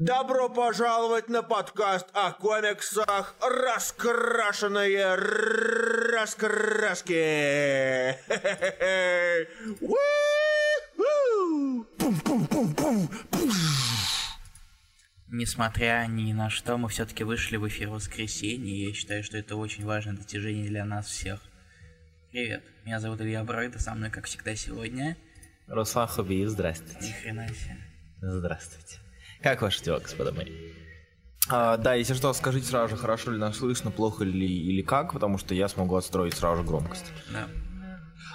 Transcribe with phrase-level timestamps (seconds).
[0.00, 5.14] Добро пожаловать на подкаст о комиксах «Раскрашенные
[6.14, 7.12] раскраски».
[15.28, 19.36] Несмотря ни на что, мы все-таки вышли в эфир в воскресенье, и я считаю, что
[19.36, 21.42] это очень важное достижение для нас всех.
[22.30, 25.18] Привет, меня зовут Илья Бройда, со мной, как всегда, сегодня...
[25.66, 27.06] Руслан Хубиев, здравствуйте.
[27.06, 27.76] Ни хрена себе.
[28.22, 28.98] Здравствуйте.
[29.42, 30.50] Как ваши дела, господа мои?
[31.48, 35.12] А, да, если что, скажите сразу же, хорошо ли нас слышно, плохо ли или как,
[35.12, 37.06] потому что я смогу отстроить сразу же громкость.
[37.32, 37.48] Да.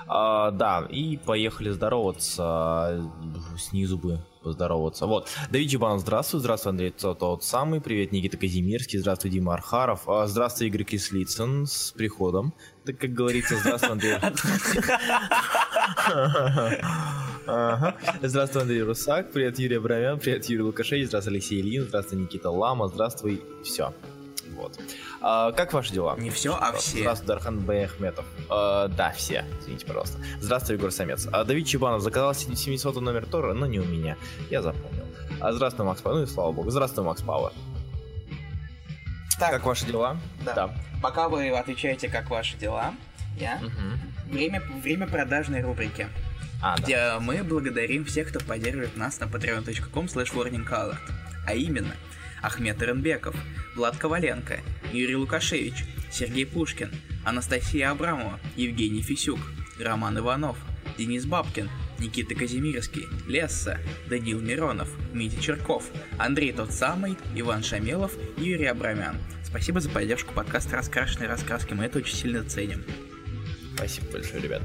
[0.08, 3.12] А, да, и поехали здороваться.
[3.58, 5.08] Снизу бы поздороваться.
[5.08, 5.28] Вот.
[5.50, 6.40] Давид Чебанов, здравствуй.
[6.40, 7.82] Здравствуй, Андрей тот, тот самый.
[7.82, 9.00] Привет, Никита Казимирский.
[9.00, 10.08] Здравствуй, Дима Архаров.
[10.08, 12.54] А, здравствуй, Игорь Кислицын с приходом.
[12.86, 14.16] Так как говорится, здравствуй, Андрей.
[18.22, 19.32] Здравствуй, Андрей Русак.
[19.32, 20.20] Привет, Юрий Абрамян.
[20.20, 21.08] Привет, Юрий Лукашевич.
[21.08, 21.84] Здравствуй, Алексей Ильин.
[21.84, 22.88] Здравствуй, Никита Лама.
[22.88, 23.42] Здравствуй.
[23.64, 23.94] Все.
[24.56, 24.80] Вот.
[25.22, 26.16] А, как ваши дела?
[26.18, 27.00] Не все, а все.
[27.00, 28.26] Здравствуй, Дархан Бэхметов.
[28.50, 29.46] А, да, все.
[29.62, 30.18] Извините, пожалуйста.
[30.40, 31.28] Здравствуй, Егор Самец.
[31.32, 34.18] А, Давид Чебанов заказал 700 номер Тора, но не у меня.
[34.50, 35.06] Я запомнил.
[35.42, 36.20] А, здравствуй, Макс Пауэр.
[36.22, 36.70] Ну и слава богу.
[36.70, 37.52] Здравствуй, Макс Пауэр.
[39.38, 40.18] Так, Как ваши дела?
[40.46, 40.74] Да.
[41.02, 42.94] Пока вы отвечаете, как ваши дела,
[43.38, 43.58] я...
[43.58, 44.00] Мгм.
[44.32, 46.08] Время, время продажной рубрики,
[46.64, 46.84] А, да.
[46.84, 50.96] где мы благодарим всех, кто поддерживает нас на patreon.com slash
[51.46, 51.94] А именно,
[52.46, 53.36] Ахмед Иренбеков,
[53.76, 54.60] Влад Коваленко,
[54.94, 56.92] Юрий Лукашевич, Сергей Пушкин,
[57.26, 59.40] Анастасия Абрамова, Евгений Фисюк,
[59.80, 60.58] Роман Иванов,
[60.98, 65.86] Денис Бабкин, Никита Казимирский, Лесса, Данил Миронов, Митя Черков,
[66.20, 69.18] Андрей тот самый, Иван Шамелов Юрий Абрамян.
[69.44, 72.84] Спасибо за поддержку подкаста «Раскрашенные раскраски», мы это очень сильно ценим.
[73.76, 74.62] Спасибо большое, ребят.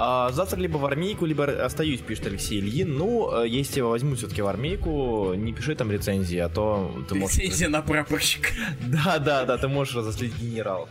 [0.00, 2.96] А, завтра либо в армейку, либо остаюсь, пишет Алексей Ильин.
[2.96, 7.16] Ну, э, если тебя возьмут все-таки в армейку, не пиши там рецензии, а то ты
[7.16, 7.36] можешь...
[7.38, 8.48] Лицензия на прапорщика.
[8.80, 10.88] Да, да, да, ты можешь разослить генерал.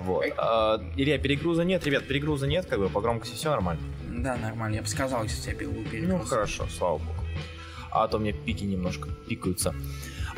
[0.00, 0.24] Вот.
[0.36, 3.80] А, Илья, перегруза нет, ребят, перегруза нет, как бы по громкости все нормально.
[4.08, 6.28] Да, нормально, я бы сказал, если у тебя был Ну, перегруз.
[6.28, 7.24] хорошо, слава богу.
[7.92, 9.72] А то мне пики немножко пикаются.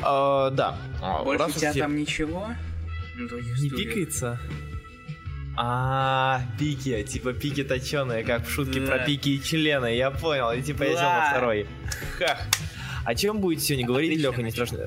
[0.01, 0.77] А, да.
[1.01, 2.47] А, Больше раз у тебя все- там ничего?
[3.17, 4.39] Других Не пикается?
[5.57, 8.87] А, пики, типа пики точеные, как в шутке Да.
[8.87, 11.67] про пики и члены, я понял, и типа я сел на второй.
[12.17, 12.39] Хах.
[13.05, 14.77] О чем будете сегодня говорить, Отлично Леха, не страшно?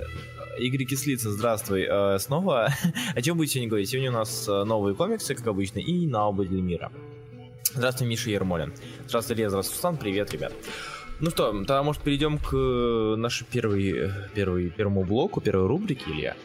[0.58, 1.84] Игорь Кислицын, здравствуй.
[1.88, 2.68] Э, снова.
[3.14, 3.88] О чем будете сегодня говорить?
[3.90, 6.92] Сегодня у нас э, новые комиксы, как обычно, и на обыдли мира.
[7.74, 8.72] Здравствуй, Миша Ермолин.
[9.08, 9.96] Здравствуй, Илья, здравствуй, Руслан.
[9.96, 10.52] Привет, ребят.
[11.18, 16.36] Ну что, тогда, может, перейдем к э, нашей первой, первой, первому блоку, первой рубрике, Илья?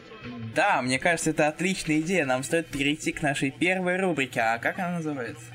[0.55, 2.25] Да, мне кажется, это отличная идея.
[2.25, 4.41] Нам стоит перейти к нашей первой рубрике.
[4.41, 5.45] А как она называется?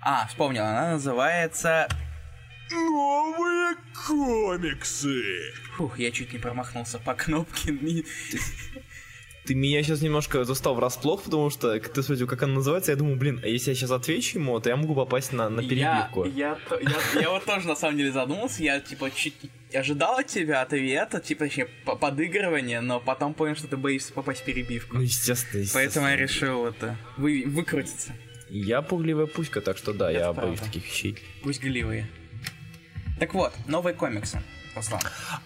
[0.00, 1.88] А, вспомнил, она называется...
[2.70, 3.76] Новые
[4.06, 5.22] комиксы.
[5.76, 7.72] Фух, я чуть не промахнулся по кнопке.
[9.46, 13.16] Ты меня сейчас немножко застал врасплох, потому что ты спросил, как она называется, я думаю,
[13.16, 16.24] блин, а если я сейчас отвечу ему, то я могу попасть на, на Я, перебивку.
[16.24, 19.34] я, то- я- я вот тоже на самом деле задумался, я типа чуть
[19.72, 24.40] ожидал от тебя ответа, типа точнее по- подыгрывание, но потом понял, что ты боишься попасть
[24.40, 24.96] в перебивку.
[24.96, 25.84] Ну, естественно, естественно.
[25.84, 28.12] Поэтому я решил это вы, выкрутиться.
[28.50, 30.42] Я пугливая пуська, так что да, Это я правда.
[30.42, 31.18] боюсь таких вещей.
[31.42, 32.08] Пусть гливые.
[33.18, 34.42] Так вот, новые комиксы.
[34.76, 35.00] Руслан.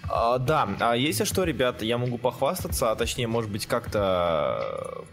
[0.08, 5.04] А, да, а если что, ребят, я могу похвастаться, а точнее, может быть, как-то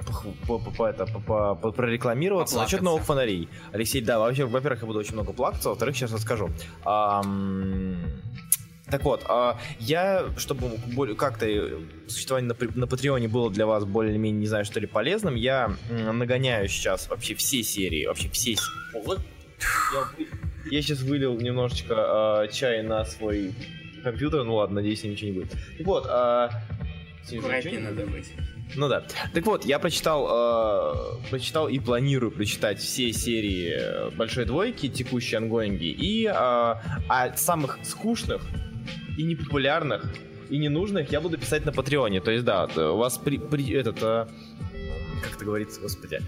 [0.47, 2.83] э, прорекламироваться насчет Поплакаться.
[2.83, 3.49] новых фонарей.
[3.71, 6.49] Алексей, да, вообще, во-первых, я буду очень много плакаться, во-вторых, сейчас расскажу.
[8.89, 10.71] Так вот, а, я, чтобы
[11.17, 15.73] как-то э, существование на, Патреоне было для вас более-менее, не знаю, что ли, полезным, я
[15.89, 19.17] нагоняю сейчас вообще все серии, вообще все с- Ой,
[19.93, 20.07] Я,
[20.71, 23.53] я сейчас вылил немножечко а, чай на свой
[24.03, 25.51] компьютер, ну ладно, надеюсь, ничего не будет.
[25.77, 26.49] Так вот, а...
[27.29, 28.31] Аккуратнее надо быть.
[28.75, 29.05] Ну да.
[29.33, 35.37] Так вот, я прочитал, э, прочитал и планирую прочитать все серии э, Большой Двойки, текущие
[35.37, 38.41] ангоинги, и э, а самых скучных
[39.17, 40.05] и непопулярных
[40.49, 42.21] и ненужных я буду писать на Патреоне.
[42.21, 44.27] То есть, да, у вас при, при- этот, э,
[45.21, 46.21] как это говорится, господи,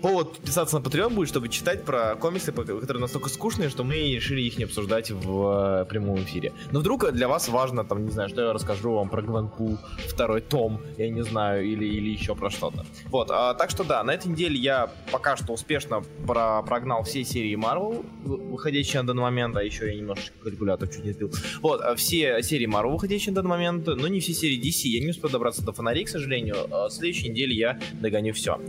[0.00, 4.40] повод подписаться на Patreon будет, чтобы читать про комиксы, которые настолько скучные, что мы решили
[4.42, 6.52] их не обсуждать в э, прямом эфире.
[6.72, 9.78] Но вдруг для вас важно, там, не знаю, что я расскажу вам про Гвенпул,
[10.08, 12.84] второй том, я не знаю, или, или еще про что-то.
[13.06, 17.24] Вот, а, так что да, на этой неделе я пока что успешно про- прогнал все
[17.24, 21.30] серии Marvel, вы- выходящие на данный момент, а еще я немножечко калькулятор чуть не сбил.
[21.60, 24.88] Вот, а, все серии Marvel, выходящие на данный момент, но не все серии DC.
[24.88, 26.56] Я не успел добраться до фонарей, к сожалению.
[26.70, 28.60] А, В следующей неделе я догоню все.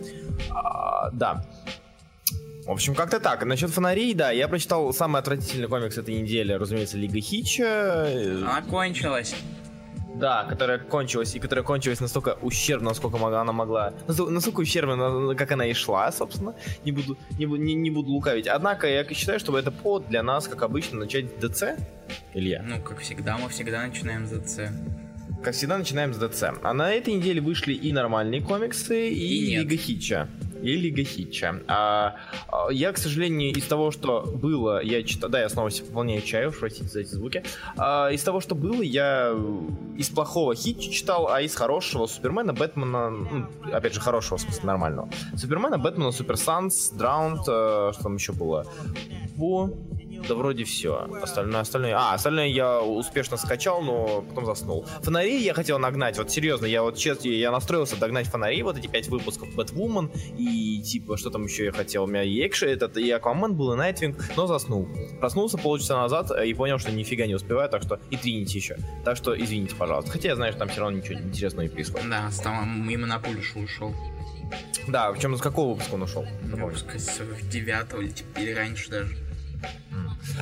[1.13, 1.45] да.
[2.65, 3.45] В общем, как-то так.
[3.45, 8.07] Насчет фонарей, да, я прочитал самый отвратительный комикс этой недели, разумеется, Лига Хича.
[8.41, 9.35] Она кончилась.
[10.15, 13.93] Да, которая кончилась, и которая кончилась настолько ущербно, насколько могла, она могла.
[14.07, 16.55] Настолько, ущербно, как она и шла, собственно.
[16.83, 18.47] Не буду, не, не, не буду лукавить.
[18.47, 21.77] Однако я считаю, что это повод для нас, как обычно, начать ДЦ.
[22.33, 22.63] Илья.
[22.63, 24.71] Ну, как всегда, мы всегда начинаем с ДЦ.
[25.43, 26.43] Как всегда, начинаем с ДЦ.
[26.61, 29.57] А на этой неделе вышли и нормальные комиксы, и, И.
[29.57, 30.27] Лига Хитча.
[30.61, 31.61] И Лига Хитча.
[31.67, 32.15] А,
[32.47, 35.29] а, я, к сожалению, из того, что было, я читал...
[35.29, 37.43] Да, я снова выполняю чаю, простите за эти звуки.
[37.77, 39.33] А, из того, что было, я
[39.95, 43.09] из плохого Хитча читал, а из хорошего Супермена, Бэтмена...
[43.09, 45.09] ну, опять же, хорошего, в смысле, нормального.
[45.35, 48.65] Супермена, Бэтмена, Супер Санс, Драунд, э, что там еще было?
[49.35, 49.69] Во...
[50.27, 51.07] Да вроде все.
[51.21, 51.95] Остальное, остальное...
[51.97, 54.85] А, остальное я успешно скачал, но потом заснул.
[55.01, 58.87] Фонари я хотел нагнать, вот серьезно, я вот честно, я настроился догнать фонари, вот эти
[58.87, 62.97] пять выпусков Бэтвумен, и типа, что там еще я хотел, у меня и Экши, этот,
[62.97, 64.87] и Аквамен был, и Найтвинг, но заснул.
[65.19, 68.77] Проснулся полчаса назад и понял, что нифига не успеваю, так что и Тринити еще.
[69.03, 70.11] Так что извините, пожалуйста.
[70.11, 72.09] Хотя я знаю, что там все равно ничего интересного не происходит.
[72.09, 73.93] Да, там мимо на Пулишу ушел.
[74.87, 76.25] Да, причем с какого выпуска он ушел?
[76.43, 77.19] Выпуска с
[77.51, 79.26] девятого или, типа, или раньше даже.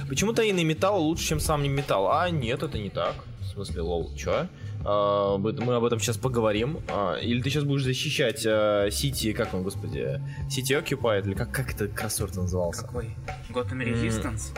[0.07, 2.11] Почему тайный металл лучше, чем сам не металл?
[2.11, 3.15] А, нет, это не так.
[3.41, 4.47] В смысле, лол, чё?
[4.83, 6.79] А, мы об этом сейчас поговорим.
[6.87, 11.51] А, или ты сейчас будешь защищать а, City, как он, господи, City Occupied, или как,
[11.51, 12.83] как это кроссворд назывался?
[12.83, 13.15] Какой?
[13.49, 13.83] Gotham.
[13.83, 14.55] Resistance?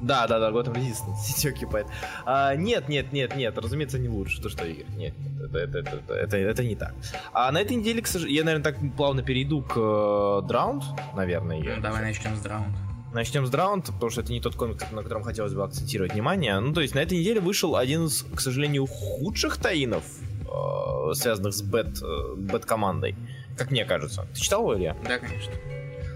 [0.00, 1.86] Да, да, да, Gotham Resistance, City Occupied.
[2.24, 4.40] А, нет, нет, нет, нет, разумеется, не лучше.
[4.40, 4.86] То что, Игорь?
[4.96, 6.94] Нет, нет, это, это, это, это, это не так.
[7.32, 11.58] А на этой неделе, к сожалению, я, наверное, так плавно перейду к э, Драунд, наверное.
[11.62, 12.76] Ну, давай начнем с Драунд.
[13.12, 16.58] Начнем с Драунд, потому что это не тот комик, на котором хотелось бы акцентировать внимание.
[16.60, 20.04] Ну, то есть на этой неделе вышел один из, к сожалению, худших таинов,
[20.42, 23.14] э, связанных с Бэт, э, Бэт-командой.
[23.56, 24.26] Как мне кажется.
[24.34, 24.96] Ты читал его, Илья?
[25.08, 25.52] Да, конечно.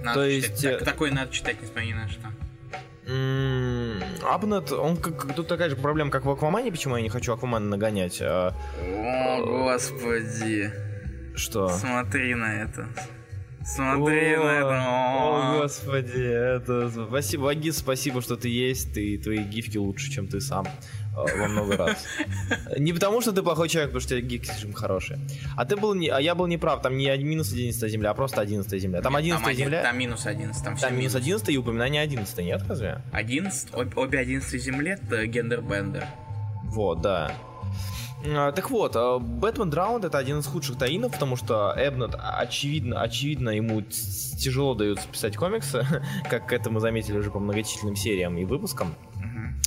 [0.02, 0.50] Надо То читать.
[0.50, 2.20] есть, Так- э, такой надо читать, несмотря ни на что.
[4.28, 7.66] Абнет, он как, тут такая же проблема, как в Аквамане, почему я не хочу Аквамана
[7.66, 8.18] нагонять.
[8.22, 10.70] а, О, господи.
[11.34, 11.68] что?
[11.70, 12.86] Смотри на это.
[13.64, 14.82] Смотри О, на это.
[14.86, 16.90] О, господи, это...
[17.08, 20.66] Спасибо, Вагис, спасибо, что ты есть, ты, твои гифки лучше, чем ты сам.
[20.66, 22.04] э, Во много раз.
[22.78, 25.18] Не потому, что ты плохой человек, потому что у тебя гифки слишком хорошие.
[25.56, 26.08] А ты был не...
[26.08, 29.02] А я был неправ, там не минус 11 земля, а просто 11 земля.
[29.02, 30.64] Там 11 один- земля, Там минус 11.
[30.64, 33.02] Там, все там минус 11 и упоминание 11, нет, разве?
[33.12, 36.06] 11, об- обе 11 земле это гендербендер.
[36.64, 37.32] Вот, да.
[38.26, 43.00] А, Так вот, а, Бэтмен Драунд это один из худших таинов, потому что Эбнет, очевидно,
[43.00, 45.86] очевидно, ему тяжело дается писать комиксы,
[46.30, 48.94] как это мы заметили уже по многочисленным сериям и выпускам.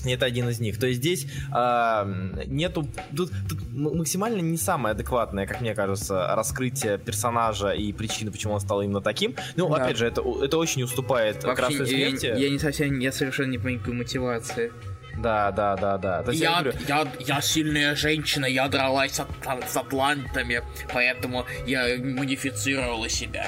[0.05, 0.77] Это один из них.
[0.79, 2.05] То есть здесь а,
[2.47, 2.85] нету...
[3.15, 8.59] Тут, тут максимально не самое адекватное, как мне кажется, раскрытие персонажа и причины, почему он
[8.59, 9.35] стал именно таким.
[9.55, 9.83] Ну, Да.
[9.83, 12.25] опять же, это, это очень уступает Вообще, Красной я, Смерти.
[12.38, 14.71] я не совсем, я совершенно не понимаю мотивации.
[15.18, 16.24] Да, да, да, да.
[16.27, 19.30] Есть я Я, я, я сильная женщина, я дралась от-
[19.69, 20.62] с атлантами,
[20.92, 23.48] поэтому я модифицировала себя,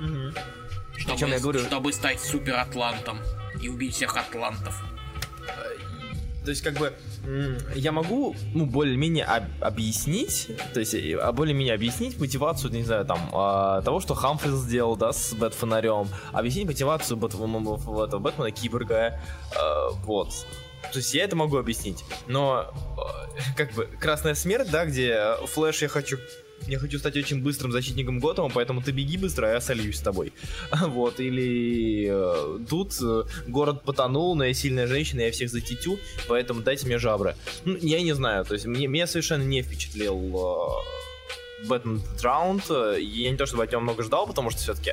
[0.00, 0.32] мгм.
[0.96, 3.18] чтобы, Причем я говорю- чтобы стать супер-атлантом
[3.62, 4.82] и убить всех атлантов.
[6.44, 6.92] То есть, как бы,
[7.74, 13.04] я могу, ну, более-менее об- объяснить, то есть, э, а более-менее объяснить мотивацию, не знаю,
[13.04, 19.18] там, а, того, что Хамфрис сделал, да, с Бэт-фонарем, объяснить мотивацию Бэт- этого Бэтмена Киборга,
[19.56, 20.28] а, вот.
[20.92, 25.82] То есть я это могу объяснить, но э, как бы Красная Смерть, да, где Флэш,
[25.82, 26.18] я хочу
[26.66, 30.00] я хочу стать очень быстрым защитником Готэма, поэтому ты беги быстро, а я сольюсь с
[30.00, 30.32] тобой.
[30.86, 36.62] Вот, или э, тут э, город потонул, но я сильная женщина, я всех затетю, поэтому
[36.62, 37.36] дайте мне жабры.
[37.64, 41.05] Ну, я не знаю, то есть мне, меня совершенно не впечатлил э,
[41.66, 42.64] Бэтмен Драунд.
[42.70, 44.92] Э, Я не то чтобы от него много ждал, потому что все-таки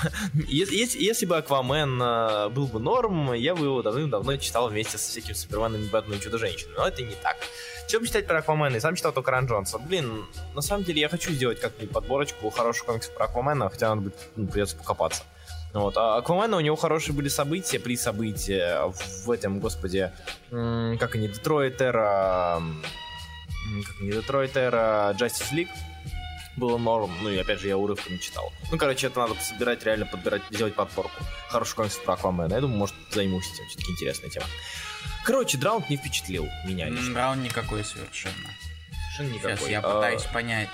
[0.48, 5.34] если, бы Аквамен э, был бы норм, я бы его давным-давно читал вместе со всякими
[5.34, 6.74] Суперменами, Бэтменом и Чудо-женщиной.
[6.76, 7.36] Но это не так.
[7.88, 8.76] Чем читать про Аквамена?
[8.76, 9.78] И сам читал только Ран Джонса.
[9.78, 14.00] Блин, на самом деле я хочу сделать как-нибудь подборочку хороших комиксов про Аквамена, хотя надо
[14.02, 15.22] будет, ну, придется покопаться.
[15.74, 15.96] Вот.
[15.96, 18.80] А Аквамена у него хорошие были события при события
[19.24, 20.10] в этом, господи,
[20.50, 22.62] как они, Детройт Эра...
[23.86, 25.68] Как они, Детройт Эра Justice League
[26.56, 28.52] было норм, ну и опять же я урывками читал.
[28.70, 31.24] Ну, короче, это надо собирать, реально подбирать, делать подборку.
[31.48, 32.54] Хороший комикс про Аквамена.
[32.54, 34.46] Я думаю, может, займусь этим, все-таки интересная тема.
[35.24, 37.06] Короче, Драунд не впечатлил меня лично.
[37.08, 38.34] М, Браун никакой совершенно.
[39.16, 39.70] Совершенно Сейчас никакой.
[39.70, 40.68] я А, пытаюсь понять.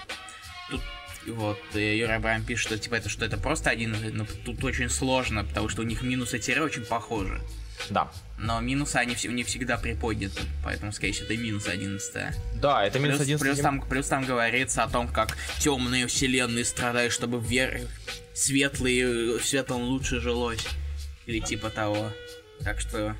[0.70, 0.80] Тут
[1.28, 4.88] вот э, Юра Брайан пишет, что типа это что это просто один, но тут очень
[4.90, 7.40] сложно, потому что у них минусы и тире очень похожи.
[7.88, 8.10] Да.
[8.38, 12.14] Но минусы они все, не всегда приподняты, поэтому, скорее всего, это минус 11.
[12.60, 13.42] Да, это минус Плюс, 11.
[13.42, 17.80] плюс, там, плюс там говорится о том, как темные вселенные страдают, чтобы вер...
[18.34, 20.66] светлые, светлым лучше жилось.
[21.26, 22.10] Или типа того.
[22.60, 23.14] Так что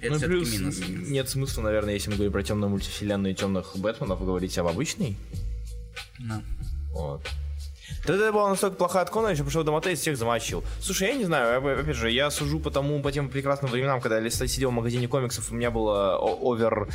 [0.00, 0.78] Это Ну, все-таки плюс минус.
[0.88, 5.16] нет смысла, наверное, если мы говорим про темную мультивселенную и темных Бэтменов, говорить об обычной.
[6.18, 6.42] Ну.
[6.92, 7.26] Вот.
[8.06, 10.64] Тогда это была настолько плохая откона, еще пришел домой и всех замочил.
[10.80, 14.00] Слушай, я не знаю, оп- опять же, я сужу по тому, по тем прекрасным временам,
[14.00, 16.88] когда я сидел в магазине комиксов, у меня было овер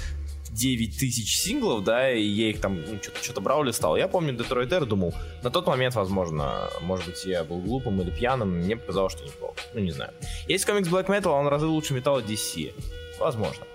[0.50, 3.96] 9 тысяч синглов, да, и я их там ну, что-то, что-то брал, листал.
[3.96, 5.13] Я помню Детройт Эр, думал,
[5.44, 9.56] на тот момент, возможно, может быть, я был глупым или пьяным, мне показалось, что неплохо.
[9.74, 10.13] Ну, не знаю.
[10.48, 12.74] Есть комикс Black Metal, он разы лучше металла DC.
[13.20, 13.65] Возможно.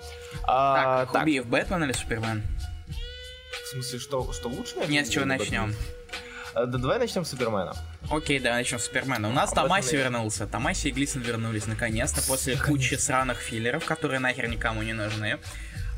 [0.44, 2.42] А, Так, Хубиев Бэтмен или Супермен?
[3.64, 4.74] В смысле, что, что лучше?
[4.88, 5.68] Нет, с чего начнем?
[5.68, 5.76] Бэтмен?
[6.54, 7.74] А, Да давай начнем с Супермена.
[8.10, 9.28] Окей, давай начнем с Супермена.
[9.28, 10.46] У нас этом Томаси вернулся.
[10.46, 15.38] Томаси и Глисон вернулись наконец-то после кучи сраных филлеров, которые нахер никому не нужны.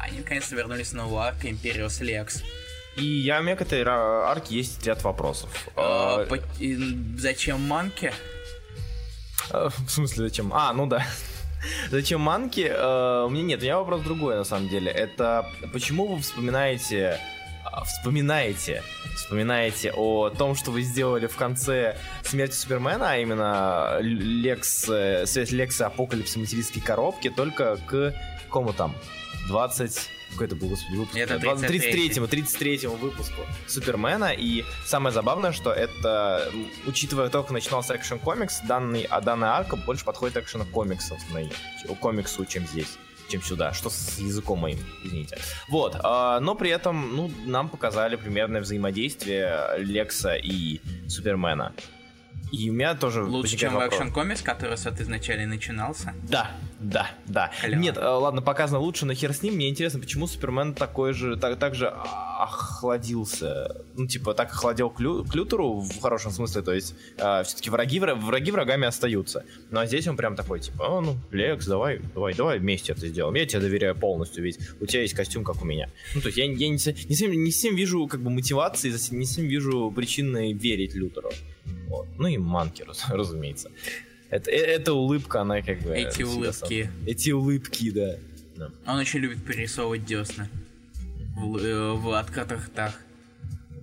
[0.00, 2.42] Они наконец-то вернулись в новую арку Империус Лекс.
[2.96, 5.50] И я к этой арке есть ряд вопросов.
[5.76, 6.76] А, А, по- и
[7.18, 8.12] Зачем Манки?
[9.50, 10.52] а, В смысле, зачем?
[10.54, 11.04] А, ну да.
[11.90, 12.60] Зачем манки?
[12.70, 14.92] Э, У меня нет, у меня вопрос другой на самом деле.
[14.92, 17.18] Это почему вы вспоминаете, а,
[17.84, 18.82] вспоминаете,
[19.16, 25.50] вспоминаете о том, что вы сделали в конце смерти Супермена, а именно Лекс, э, связь
[25.50, 28.14] Лекса Апокалипса материнской коробки, только к
[28.44, 28.94] какому там
[29.48, 31.16] 20 какой это был, господи, выпуск?
[31.16, 32.08] Это 20 33-й.
[32.08, 34.32] 33-му, 33-му выпуску Супермена.
[34.32, 36.50] И самое забавное, что это,
[36.86, 41.20] учитывая то, как начинался экшен комикс, данный, а данная арка больше подходит экшену комиксов,
[42.00, 45.38] комиксу, чем здесь чем сюда, что с языком моим, извините.
[45.68, 51.72] Вот, а, но при этом, ну, нам показали примерное взаимодействие Лекса и Супермена.
[52.52, 54.00] И у меня тоже Лучше, чем в вопрос.
[54.00, 56.14] Action Comics, который с этой изначально начинался.
[56.28, 56.50] Да,
[56.84, 57.50] да, да.
[57.62, 57.80] Клево.
[57.80, 59.54] Нет, э, ладно, показано лучше, но хер с ним.
[59.54, 63.84] Мне интересно, почему Супермен такой же, так, так же охладился.
[63.96, 66.62] Ну, типа, так охладел к, Лю- к Лютеру в хорошем смысле.
[66.62, 69.44] То есть, все-таки враги, вра- враги врагами остаются.
[69.70, 73.06] Ну, а здесь он прям такой, типа, о, ну, Лекс, давай, давай, давай вместе это
[73.08, 73.34] сделаем.
[73.34, 75.88] Я тебе доверяю полностью, ведь у тебя есть костюм, как у меня.
[76.14, 79.24] Ну, то есть, я, я не, не, совсем, не совсем вижу, как бы, мотивации, не
[79.26, 81.30] совсем вижу причины верить Лютеру.
[81.88, 82.06] Вот.
[82.18, 83.70] Ну, и Манки, раз- разумеется.
[84.30, 85.94] Это, э- эта улыбка, она как бы...
[85.96, 86.84] Эти улыбки.
[86.84, 88.16] сам- Эти улыбки, да.
[88.56, 88.70] Да.
[88.86, 90.48] Он очень любит перерисовывать десна.
[91.36, 92.94] В, э, в открытых ртах.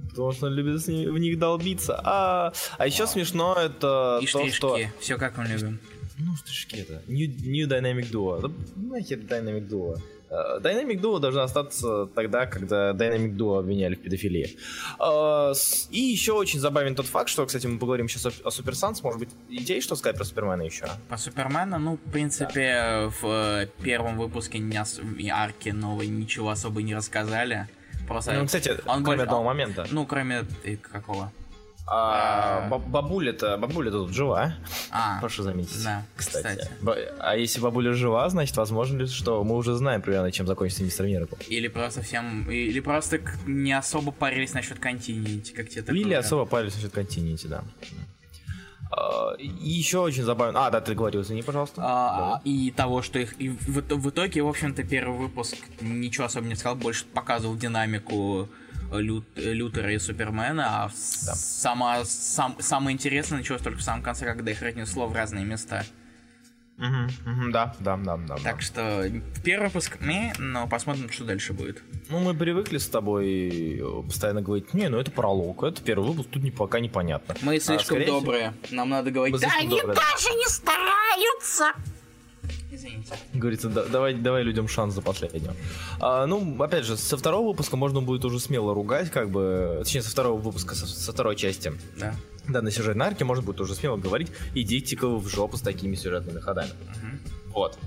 [0.10, 2.00] Потому что он любит в них долбиться.
[2.03, 4.55] А, а еще смешно это И то, штришки.
[4.57, 4.77] что...
[5.00, 5.79] Все как мы любим.
[6.19, 7.01] Ну, штришки это.
[7.07, 8.41] New, new Dynamic Duo.
[8.41, 9.98] Да нахер Dynamic Duo.
[10.31, 14.57] Э, Dynamic Duo должна остаться тогда, когда Dynamic Duo обвиняли в педофилии.
[15.00, 15.53] Э,
[15.91, 19.03] И еще очень забавен тот факт, что, кстати, мы поговорим сейчас о, Супер Санс.
[19.03, 20.85] Может быть, идеи, что сказать про Супермена еще?
[21.09, 24.59] По Супермену, ну, в принципе, в э, первом выпуске
[25.31, 27.67] арки новой ничего особо не рассказали.
[28.07, 28.33] Просто...
[28.33, 29.85] Ну, кстати, он кроме больше- одного момента.
[29.91, 30.45] Ну, кроме...
[30.91, 31.31] какого?
[31.93, 34.53] А, ба- бабуля-то, бабуля тут жива,
[34.91, 35.83] А, прошу заметить.
[35.83, 36.60] да, Кстати.
[36.62, 36.69] кстати.
[37.19, 41.05] А если бабуля жива, значит, возможно ли, что мы уже знаем примерно, чем закончится мистер
[41.05, 41.36] Миракл.
[41.50, 42.50] Или просто всем...
[42.50, 46.25] Или просто не особо парились насчет континенти, как тебе так Или говорят.
[46.25, 47.63] особо парились насчет континенте, да.
[48.89, 50.65] А, И еще очень забавно...
[50.65, 51.81] А, да, ты говорил, извини, пожалуйста.
[51.83, 53.36] А, и того, что их...
[53.39, 58.48] И в, в итоге, в общем-то, первый выпуск ничего особо не сказал, больше показывал динамику
[59.00, 60.93] Лют- э, Лютера и Супермена, а Да.
[61.36, 65.83] сама, сам, самое интересное началось только в самом конце, когда их разнесло в разные места.
[66.77, 68.36] Мгм, мгм, да, да, да, да.
[68.38, 68.43] да.
[68.43, 69.05] Так что
[69.43, 71.83] первый выпуск не, но посмотрим, что дальше будет.
[72.10, 76.29] Ну, мы привыкли с тобой э, постоянно говорить, не, ну это пролог, это первый выпуск,
[76.31, 77.36] тут не, пока непонятно.
[77.43, 78.53] Мы А, слишком всего, добрые.
[78.71, 79.36] Нам надо говорить.
[79.36, 80.01] мы Да, они добрые, да.
[80.12, 81.74] даже не стараются.
[83.33, 85.53] Говорится, да- давай, давай людям шанс за последнего.
[86.00, 90.01] А, ну, опять же, со второго выпуска можно будет уже смело ругать, как бы, точнее,
[90.01, 92.13] со второго выпуска, со, со второй части Да.
[92.48, 96.71] данной сюжетной арки можно будет уже смело говорить, идите-ка в жопу с такими сюжетными ходами.
[97.01, 97.19] Мгм.
[97.53, 97.77] Вот.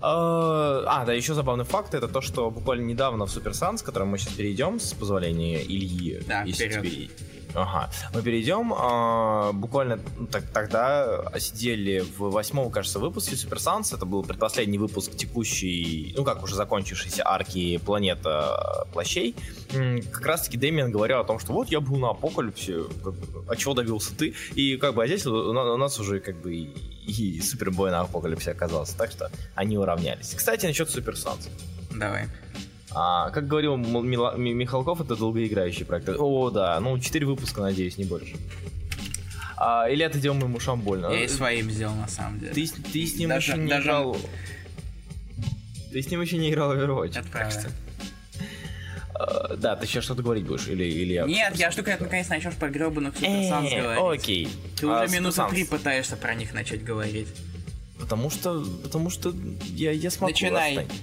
[0.00, 3.86] А, а, да, еще забавный факт, это то, что буквально недавно в Супер Санс, к
[3.86, 6.82] которому мы сейчас перейдем, с позволения Ильи, Да, если вперед.
[6.82, 7.08] тебе-
[7.54, 7.90] Ага.
[8.12, 8.72] Мы перейдем.
[8.76, 13.92] а, буквально ну, так- тогда сидели в восьмом, кажется, выпуске Супер Санс.
[13.92, 19.36] Это был предпоследний выпуск текущей, ну как уже закончившейся арки Планета Плащей.
[19.72, 23.14] М, Как раз таки Дэмиан говорил о том, что вот я был на Апокалипсе, как
[23.48, 24.34] а чего добился ты?
[24.54, 26.64] И как бы, а здесь у на- у нас уже как бы и,
[27.06, 28.96] и Супербой на Апокалипсе оказался.
[28.96, 30.34] Так что они уравнялись.
[30.34, 31.48] Кстати, насчет Super Sons.
[31.92, 32.28] Давай.
[32.94, 36.08] А, как говорил Мила- Ми- Михалков, это долгоиграющий проект.
[36.08, 38.36] О, да, ну 4 выпуска, надеюсь, не больше.
[39.56, 41.06] А, или это делаем ему ушам больно.
[41.08, 42.52] Я и своим сделал, на самом деле.
[42.52, 44.16] Ты, с- ты с ним Даже- еще не даже- играл.
[45.92, 47.18] Ты с ним еще не играл в Overwatch.
[47.18, 47.70] Это так что-
[49.14, 50.66] А, да, ты сейчас что-то говорить будешь?
[50.66, 51.24] Или, или я...
[51.24, 54.20] Нет, я жду, когда ты наконец начнешь про гребаных Э, Супер Санс говорить.
[54.22, 54.48] Окей.
[54.78, 55.50] Ты А, уже минуты Super Sans.
[55.50, 57.28] три пытаешься про них начать говорить.
[57.98, 59.32] Потому что, потому что
[59.66, 60.32] я, я смогу.
[60.32, 60.76] Начинай.
[60.78, 60.98] отстань.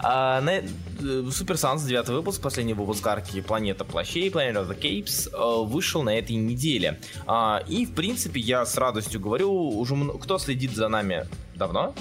[0.00, 0.62] А, на, э,
[1.00, 6.02] Super Sans, девятый выпуск, последний выпуск арки Планета Плащей, Planet of the Capes, э, вышел
[6.02, 6.98] на этой неделе.
[7.26, 11.94] А, и, в принципе, я с радостью говорю, уже кто следит за нами давно?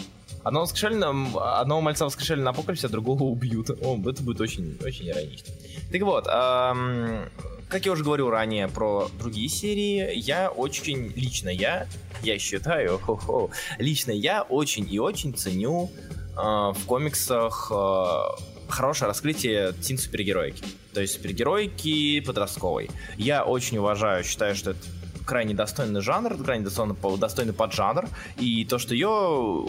[0.43, 3.69] Одного, воскрешали на- одного мальца воскрешали на апокалипсе, а другого убьют.
[3.81, 5.53] О, это будет очень, очень иронично.
[5.91, 7.25] Так вот, ам,
[7.67, 11.87] как я уже говорил ранее про другие серии, я очень, лично я,
[12.23, 13.49] я считаю, хо-хо,
[13.79, 15.91] лично я очень и очень ценю
[16.36, 20.63] в комиксах э, хорошее раскрытие тин супергероики.
[20.93, 22.89] То есть супергероики подростковой.
[23.17, 24.79] Я очень уважаю, считаю, что это
[25.29, 28.09] крайне достойный жанр, крайне достойный, достойный поджанр,
[28.39, 29.67] и то, что ее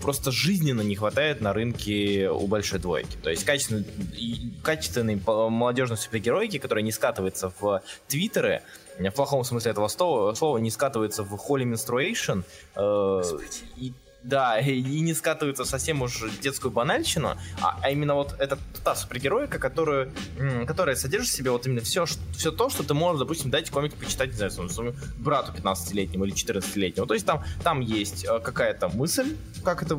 [0.00, 3.16] просто жизненно не хватает на рынке у большой двойки.
[3.20, 3.84] То есть качественной,
[4.16, 8.62] и- качественной молодежной супергероики, которая не скатывается в твиттеры,
[8.98, 12.44] в плохом смысле этого слова, слова не скатывается в Holy Menstruation,
[12.76, 13.22] э,
[13.78, 18.94] и да, и не скатывается совсем уж детскую банальщину, а, а именно вот это та
[18.94, 20.12] супергероика, которую,
[20.66, 23.94] которая содержит в себе вот именно все, все то, что ты можешь, допустим, дать комик
[23.94, 27.06] почитать, не знаю, своему, брату 15-летнему или 14-летнему.
[27.06, 29.96] То есть там, там есть э, какая-то мысль, как это,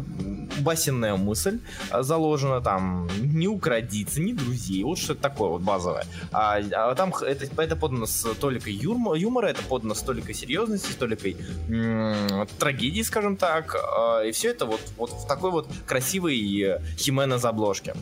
[0.59, 1.59] басенная мысль
[1.91, 6.05] э, заложена, там, не украдиться, не друзей, вот что-то такое вот базовое.
[6.31, 10.95] А, а там это, это подано с толикой юмора, это подано с толикой серьезности, с
[10.95, 11.37] толикой
[11.69, 16.81] м, трагедии, скажем так, э, и все это вот, вот в такой вот красивой э,
[16.97, 17.93] Хименес обложке.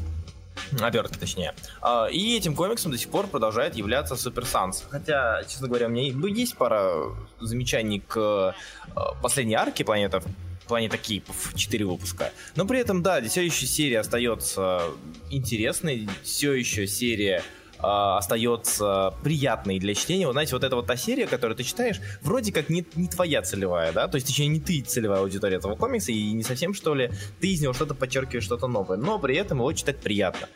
[0.80, 1.54] Обертки, точнее.
[1.82, 4.84] А, И этим комиксом до сих пор продолжает являться Супер Санс.
[4.90, 6.94] Хотя, честно говоря, у меня и- есть пара
[7.40, 8.54] замечаний к
[8.96, 10.22] э, последней арке планета
[10.68, 12.32] Планета Кейпов, 4 выпуска.
[12.56, 14.84] Но при этом, да, все еще серия остается
[15.32, 20.26] интересной, все еще серия а, остается приятной для чтения.
[20.26, 23.42] Вот знаете, вот эта вот та серия, которую ты читаешь, вроде как не, не твоя
[23.42, 26.94] целевая, да, то есть точнее не ты целевая аудитория этого комикса, и не совсем, что
[26.94, 30.48] ли, ты из него что-то подчеркиваешь, что-то новое, но при этом его читать приятно.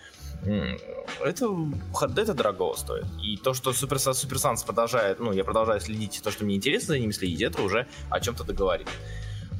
[1.23, 1.47] Это,
[2.17, 3.05] это дорого стоит.
[3.23, 6.87] И то, что Супер, Супер Санс продолжает, ну, я продолжаю следить, то, что мне интересно
[6.87, 8.87] за ними следить, это уже о чем-то договорит.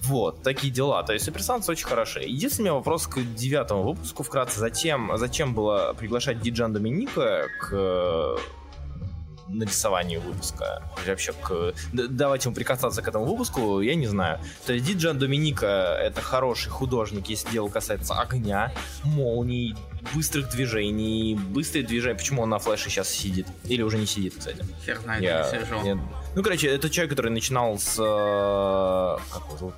[0.03, 1.01] Вот, такие дела.
[1.03, 2.19] То есть Супер Санс очень хороши.
[2.21, 4.59] Единственный вопрос к девятому выпуску вкратце.
[4.59, 8.37] Зачем, зачем было приглашать Диджан Доминика к э,
[9.47, 10.81] нарисованию выпуска?
[11.05, 11.73] Вообще, к...
[11.91, 14.39] давайте ему прикасаться к этому выпуску, я не знаю.
[14.65, 18.71] То есть Диджан Доминика это хороший художник, если дело касается огня,
[19.03, 19.75] молний,
[20.13, 22.15] быстрых движений, быстрые движения.
[22.15, 23.47] Почему он на флеше сейчас сидит?
[23.65, 24.63] Или уже не сидит, кстати?
[24.85, 25.83] Хер знает, Я- не сижу.
[25.85, 25.99] я-
[26.35, 27.95] Ну, короче, это человек, который начинал с...
[27.99, 29.73] э, Как его зовут?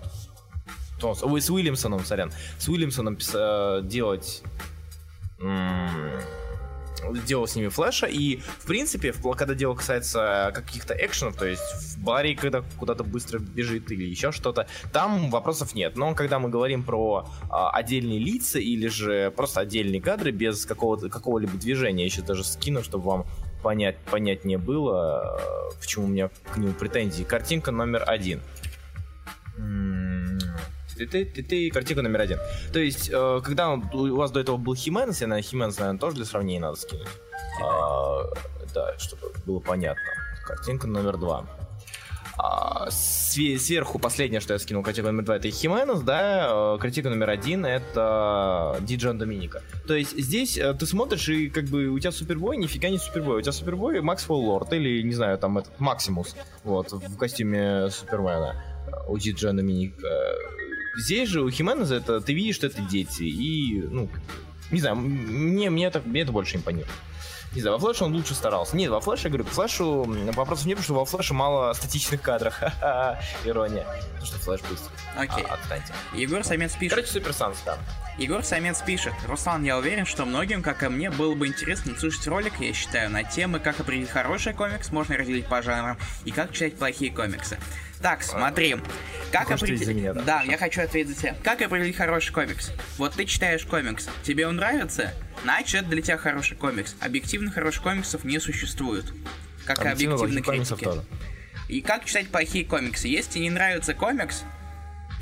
[1.04, 1.34] Он?
[1.34, 2.32] Ой, с Уильямсоном, сорян.
[2.58, 4.42] С Уильямсоном пис- э, делать...
[5.40, 6.12] м,
[7.14, 12.04] делал с ними флеша, и, в принципе, когда дело касается каких-то экшенов, то есть в
[12.04, 15.98] баре, когда куда-то быстро бежит или еще что-то, там вопросов нет.
[15.98, 21.10] Но когда мы говорим про а, отдельные лица или же просто отдельные кадры без какого-то,
[21.10, 23.26] какого-либо движения, сейчас даже скину, чтобы вам
[23.62, 27.24] понять, понятнее было, э, почему у меня к нему претензии.
[27.24, 28.42] Картинка номер один.
[31.00, 32.40] М, ты-ты-ты-ты, Картинка номер один.
[32.74, 36.00] То есть, э, когда он- у вас до этого был Хименес, я на Хименес, наверное,
[36.00, 37.08] тоже для сравнения надо скинуть.
[37.64, 38.24] А,
[38.74, 40.02] да, чтобы было понятно.
[40.46, 41.46] Картинка номер два.
[42.38, 47.10] А, све- сверху последнее, что я скинул, картинка номер два, это Хименес, да, э, картинка
[47.10, 49.62] номер один, это Диджон Доминика.
[49.88, 53.38] То есть здесь э, ты смотришь, и как бы у тебя Супербой нифига не Супербой,
[53.38, 58.62] у тебя Супербой Максвелл Лорд, или, не знаю, там этот Максимус, вот, в костюме Супермена
[58.88, 60.10] э, у Диджона Доминика.
[60.98, 64.10] Здесь же у Хименеза это, ты видишь, что это дети, и, ну,
[64.72, 66.92] не знаю, мне, мне, это, мне это больше импонирует.
[67.56, 68.76] Не знаю, во флеше он лучше старался.
[68.76, 70.04] Нет, во флеше, я говорю, к флешу
[70.34, 72.54] вопросов нет, потому что во флеше мало статичных кадров.
[72.60, 73.86] Ха-ха, Ирония.
[73.86, 74.92] Потому что флеш быстрый.
[75.18, 75.46] Окей.
[75.50, 75.94] А, отстаньте.
[76.14, 76.96] Егор Самец пишет.
[76.96, 77.78] Короче, Супер Санс, да.
[78.18, 79.14] Егор Самец пишет.
[79.26, 83.10] Руслан, я уверен, что многим, как и мне, было бы интересно слушать ролик, я считаю,
[83.10, 87.58] на темы, как определить хороший комикс, можно разделить по жанрам, и как читать плохие комиксы.
[88.06, 88.76] Так, смотри.
[89.32, 90.04] Как определить...
[90.04, 90.22] да?
[90.22, 91.36] Да, я хочу ответить за тебя.
[91.44, 92.72] Как определить хороший комикс?
[93.00, 95.12] Вот ты читаешь комикс, тебе он нравится?
[95.42, 96.96] Значит, это для тебя хороший комикс.
[97.00, 99.12] Объективно хороших комиксов не существует.
[99.66, 100.88] Как и Объективно критики.
[101.68, 103.08] И как читать плохие комиксы?
[103.08, 104.44] Если тебе не нравится комикс,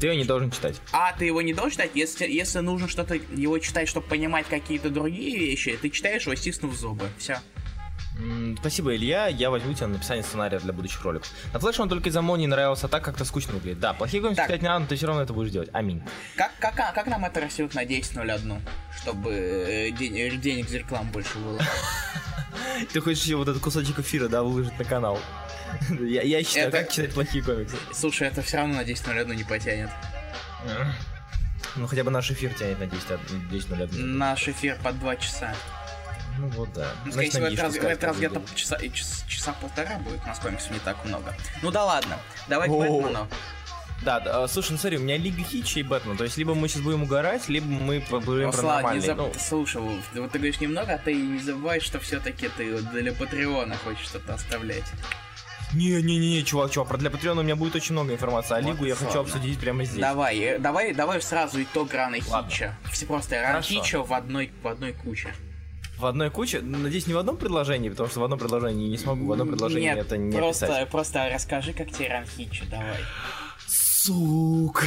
[0.01, 0.75] Ты его не должен читать.
[0.91, 4.89] а ты его не должен читать, если, если нужно что-то его читать, чтобы понимать какие-то
[4.89, 7.07] другие вещи, ты читаешь его, стиснув зубы.
[7.17, 7.39] Все.
[8.59, 9.27] Спасибо, Илья.
[9.27, 11.29] Я возьму тебя на написание сценария для будущих роликов.
[11.51, 13.79] На флеше он только из-за Мони нравился так, как-то скучно выглядит.
[13.79, 14.47] Да, плохие комиксы Так.
[14.47, 15.69] читать не надо, но ты все равно это будешь делать.
[15.73, 16.03] Аминь.
[16.35, 18.61] Как, как, а, как нам это растет на 10.01,
[19.01, 21.59] чтобы э, ден- э, денег за рекламу больше было?
[22.93, 25.19] Ты хочешь еще вот этот кусочек эфира, да, выложить на канал?
[25.99, 27.75] Я, я считаю, Это- как читать плохие комиксы.
[27.93, 29.89] Слушай, это все равно на 10.01 не потянет.
[31.75, 35.55] Ну, хотя бы наш эфир тянет на 10, 10 0 Наш эфир по два часа.
[36.39, 36.91] Ну вот, да.
[37.05, 40.27] Ну, скорее всего, это раз, что это раз где-то часа, час- часа полтора будет, у
[40.27, 41.33] нас комиксов не так много.
[41.61, 42.17] Ну да ладно,
[42.47, 42.71] давай к.
[42.71, 43.27] Бэтмену.
[44.01, 46.17] Да, да, а, слушай, ну смотри, у меня Лига Хитча и Бэтмен.
[46.17, 49.01] То есть, либо мы сейчас будем угорать, либо мы поговорим про Руслан, не нормальные.
[49.01, 49.17] заб...
[49.17, 53.77] ну, Слушай, вот ты говоришь немного, а ты не забывай, что все-таки ты для Патреона
[53.77, 54.83] хочешь что-то оставлять.
[55.73, 58.85] Не-не-не, чувак, чувак, про для Патреона у меня будет очень много информации, а Вот Лигу
[58.85, 59.07] я ладно.
[59.07, 60.01] хочу обсудить прямо здесь.
[60.01, 62.19] Давай, э, давай, давай сразу итог раны.
[62.19, 62.75] Хитча.
[62.91, 63.69] Все просто ран Хорошо.
[63.69, 65.33] Хитча в одной, в одной куче.
[66.03, 66.59] В одной куче?
[66.59, 69.85] Надеюсь, не в одном предложении, потому что в одном предложении не смогу, в одном предложении
[69.85, 70.89] Нет, это не просто, описать.
[70.89, 72.97] просто расскажи, как тебе ран Хитча, давай.
[73.67, 74.85] Сука.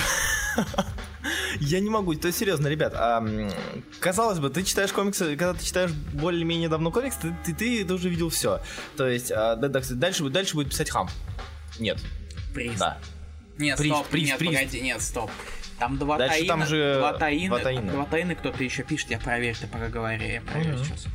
[1.61, 3.27] Я не могу, то есть серьезно, ребят, а,
[3.99, 7.95] казалось бы, ты читаешь комиксы, когда ты читаешь более-менее давно комикс, ты, ты, ты, ты
[7.95, 8.61] уже видел все.
[8.99, 11.09] То есть, а, да, да, дальше, будет- дальше будет писать хам.
[11.81, 11.99] Нет,
[12.53, 12.79] Приз.
[12.79, 12.99] да.
[13.57, 14.51] Нет, Приз, стоп, приз, нет, приз.
[14.55, 15.31] погоди, нет, стоп.
[15.79, 17.93] Там два Дальше таина, там же два таина, два таина.
[17.93, 20.85] два таина кто-то еще пишет, я проверю, ты пока говори, я проверю Мгм.
[20.85, 21.07] сейчас.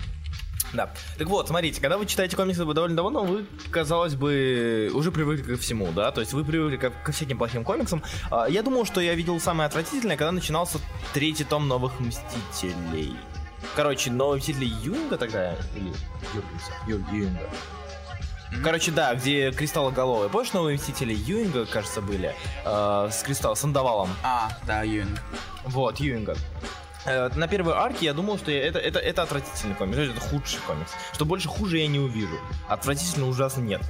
[0.74, 0.90] Да.
[1.18, 5.58] Так вот, смотрите, когда вы читаете комиксы довольно давно, вы, казалось бы, уже привыкли ко
[5.58, 8.02] всему, да, то есть вы привыкли ко, ко всяким плохим комиксам.
[8.30, 10.78] А, Я думал, что я видел самое отвратительное, когда начинался
[11.14, 13.16] третий том новых Мстителей.
[13.76, 15.92] Короче, новые Мстители Юинга тогда, или
[16.34, 17.50] Юргенса, Ю- Юинга.
[18.64, 20.30] Короче, да, где кристаллоголовые.
[20.30, 22.36] Помнишь, новые Мстители Юинга, кажется, были?
[22.66, 24.10] Э, с кристалл, с андавалом.
[24.24, 25.22] А, да, Юинг.
[25.64, 26.36] Вот, Юинга.
[27.06, 30.60] Э, На первой арке я думал, что я- это, это, это отвратительный комикс, это худший
[30.68, 30.92] комикс.
[31.14, 32.38] Что больше хуже я не увижу.
[32.68, 33.82] Отвратительно ужасно нет.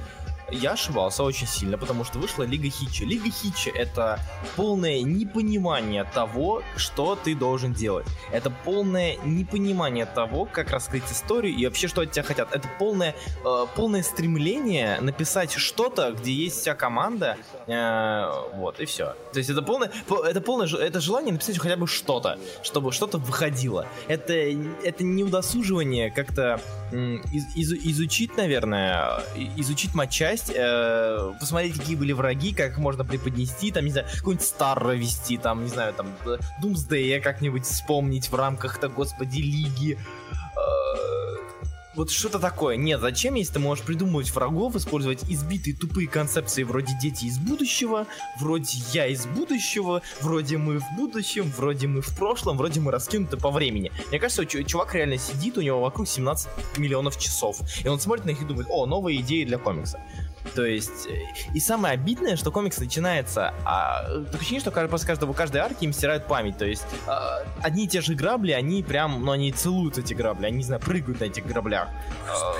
[0.52, 3.04] Я ошибался очень сильно, потому что вышла Лига Хитча.
[3.04, 4.20] Лига Хитча— это
[4.56, 8.06] полное непонимание того, что ты должен делать.
[8.30, 12.54] Это полное непонимание того, как раскрыть историю и вообще, что от тебя хотят.
[12.54, 17.36] Это полное, э, полное стремление написать что-то, где есть вся команда,
[17.66, 19.14] э, вот, и все.
[19.32, 23.18] То есть это полное, по- это полное, это желание написать хотя бы что-то, чтобы что-то
[23.18, 23.86] выходило.
[24.06, 26.60] Это, это не удосуживание как-то
[26.92, 33.70] из- изу- изучить, наверное, и- изучить матчасть, э, посмотреть, какие были враги, как можно преподнести,
[33.70, 38.34] там, не знаю, какой-нибудь Старро вести, там, не знаю, там, э, Doomsday как-нибудь вспомнить в
[38.34, 39.98] рамках-то, господи, лиги.
[40.56, 41.12] Э,
[41.94, 42.76] Вот что-то такое.
[42.76, 48.06] Нет, зачем, если ты можешь придумывать врагов, использовать избитые тупые концепции вроде дети из будущего,
[48.40, 53.36] вроде я из будущего, вроде мы в будущем, вроде мы в прошлом, вроде мы раскинуты
[53.36, 53.92] по времени.
[54.08, 58.24] Мне кажется, чу- чувак реально сидит, у него вокруг 17 миллионов часов, и он смотрит
[58.24, 60.00] на них и думает, о, новые идеи для комикса.
[60.54, 61.18] То есть, э,
[61.54, 65.92] и самое обидное, что комикс начинается, а, такое ощущение, что после каждого, каждой арки им
[65.92, 69.98] стирают память, то есть, а, одни и те же грабли, они прям, ну, они целуют
[69.98, 71.88] эти грабли, они, не знаю, прыгают на этих граблях,
[72.28, 72.54] а,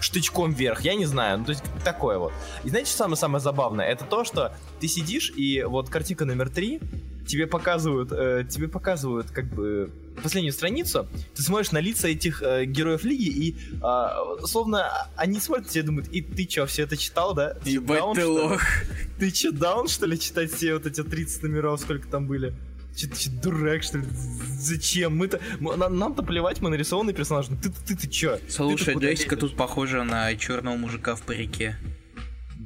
[0.00, 2.32] штычком вверх, я не знаю, ну, то есть, такое вот.
[2.62, 3.86] И знаете, что самое-самое забавное?
[3.86, 6.80] Это то, что ты сидишь, и вот картинка номер три,
[7.26, 9.90] тебе показывают, э, тебе показывают, как бы,
[10.22, 15.66] последнюю страницу, ты смотришь на лица этих э, героев лиги, и а, словно они смотрят
[15.66, 17.54] на тебя и думают, и ты чё, все это читал, да?
[17.54, 18.62] Ты Ебать даун, ты лох.
[19.18, 22.54] Ты чё, даун, что ли, читать все вот эти 30 номеров, сколько там были?
[22.96, 24.04] Че ты дурак, что ли?
[24.60, 25.16] Зачем?
[25.16, 25.40] Мы-то...
[25.58, 27.48] мы- нам- нам-то плевать, мы нарисованный персонаж.
[27.48, 28.38] Ну ты, ты, ты, чё?
[28.48, 31.76] Слушай, Ты-то Джессика тут похожа на черного мужика в парике.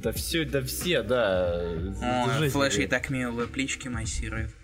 [0.02, 1.60] Да все, да все, да.
[2.02, 2.88] О, Флэш какая-то.
[2.90, 4.54] так мило плечики массирует.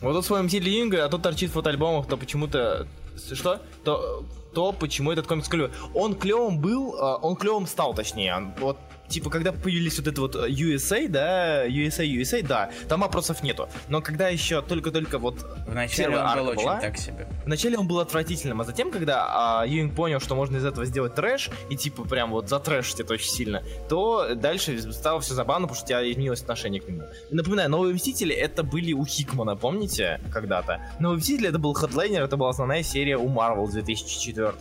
[0.00, 2.86] Вот тут своем стиле Юнга, а тут торчит в фотоальбомах, то почему-то...
[3.32, 3.60] Что?
[3.84, 5.70] То, то, почему этот комикс клевый.
[5.94, 8.34] Он клевым был, а, он клевым стал, точнее.
[8.34, 8.78] Он- Вот,
[9.10, 13.68] типа, когда появились вот это вот э, USA, да, USA, USA, да, там вопросов нету.
[13.88, 16.80] Но когда еще только-только вот Вначале он был очень была?
[16.80, 17.28] так себе.
[17.44, 21.14] Вначале он был отвратительным, а затем, когда а, Юинг понял, что можно из этого сделать
[21.14, 25.76] трэш, и типа прям вот затрэшить это очень сильно, то дальше стало все забавно, потому
[25.76, 27.02] что у тебя изменилось отношение к нему.
[27.30, 30.80] Напоминаю, Новые Мстители это были у Хикмана, помните, когда-то?
[31.00, 34.52] Новые Мстители это был хедлайнер, это была основная серия у Marvel 2004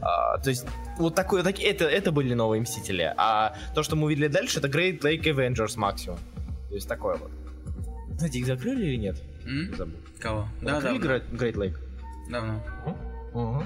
[0.00, 0.66] а, То есть
[0.98, 4.68] вот такое, так, это, это были Новые Мстители, а то, что мы увидели дальше, это
[4.68, 6.18] Great Lake Avengers максимум.
[6.68, 7.30] То есть такое вот.
[8.18, 9.16] Знаете, их закрыли или нет?
[9.44, 9.74] М?
[9.76, 9.94] Забыл.
[10.20, 10.48] Кого?
[10.60, 11.16] Да, Закрыли давно.
[11.16, 11.76] Great, Great Lake?
[12.30, 12.62] Давно.
[13.34, 13.64] Угу.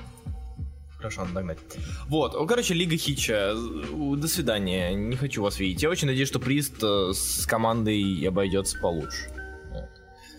[0.97, 1.59] Хорошо, надо догнать.
[2.09, 3.55] Вот, ну, короче, Лига Хича.
[3.55, 4.95] До свидания.
[4.95, 5.83] Не хочу вас видеть.
[5.83, 9.31] Я очень надеюсь, что Прист э, с командой обойдется получше.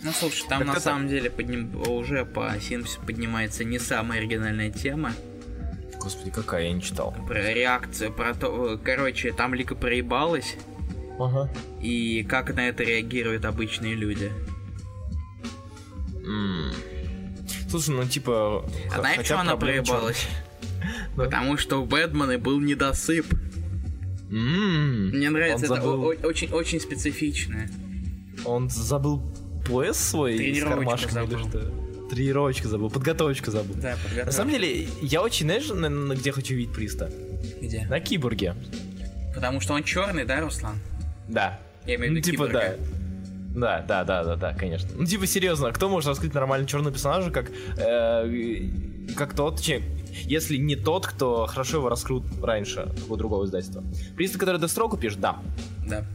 [0.04, 4.71] Ну слушай, там Так на самом деле подним- уже по синапсису поднимается не самая оригинальная
[4.71, 5.12] тема.
[6.07, 7.13] Господи, какая я не читал.
[7.27, 8.79] Про реакцию, про то...
[8.81, 10.55] Короче, там Лика проебалась,
[11.19, 11.51] Ага.
[11.81, 14.31] и как на это реагируют обычные люди.
[17.69, 18.65] Слушай, ну типа.
[18.95, 20.25] А знаешь, что она проебалась?
[21.17, 21.23] Да.
[21.25, 23.25] Потому что у Бэтмена был недосып.
[24.29, 27.69] М, Мне нравится, Он это забыл- очень, очень специфичное.
[28.45, 29.23] Он забыл
[29.67, 31.49] пояс свой с Тренировочку кармашками или забыл.
[31.49, 31.87] что?
[32.09, 33.75] Тренировочку забыл, подготовочку забыл.
[33.75, 34.33] Да, На подготовь.
[34.33, 37.11] самом деле, я очень, знаешь, на, на где хочу видеть Приста?
[37.61, 37.85] Где?
[37.89, 38.55] На киборге.
[39.35, 40.79] Потому что он черный, да, Руслан?
[41.27, 41.59] Да.
[41.85, 42.61] Я имею в Ну, виду типа, да.
[42.71, 42.77] киборга.
[43.55, 44.89] Да, да, да, да, да, конечно.
[44.95, 48.69] Ну, типа, серьезно, кто может раскрыть нормального черного персонажа, как, э,
[49.15, 49.81] как тот, че,
[50.25, 53.83] если не тот, кто хорошо его раскрыл раньше у другого издательства.
[54.15, 55.37] Приз, который Дестроку пишет, да.
[55.87, 56.05] Да.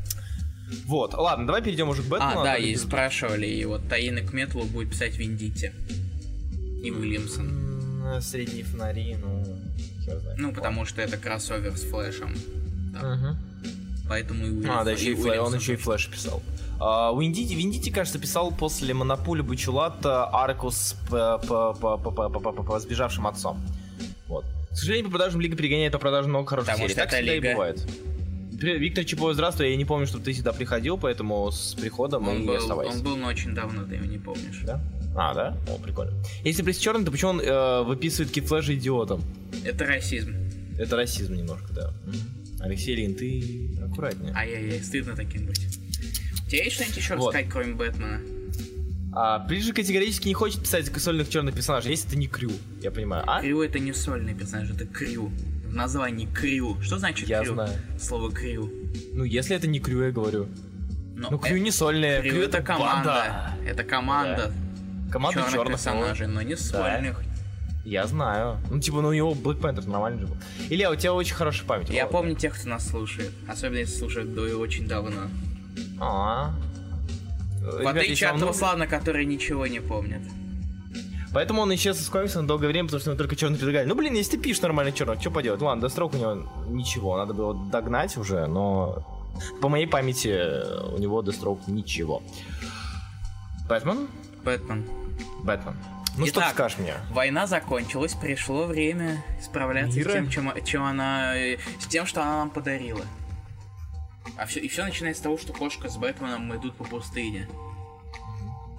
[0.87, 2.41] Вот, ладно, давай перейдем уже к а, Бэтмену.
[2.41, 5.73] А, да, и спрашивали, и вот Таины к Метлу будет писать Виндити
[6.83, 8.21] и Уильямсон.
[8.21, 9.45] Средние фонари, ну.
[10.37, 12.37] Ну, потому что это кроссовер с Флэшем.
[14.09, 14.79] Поэтому и а, Уильямсон.
[14.79, 15.41] А, да, еще и, Флэ...
[15.41, 16.43] он еще и Флэш писал.
[16.81, 22.41] Виндити, uh, Виндити, кажется, писал после монополии Бачулата арку с по, по, по, по, по,
[22.41, 23.61] по, по сбежавшим отцом.
[24.27, 24.45] Вот.
[24.73, 26.99] К сожалению, по продажам лига перегоняет по продажам много хороших Потому серий.
[26.99, 27.51] Что так всегда лига...
[27.51, 27.89] и бывает.
[28.63, 29.71] Виктор Чипов, здравствуй.
[29.71, 32.97] Я не помню, чтобы ты сюда приходил, поэтому с приходом Он и был, оставайся.
[32.97, 34.61] он был, но очень давно, ты его не помнишь.
[34.65, 34.81] Да?
[35.17, 35.57] А, да?
[35.69, 36.13] О, прикольно.
[36.45, 39.23] Если Приз черный, то почему он э, выписывает Китфлэша идиотом?
[39.65, 40.35] Это расизм.
[40.79, 41.93] Это расизм немножко, да.
[42.61, 44.33] Алексей Лин, ты аккуратнее.
[44.35, 45.67] Ай-яй-яй, стыдно таким быть.
[46.47, 47.35] У тебя есть что-нибудь еще Вот.
[47.35, 48.21] рассказать, кроме Бэтмена?
[49.15, 52.91] А, Приз же категорически не хочет писать сольных черных персонажей, если это не Крю, я
[52.91, 53.25] понимаю.
[53.27, 53.43] А?
[53.43, 55.31] Крю это не сольный персонаж, это Крю.
[55.73, 56.77] В названии Крю.
[56.83, 57.55] Что значит Я Крю?
[57.55, 57.73] знаю.
[57.99, 58.71] Слово Крю.
[59.15, 60.47] Ну, если это не Крю, я говорю.
[61.17, 63.55] Но Ну, Крю э, не сольная, Крю Крю это команда.
[63.67, 64.53] Это команда
[65.11, 67.23] Команда черных черных персонажей, но не сольных.
[67.87, 68.59] Я знаю.
[68.71, 70.37] Ну, типа, ну, у него Black Panther нормально же был.
[70.69, 71.89] Илья, у тебя очень хорошая память.
[71.89, 72.19] Я Ладно.
[72.19, 73.31] помню тех, кто нас слушает.
[73.49, 75.23] Особенно если слушают до и очень давно.
[75.99, 76.55] А.
[77.63, 80.21] В отличие от Руслана, который ничего не помнит.
[81.33, 83.87] Поэтому он исчез из комикса на долгое время, потому что ему только черный предлагали.
[83.87, 85.61] Ну, блин, если ты пишешь нормально черных, что поделать?
[85.63, 89.07] Ладно, Дестрок у него ничего, надо было догнать уже, но
[89.63, 92.23] по моей памяти э, у него Дестрок ничего.
[93.69, 94.09] Бэтмен?
[94.45, 94.87] Бэтмен.
[95.43, 95.77] Бэтмен.
[96.19, 96.95] Ну, что ты Итак, скажешь мне?
[97.11, 100.11] Война закончилась, пришло время справляться Мира?
[100.11, 103.01] с тем, чем, чем она, э, с тем, что она нам подарила.
[104.37, 107.49] А все, и все начинается с того, что кошка с Бэтменом идут по пустыне.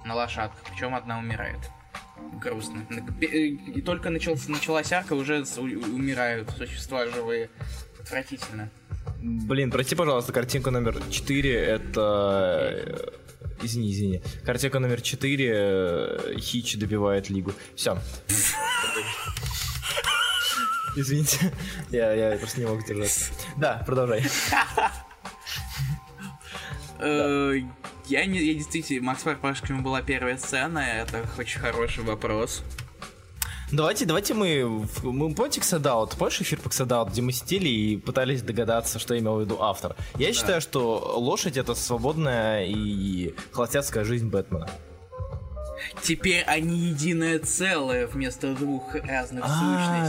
[0.04, 1.58] На лошадках, причем одна умирает.
[2.40, 2.86] Грустно.
[3.20, 7.50] Э, И только начался, началась арка, уже умирают существа живые.
[8.00, 8.70] Отвратительно.
[9.22, 12.70] Блин, прости, пожалуйста, картинка номер 4 это...
[12.72, 13.10] э,
[13.62, 14.22] Извини, извини.
[14.44, 17.52] Картинка номер 4 Хич добивает Лигу.
[17.76, 17.96] Все.
[20.96, 21.52] Извините,
[21.90, 23.32] я, я просто не мог держаться.
[23.56, 24.22] Да, продолжай.
[27.04, 27.60] Э,
[28.06, 32.62] Я не, я действительно, Макс Парпашкин была первая сцена, это очень хороший вопрос.
[33.72, 34.86] Давайте, давайте мы...
[35.02, 36.10] Мы помните Ксадаут?
[36.16, 39.96] Помнишь эфир по Ксадаут, где мы сидели и пытались догадаться, что имел в виду автор?
[40.18, 44.68] Я считаю, что лошадь это свободная и холостяцкая жизнь Бэтмена.
[46.02, 49.48] Теперь они единое целое вместо двух разных А,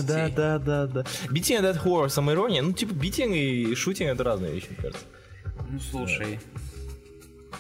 [0.01, 0.35] сущностей.
[0.35, 0.99] да, да, да, да.
[1.01, 2.61] A Dead Horse, самоирония.
[2.61, 5.05] Ну, типа, битинг и шутинг это разные вещи, мне кажется.
[5.69, 6.39] Ну слушай.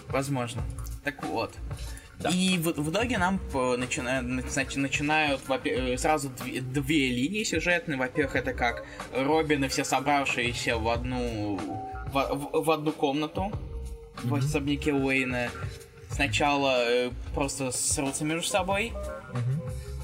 [0.09, 0.63] Возможно.
[1.03, 1.53] Так вот.
[2.19, 2.29] Да.
[2.29, 7.97] И в, в итоге нам по- начина- нач- начинают э, сразу две, две линии сюжетные.
[7.97, 13.51] Во-первых, это как Робин и все собравшиеся в одну в, в- в одну комнату
[14.23, 15.49] в особняке Уэйна.
[16.09, 18.93] Сначала э, просто срутся между собой,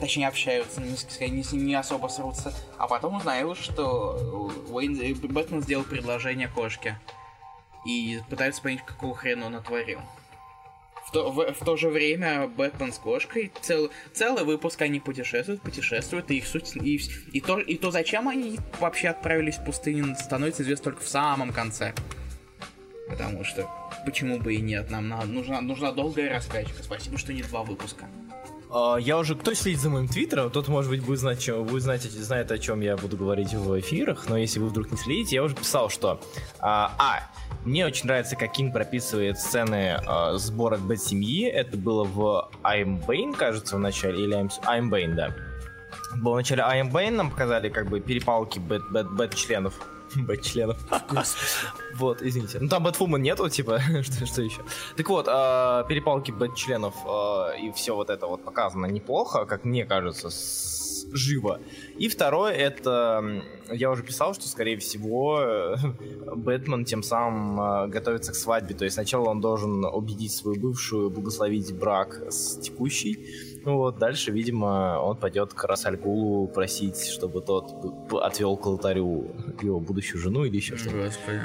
[0.01, 5.85] точнее общаются, не, не, не особо срутся, а потом узнают, что Уэйн, э, Бэтмен сделал
[5.85, 6.99] предложение кошке.
[7.85, 9.99] И пытаются понять, какого хрена он натворил.
[11.07, 15.61] В то, в, в то же время Бэтмен с кошкой цел, целый выпуск они путешествуют,
[15.61, 17.01] путешествуют, и их суть и,
[17.33, 21.51] и то и то зачем они вообще отправились в пустыню становится известно только в самом
[21.51, 21.93] конце.
[23.09, 23.69] Потому что
[24.05, 26.81] почему бы и нет, нам на- нужна, нужна долгая раскачка.
[26.81, 28.07] Спасибо, что не два выпуска.
[28.69, 31.83] А, Я уже, кто следит за моим твиттером, тот, может быть, будет знать, чем, будет
[31.83, 35.35] знать, знает, о чем я буду говорить в эфирах, но если вы вдруг не следите,
[35.35, 36.21] я уже писал, что...
[36.59, 37.29] А, а,
[37.65, 43.35] мне очень нравится, как Кинг прописывает сцены а, сбора Бэт-семьи, это было в I'm Bane,
[43.35, 45.33] кажется, в начале, или I'm, I'm Bane, да.
[46.17, 49.73] Было в начале I'm Bane, нам показали, как бы, перепалки Бэт- Бэт- Бэт-членов.
[50.15, 50.77] Бэт-членов.
[51.95, 52.57] Вот, извините.
[52.59, 54.61] Ну там Бэтвумен нету, типа, что, что еще?
[54.97, 59.85] Так вот, а, перепалки бэт-членов а, и все вот это вот показано неплохо, как мне
[59.85, 60.70] кажется, с-
[61.13, 61.59] живо.
[61.97, 65.75] И второе, это я уже писал, что, скорее всего, э,
[66.35, 68.75] Бэтмен тем самым а, готовится к свадьбе.
[68.75, 73.59] То есть сначала он должен убедить свою бывшую благословить брак с текущей.
[73.63, 77.71] Ну вот, дальше, видимо, он пойдет к Расальгулу просить, чтобы тот
[78.21, 80.97] отвел к алтарю его будущую жену или еще что-то.
[80.97, 81.41] Господи.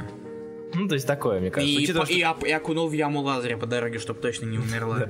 [0.74, 1.72] Ну, то есть такое, мне кажется.
[1.78, 4.58] И, Учитывая, по- и, оп- и окунул в яму Лазаря по дороге, чтобы точно не
[4.58, 5.06] умерла.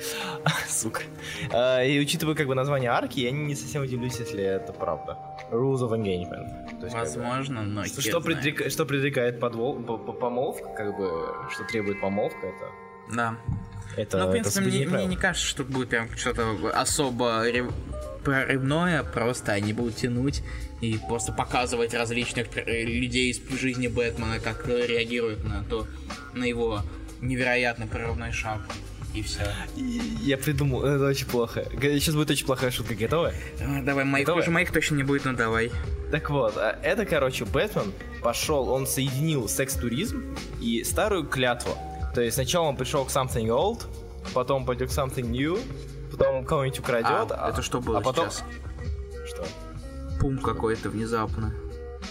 [0.68, 1.02] Сука.
[1.52, 5.18] А, И учитывая как бы название арки, я не совсем удивлюсь, если это правда.
[5.50, 6.78] Rules of Engagement.
[6.80, 10.68] То есть, как бы, Возможно, но Что, что, предрека- что предрекает подвол, по- по- помолвка,
[10.76, 11.10] как бы,
[11.52, 12.70] что требует помолвка, это...
[13.14, 13.36] Да.
[13.96, 17.72] Это, Ну, в это принципе, мне, мне не кажется, что будет прям что-то особо рев-
[18.24, 20.42] прорывное, просто они будут тянуть
[20.82, 25.86] и просто показывать различных э, людей из жизни Бэтмена, как э, реагируют на то,
[26.34, 26.80] на его
[27.22, 28.60] невероятный прорывной шаг.
[29.16, 29.50] И все.
[29.74, 31.66] Я придумал, это очень плохо.
[31.80, 33.32] Сейчас будет очень плохая шутка, готовы?
[33.82, 35.72] Давай, моих уже моих точно не будет, но давай.
[36.10, 41.72] Так вот, а это, короче, Бэтмен пошел, он соединил секс-туризм и старую клятву.
[42.14, 43.86] То есть сначала он пришел к something old,
[44.34, 45.58] потом пойдет к something new,
[46.10, 48.30] потом кого-нибудь украдет, А, это что было а потом...
[48.30, 48.44] сейчас?
[49.26, 49.46] Что?
[50.20, 51.54] Пум какой-то внезапно.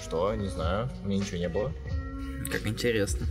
[0.03, 0.33] Что?
[0.33, 1.71] Не знаю, у меня ничего не было.
[2.51, 3.27] Как интересно.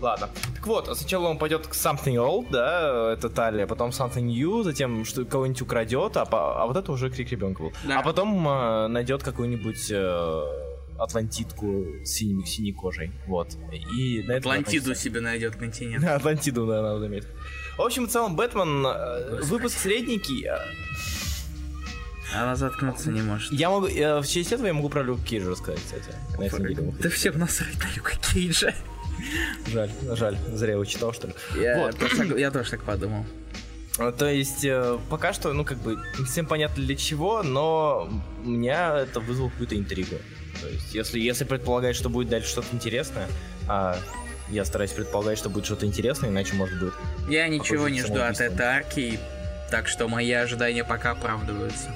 [0.00, 0.28] Ладно.
[0.54, 5.04] Так вот, сначала он пойдет к something old, да, это талия, потом something new, затем
[5.04, 7.72] что кого-нибудь украдет, а, по- а вот это уже крик ребенка был.
[7.84, 8.00] Да.
[8.00, 10.42] А потом э, найдет какую-нибудь э,
[10.98, 13.10] атлантидку с синей, синей кожей.
[13.26, 13.56] Вот.
[13.98, 16.02] И на Атлантиду себе найдет континент.
[16.02, 17.28] Да, Атлантиду, да, надо заметить.
[17.78, 20.46] В общем и целом, Бэтмен, э, выпуск средненький.
[20.46, 20.58] э,
[22.34, 23.52] Она заткнуться не может.
[23.52, 26.14] Я могу, э, в честь этого я могу про Люк Кейджа рассказать, кстати.
[27.00, 28.74] Да всем насрать на Люка Кейджа.
[29.66, 31.34] Жаль, жаль, зря его читал, что ли.
[31.60, 31.98] Я, Вот.
[31.98, 33.24] тоже так- я тоже так подумал.
[33.98, 38.10] А, То есть, э, пока что, ну, как бы, не всем понятно для чего, но
[38.44, 40.16] у меня это вызвало какую-то интригу.
[40.60, 43.26] То есть, если, если предполагать, что будет дальше что-то интересное,
[43.68, 43.98] а
[44.50, 46.92] я стараюсь предполагать, что будет что-то интересное, иначе, может быть...
[47.28, 49.18] Я ничего не жду от этой арки,
[49.70, 51.90] так что мои ожидания пока оправдываются.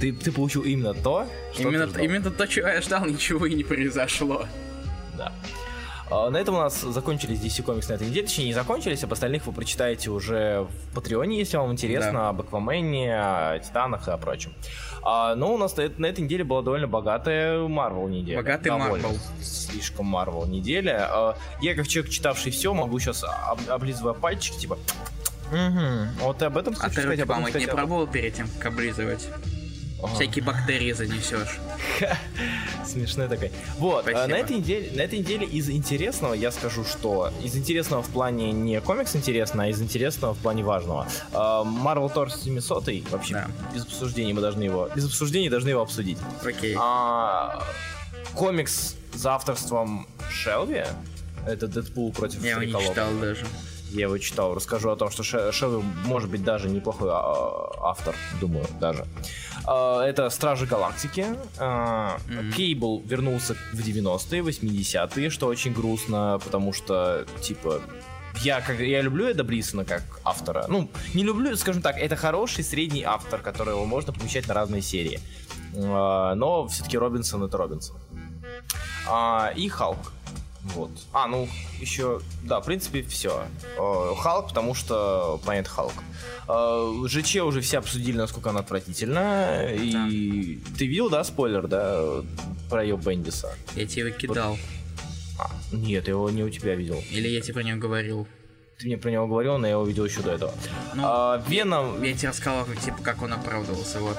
[0.00, 2.04] Ты, ты получил именно то, что Именно, ты ждал.
[2.04, 4.46] именно то, чего я ждал, ничего и не произошло.
[5.16, 5.32] Да.
[6.10, 8.26] А, На этом у нас закончились DC комикс на этой неделе.
[8.26, 12.28] Точнее, не закончились, об остальных вы прочитаете уже в Патреоне, если вам интересно, Да.
[12.28, 14.52] об Аквамене, о Титанах и о прочем.
[15.02, 18.36] А, но у нас на, этой неделе была довольно богатая Марвел неделя.
[18.38, 19.18] Богатый Marvel.
[19.42, 21.08] Слишком Марвел неделя.
[21.10, 23.24] А, Я, как человек, читавший все, могу сейчас
[23.68, 24.78] облизывая пальчик, типа...
[25.52, 26.24] Угу.
[26.24, 29.28] Вот об этом А ты руки Об помыть не об- пробовал перед тем, как облизывать?
[30.04, 30.14] Ага.
[30.14, 31.58] Всякие бактерии занесешь.
[32.86, 33.50] Смешная такая.
[33.78, 34.24] Вот, Спасибо.
[34.24, 38.08] а, на этой, неделе, на этой неделе из интересного я скажу, что из интересного в
[38.08, 41.06] плане не комикс интересно, а из интересного в плане важного.
[41.32, 43.48] А, Marvel Thor 700 вообще Да.
[43.74, 46.18] без обсуждений мы должны его, без обсуждений должны его обсудить.
[46.44, 46.76] Окей.
[46.78, 47.62] А,
[48.34, 50.84] комикс за авторством Шелви,
[51.46, 53.46] это Дэдпул против Я его не читал даже.
[53.94, 58.14] Я его читал, расскажу о том, что Ше- Шелви может быть даже неплохой а, автор,
[58.40, 59.06] думаю, даже.
[59.66, 61.26] А, Это Стражи Галактики.
[61.60, 62.52] Мгм.
[62.52, 67.80] Кейбл вернулся в 90-е, 80-е, что очень грустно, потому что, типа,
[68.42, 70.66] я, как, я люблю Эда Брисона как автора.
[70.68, 75.20] Ну, не люблю, скажем так, это хороший средний автор, которого можно помещать на разные серии.
[75.72, 77.96] Но все-таки Робинсон это Робинсон.
[79.56, 80.12] И Халк.
[80.64, 80.90] Вот.
[81.12, 81.48] А, ну,
[81.78, 83.44] еще, да, в принципе, все.
[84.18, 85.92] Халк, потому что Planet Халк.
[86.48, 89.68] Э, ЖЧ уже все обсудили, насколько она отвратительна.
[89.72, 92.22] И ты видел, да, спойлер, да,
[92.70, 93.54] про ее Бендиса?
[93.76, 94.58] Я тебе его кидал.
[95.38, 97.02] А, нет, я его не у тебя видел.
[97.10, 98.26] Или я тебе про него говорил.
[98.78, 100.52] Ты мне про него говорил, но я его видел еще до этого.
[100.94, 104.18] Ну, А, Веном, я тебе рассказал, типа, как он оправдывался, вот.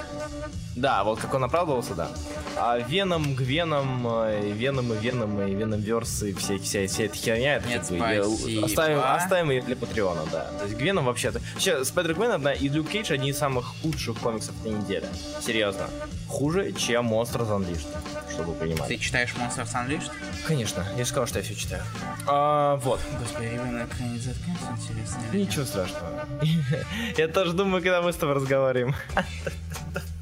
[0.75, 2.09] Да, вот как он оправдывался, да.
[2.57, 7.15] А Веном, Гвеном, э, Веном и Веном и Веном Верс и вся, вся, вся эта
[7.15, 10.51] херня, это Нет, как бы, оставим, оставим ее для Патреона, да.
[10.59, 11.39] То есть Гвеном вообще-то...
[11.53, 15.05] Вообще, Спайдер Гвен одна и Люк Кейдж одни из самых худших комиксов этой недели.
[15.41, 15.89] Серьезно.
[16.27, 17.87] Хуже, чем Monsters Unleashed,
[18.33, 18.89] чтобы вы понимали.
[18.89, 20.11] Ты читаешь Monsters Unleashed?
[20.45, 21.83] Конечно, я же сказал, что я все читаю.
[22.27, 22.99] А, вот.
[23.19, 25.21] Господи, ребенок не заткнется, интересно.
[25.31, 26.27] Ничего страшного.
[27.17, 28.93] Я тоже думаю, когда мы с тобой разговариваем.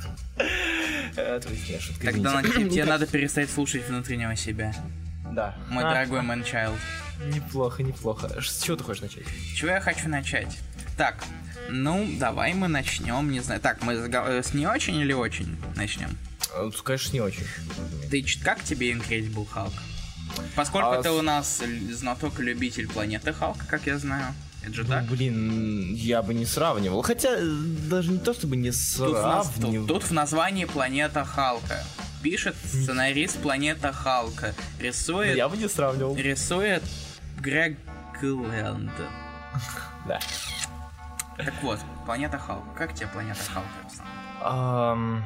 [1.41, 4.73] Шутка, Тогда на- тебе надо перестать слушать внутреннего себя.
[5.31, 5.55] Да.
[5.69, 6.77] Мой А, дорогой мэнчайлд.
[7.33, 8.29] Неплохо, неплохо.
[8.41, 9.23] С чего ты хочешь начать?
[9.55, 10.57] Чего я хочу начать?
[10.97, 11.23] Так,
[11.69, 13.59] ну, давай мы начнем, не знаю.
[13.61, 16.17] Так, мы с, э, не очень или очень начнем?
[16.55, 17.45] Э, Конечно, не очень.
[18.11, 19.73] Ты ч- как тебе Incredible Hulk?
[20.55, 24.33] Поскольку А ты у нас знаток и любитель планеты Халка, как я знаю.
[24.63, 25.03] Это же так?
[25.09, 27.01] Ну, блин, я бы не сравнивал.
[27.01, 27.43] Хотя, э,
[27.89, 29.87] даже не то, чтобы не Тут, нас- тут- сравнивал.
[29.87, 31.83] тут в названии планета Халка.
[32.21, 34.53] Пишет сценарист планета Халка.
[34.79, 36.15] Рисует, Я бы не сравнивал.
[36.15, 36.81] рисует
[37.39, 37.77] Грег
[38.21, 38.91] Гленд.
[40.07, 40.19] Да.
[41.37, 42.67] Так вот, планета Халка.
[42.77, 45.23] Как тебе планета Халка, Руслан?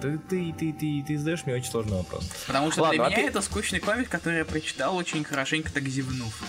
[0.00, 2.28] Ты, ты, ты, ты, ты задаешь мне очень сложный вопрос.
[2.46, 5.84] Потому что Ладно, для меня опять- это скучный комик, который я прочитал очень хорошенько так
[5.88, 6.42] зевнув.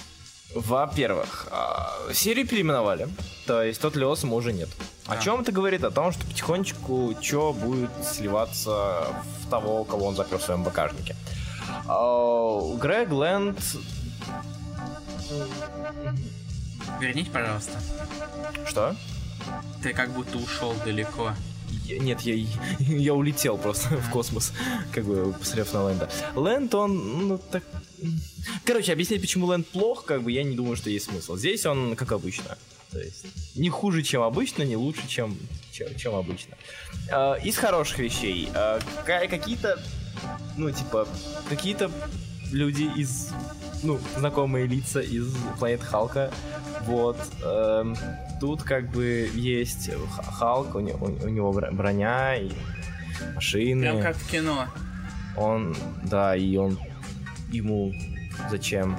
[0.55, 3.07] Во-первых, а, серию переименовали,
[3.45, 4.69] то есть тот Леосма уже нет.
[5.07, 5.17] О А.
[5.17, 5.83] чем это говорит?
[5.83, 9.07] О том, что потихонечку Чо будет сливаться
[9.41, 11.15] в того, кого он запер в своем багажнике.
[11.87, 13.59] А, Грег Лэнд...
[16.99, 17.79] Вернись, пожалуйста.
[18.67, 18.95] Что?
[19.81, 21.31] Ты как будто ушел далеко.
[21.85, 22.35] Я- Нет, я,
[22.79, 24.53] я улетел просто в космос,
[24.91, 26.09] как бы посмотрев на Лэнда.
[26.35, 27.63] Лэнд, он, ну, так...
[28.65, 31.35] Короче, объяснять, почему Лэнд плох, как бы, я не думаю, что есть смысл.
[31.37, 32.57] Здесь он, как обычно.
[32.91, 33.25] То есть,
[33.55, 35.37] не хуже, чем обычно, не лучше, чем,
[35.71, 36.57] чем, чем обычно.
[37.11, 38.49] А, из хороших вещей.
[38.53, 39.81] а, ка- какие-то,
[40.57, 41.07] ну, типа,
[41.47, 41.89] какие-то
[42.51, 43.29] люди из,
[43.83, 46.33] ну, знакомые лица из Планеты Халка.
[46.85, 47.17] Вот.
[47.43, 47.95] эм,
[48.41, 49.89] тут как бы есть
[50.37, 52.51] Халк, у него, у него бро- броня и
[53.35, 53.81] машины.
[53.81, 54.67] Прям как в кино.
[55.37, 56.77] Он, да, и он
[57.51, 57.93] ему
[58.49, 58.97] зачем?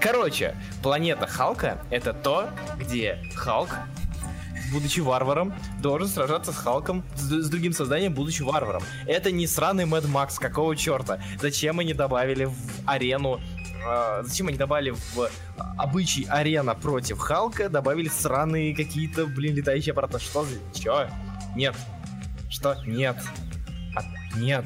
[0.00, 3.70] Короче, планета Халка это то, где Халк,
[4.72, 8.82] будучи варваром, должен сражаться с Халком, с, с другим созданием, будучи варваром.
[9.06, 11.20] Это не сраный Мэд Макс, какого черта?
[11.40, 12.56] Зачем они добавили в
[12.86, 13.40] арену
[13.86, 15.30] э, зачем они добавили в
[15.76, 20.18] обычай арена против Халка, добавили сраные какие-то, блин, летающие аппараты.
[20.18, 20.56] Что за...
[20.78, 21.08] Чё?
[21.54, 21.74] Нет.
[22.48, 22.76] Что?
[22.86, 23.16] Нет.
[23.94, 24.64] А- Нет.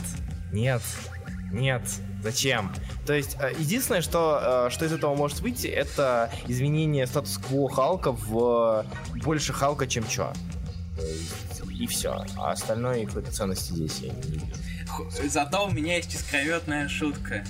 [0.53, 0.83] Нет.
[1.51, 1.83] Нет.
[2.23, 2.73] Зачем?
[3.07, 8.13] То есть, э, единственное, что, э, что из этого может выйти, это изменение статус-кво Халка
[8.13, 10.33] в э, больше Халка, чем чё.
[11.79, 12.25] И все.
[12.37, 14.47] А остальное какой-то ценности здесь я не вижу.
[15.29, 17.45] Зато у меня есть искрометная шутка.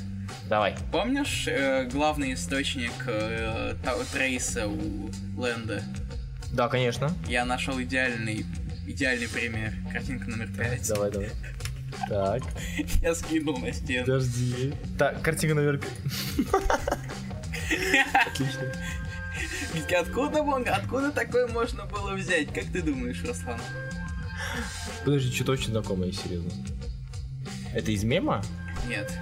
[0.49, 0.77] Давай.
[0.93, 3.75] Помнишь э, главный источник э,
[4.13, 5.83] трейса у Лэнда?
[6.53, 7.13] Да, конечно.
[7.27, 8.47] Я нашел идеальный,
[8.87, 9.73] идеальный пример.
[9.93, 10.89] Картинка номер пять.
[10.89, 11.31] Давай, давай.
[12.09, 12.43] Так,
[13.03, 14.07] Я скинул на стену.
[14.07, 14.75] подожди.
[14.99, 15.91] Так, картинка пять.
[18.27, 18.73] Отлично.
[20.01, 20.43] Откуда,
[20.75, 22.53] откуда такое можно было взять?
[22.53, 23.61] Как ты думаешь, Руслан?
[25.05, 26.51] Подожди, что-то очень знакомое, серьезно.
[27.75, 28.43] Это из мема?
[28.89, 29.13] Нет.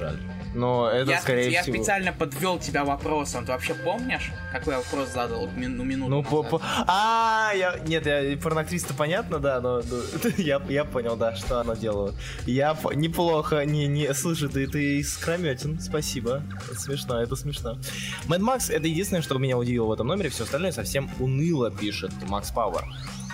[0.00, 0.18] Жаль.
[0.54, 1.76] Но это, я, скорее я всего...
[1.76, 3.44] специально подвел тебя вопросом.
[3.44, 6.50] Ты вообще помнишь, какой я вопрос задал мин- ну, минуту Ну, по, назад?
[6.50, 6.62] по...
[6.88, 7.78] А, я...
[7.86, 9.82] Нет, я порноактриса понятно, да, но,
[10.38, 12.14] я, я понял, да, что она делала.
[12.46, 16.42] Я неплохо, не, не, слушай, ты, ты искрометен, спасибо.
[16.68, 17.78] Это смешно, это смешно.
[18.26, 22.10] Mad Max это единственное, что меня удивило в этом номере, все остальное совсем уныло пишет
[22.26, 22.84] Макс Пауэр.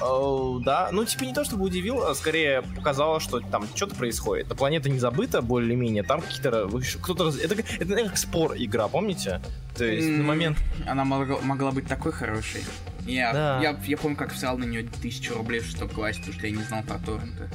[0.00, 4.46] Оу, да, ну типа не то чтобы удивил, а скорее показало, что там что-то происходит.
[4.46, 6.68] Эта планета не забыта более-менее, там какие-то...
[7.02, 7.28] Кто-то...
[7.30, 9.40] Это, как- это наверное, как спор игра, помните?
[9.76, 10.58] То есть на М, момент...
[10.86, 12.62] Она могла, могла быть такой хорошей.
[13.06, 13.60] Я, Да.
[13.62, 16.62] я, я помню, как взял на нее тысячу рублей шестом классе, потому что я не
[16.64, 17.48] знал про торренты.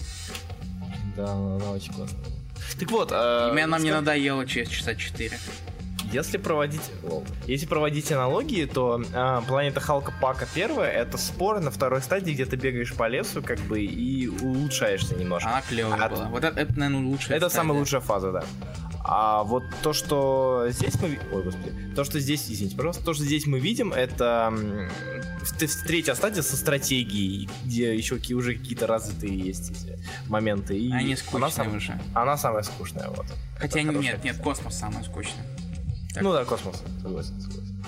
[1.16, 2.20] Да, она, она очень классная.
[2.80, 5.38] Так вот, э, И мне она мне надоела через часа четыре.
[6.12, 6.82] Если проводить,
[7.48, 12.46] если проводить аналогии, то э, планета Халка Пака первая это спор на второй стадии, где
[12.46, 15.50] ты бегаешь по лесу, как бы и улучшаешься немножко.
[15.50, 16.26] Она клевая А была.
[16.30, 17.62] Вот это, это, наверное, лучшая это стадия.
[17.64, 18.44] самая лучшая фаза, да.
[19.04, 21.20] А вот то, что здесь мы...
[21.34, 21.74] Ой, господи.
[21.96, 22.46] То, что здесь...
[22.48, 23.04] Извините, пожалуйста.
[23.04, 24.54] То, что здесь мы видим, это
[25.88, 29.98] третья стадия со стратегией, где еще какие- уже какие-то развитые есть эти
[30.30, 30.78] моменты.
[30.78, 32.00] И Они она, скучные сам- уже.
[32.14, 33.26] она самая скучная, вот.
[33.58, 35.42] Хотя Это нет, нет, космос самый скучный.
[36.14, 36.24] Так.
[36.24, 36.82] Ну да, космос.
[37.02, 37.84] Согласен, согласен.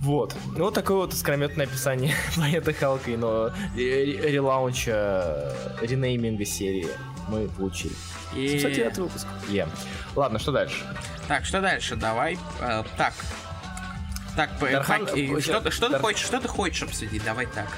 [0.00, 0.34] Вот.
[0.56, 6.88] Ну, вот такое вот искрометное описание планеты Халка, но ре- ре- релаунча, ренейминга серии
[7.28, 7.94] мы получили.
[8.34, 8.58] И...
[8.58, 9.26] 709 выпуск.
[9.48, 9.66] Е.
[10.14, 10.84] Ладно, что дальше?
[11.26, 11.96] Так, что дальше?
[11.96, 12.38] Давай.
[12.60, 13.14] э, так.
[14.36, 17.24] Так, Дархан- и э, что, ты- что ты Дар- хочешь, что ты хочешь обсудить?
[17.24, 17.68] Давай так.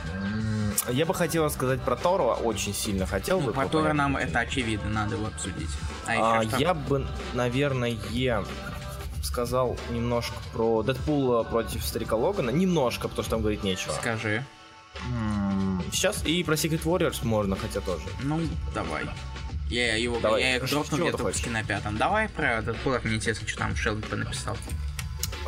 [0.91, 3.53] Я бы хотел сказать про Тора, очень сильно хотел Ну, бы.
[3.53, 5.71] про Тора нам это очевидно, надо его обсудить.
[6.07, 7.97] А, А, я бы, наверное,
[9.27, 12.51] сказал немножко про Дэдпула против Старика Логана.
[12.51, 13.93] Немножко, потому что там говорить нечего.
[13.93, 14.45] Скажи.
[15.93, 18.05] Сейчас и про Secret Warriors можно, хотя тоже.
[18.23, 18.41] Ну,
[18.75, 19.05] давай.
[19.69, 20.43] Я его, Давай.
[20.43, 21.97] я их дропнул где-то почти на пятом.
[21.97, 24.57] Давай про Дэдпула, мне интересно, что там Шелби написал.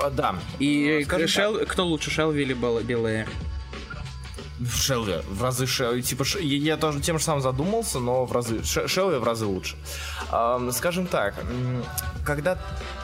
[0.03, 0.35] А, да.
[0.59, 1.31] И Э, скажем так.
[1.35, 3.29] Шел, кто лучше, Шелви или Бел- Белэйр?
[3.29, 3.58] В
[4.67, 6.03] Шелви, в разы Шелви.
[6.03, 9.47] Типа, Ш- я, тоже тем же самым задумался, но в разы Ш- Шелви в разы
[9.47, 9.77] лучше.
[10.31, 11.35] Ам, скажем так,
[12.25, 12.59] когда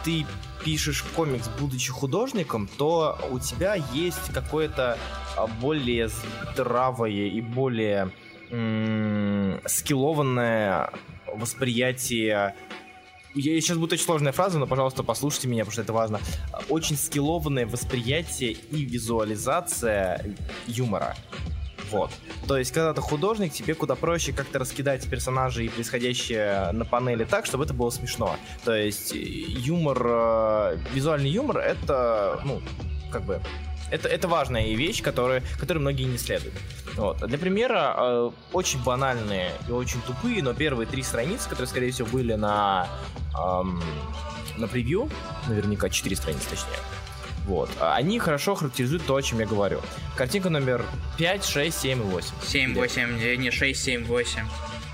[0.05, 0.27] ты
[0.65, 4.99] пишешь комикс, будучи художником, то у тебя есть какое-то
[5.37, 8.11] а, более здравое и более
[8.51, 10.91] м, скиллованное
[11.27, 12.55] восприятие
[13.35, 16.21] я сейчас будет очень сложная фраза, но, пожалуйста, послушайте меня, потому что это важно.
[16.69, 21.17] Очень скиллованное восприятие и визуализация юмора.
[21.91, 22.11] Вот.
[22.49, 27.25] То есть, когда ты художник, тебе куда проще как-то раскидать персонажей и происходящее на панели
[27.25, 28.37] так, чтобы это было смешно.
[28.65, 32.63] То есть, э, юмор, э, визуальный юмор, это, ну,
[33.13, 33.41] как бы,
[33.95, 36.55] это, это важная вещь, которую, которую многие не следуют.
[36.97, 37.19] Вот.
[37.27, 42.09] Для примера, э, очень банальные и очень тупые, но первые три страницы, которые, скорее всего,
[42.09, 42.89] были на,
[43.39, 43.83] эм,
[44.57, 45.09] на превью,
[45.49, 46.79] наверняка четыре страницы точнее,
[47.47, 47.71] вот.
[47.81, 49.81] Они хорошо характеризуют то, о чем я говорю.
[50.17, 50.85] Картинка номер
[51.19, 52.29] 5, 6, 7 и 8.
[52.43, 54.41] 7, 8, не 6, 7, 8.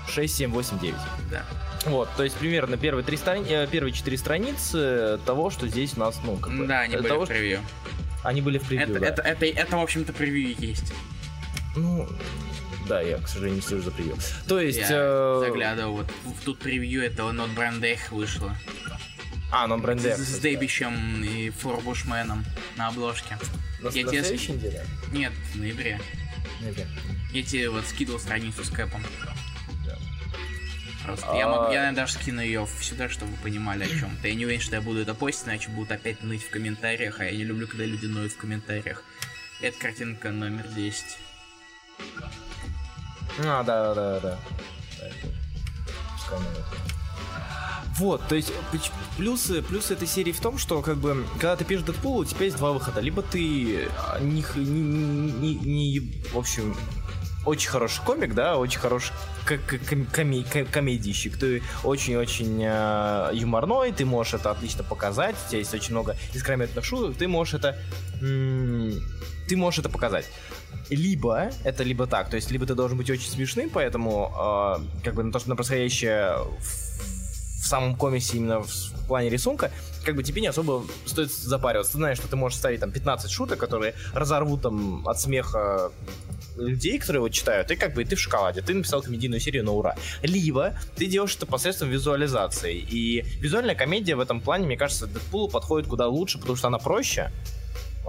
[0.09, 0.95] 6, 7, 8, 9.
[1.31, 1.43] Да.
[1.85, 3.45] Вот, то есть примерно первые, три страни...
[3.49, 6.67] э, первые четыре страницы того, что здесь у нас, ну, как бы...
[6.67, 7.59] Да, они были того, превью.
[7.59, 9.07] что- Они были в превью, Это, да.
[9.07, 10.93] это, это, это, в общем-то, превью и есть.
[11.75, 12.07] Ну,
[12.87, 14.17] да, я, к сожалению, не слежу за превью.
[14.47, 14.79] То есть...
[14.79, 18.55] Я э, заглядывал, вот в тут превью этого Not Brand Egg вышло.
[19.51, 20.15] А, ну, бренде.
[20.15, 22.45] С, с Дэбищем и Форбушменом
[22.77, 23.37] на обложке.
[23.81, 24.85] На, я на тебе- следующей неделе?
[25.11, 25.99] Нет, в ноябре.
[26.61, 26.87] Нет.
[27.33, 29.03] Я тебе вот скидывал страницу с Кэпом.
[31.11, 34.27] Просто А- я, мог- я, наверное, даже скину ее сюда, чтобы вы понимали о чем-то.
[34.29, 37.25] Я не уверен, что я буду это постить, иначе будут опять ныть в комментариях, а
[37.25, 39.03] я не люблю, когда люди ноют в комментариях.
[39.59, 41.03] Это картинка номер 10.
[43.39, 44.39] А, да, да, да, да.
[47.99, 48.53] Вот, то есть
[49.17, 52.45] плюсы, плюсы этой серии в том, что как бы когда ты пишешь Дэдпул, у тебя
[52.45, 53.01] есть два выхода.
[53.01, 55.55] Либо ты а, не, не- не-
[55.99, 56.75] не- в общем,
[57.45, 59.13] очень хороший комик, да, очень хороший
[59.45, 61.37] к- к- ком- коме- ко- комедийщик.
[61.37, 66.85] Ты очень-очень э, юморной, ты можешь это отлично показать, у тебя есть очень много искрометных
[66.85, 67.77] шуток, ты можешь это...
[68.19, 70.25] ты можешь это показать.
[70.89, 75.15] Либо, это либо так, то есть либо ты должен быть очень смешным, поэтому э, как
[75.15, 79.71] бы на то, что на происходящее в, в самом комиксе именно в, в плане рисунка,
[80.05, 81.93] как бы тебе не особо стоит запариваться.
[81.93, 85.91] Ты знаешь, что ты можешь ставить там 15 шуток, которые разорвут там от смеха
[86.57, 89.71] людей, которые его читают, и как бы ты в шоколаде, ты написал комедийную серию на
[89.71, 89.95] ура.
[90.21, 92.77] Либо ты делаешь это посредством визуализации.
[92.77, 96.77] И визуальная комедия в этом плане, мне кажется, Дэдпулу подходит куда лучше, потому что она
[96.77, 97.31] проще,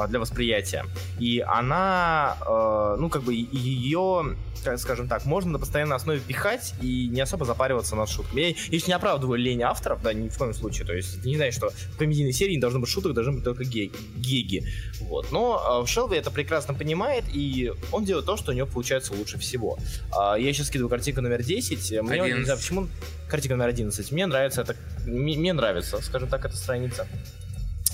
[0.08, 0.84] для восприятия.
[1.18, 4.36] И она, э, ну, как бы ее,
[4.76, 8.40] скажем так, можно на постоянной основе пихать и не особо запариваться над шутками.
[8.40, 10.86] Я, если не оправдываю лень авторов, да, ни в коем случае.
[10.86, 13.64] То есть, не знаешь, что в комедийной серии не должно быть шуток, должны быть только
[13.64, 14.66] ге- геги.
[15.00, 15.30] Вот.
[15.30, 19.38] Но э, Шелби это прекрасно понимает, и он делает то, что у него получается лучше
[19.38, 19.78] всего.
[20.16, 22.02] А, я сейчас скидываю картинку номер 10.
[22.02, 22.44] Мне, не 11.
[22.44, 22.88] знаю, почему...
[23.28, 24.12] Картинка номер 11.
[24.12, 24.76] Мне нравится это...
[25.06, 27.06] Мне, мне нравится, скажем так, эта страница.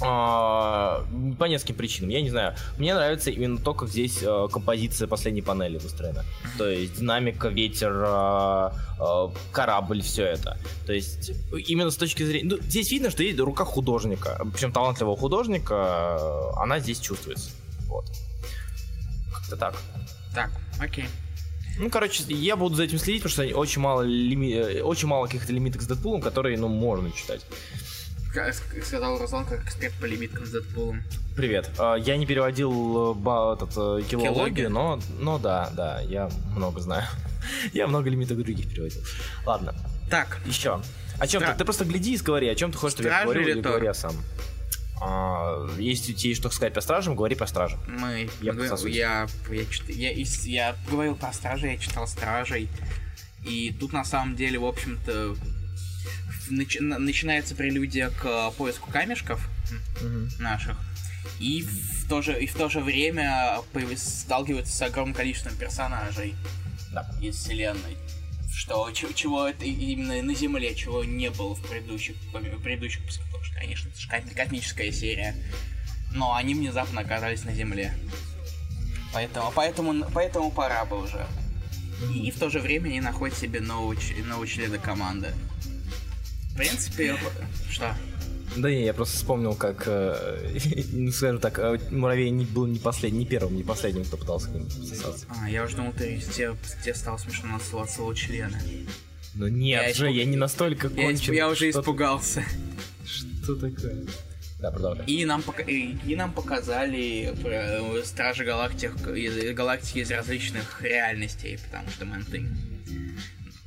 [0.01, 1.05] А,
[1.39, 2.11] по нескольким причинам.
[2.11, 2.55] Я не знаю.
[2.79, 6.25] Мне нравится именно то, как здесь э, композиция последней панели выстроена.
[6.57, 8.71] То есть динамика, ветер, э,
[9.01, 10.57] э, корабль, все это.
[10.87, 11.33] То есть
[11.67, 12.49] именно с точки зрения...
[12.49, 14.41] Ну, здесь видно, что есть рука художника.
[14.53, 16.53] Причем талантливого художника.
[16.57, 17.51] она здесь чувствуется.
[17.87, 18.05] Вот.
[19.35, 19.75] Как-то так.
[20.35, 21.07] Так, окей.
[21.79, 24.81] Ну, короче, я буду за этим следить, потому что очень мало, лими...
[24.81, 27.41] очень мало каких-то лимиток с Дэдпулом, которые, ну, можно читать.
[28.85, 31.03] Сказал Руслан, как эксперт по лимиткам с Дэдпулом.
[31.37, 31.71] Привет.
[31.79, 36.81] А, Я не переводил э, ба, этот, э, килологию, но, но да, да, я много
[36.81, 37.05] знаю.
[37.73, 39.01] Я много лимитов других переводил.
[39.47, 39.75] Ладно,
[40.11, 40.83] Так, еще.
[41.19, 41.59] О чем Стра- ты?
[41.59, 44.13] Ты просто гляди и говори, о чем ты хочешь, чтобы я говорил, или говори сам.
[45.01, 47.79] А, Если у тебя есть что сказать по стражам, говори по стражам.
[47.89, 48.29] мы...
[48.43, 52.69] Я мы- я, я, я, из- я говорил про стражей, я читал стражей.
[53.45, 55.37] И тут на самом деле, в общем-то,
[56.51, 59.49] начи- на- начинается прелюдия к поиску камешков
[60.39, 60.77] наших.
[61.41, 63.59] И в то же, и в то же время
[63.97, 66.35] сталкиваются с огромным количеством персонажей
[66.93, 67.11] Да.
[67.21, 67.97] из вселенной.
[68.53, 73.27] Что, ч- чего это именно на Земле, чего не было в предыдущих, в предыдущих выпусках,
[73.27, 75.35] потому что, конечно, это же ко- космическая серия.
[76.13, 77.95] Но они внезапно оказались на Земле.
[79.13, 81.27] Поэтому, поэтому, поэтому пора бы уже.
[82.15, 85.33] И в то же время они находят себе нового, нового члена команды.
[86.59, 87.17] В принципе,
[87.71, 87.95] что?
[88.57, 90.59] Да не, я просто вспомнил, как, э,
[90.93, 94.49] ну, скажем так, э, Муравей не был не последним, не первым, не последним, кто пытался
[94.49, 95.27] к ним присосаться.
[95.29, 98.61] А, я уже думал, ты, тебе, тебе стало смешно назвать слово члена.
[99.37, 101.33] Ну нет Я же, испуг- я не настолько Я, кончен.
[101.33, 102.43] я уже Что испугался.
[103.07, 104.05] Что такое?
[104.59, 105.07] Да, продолжай.
[105.07, 108.97] И нам, пока- и, и нам показали э, Стражи Галактик,
[109.55, 112.49] галактики из различных реальностей, потому что Thing.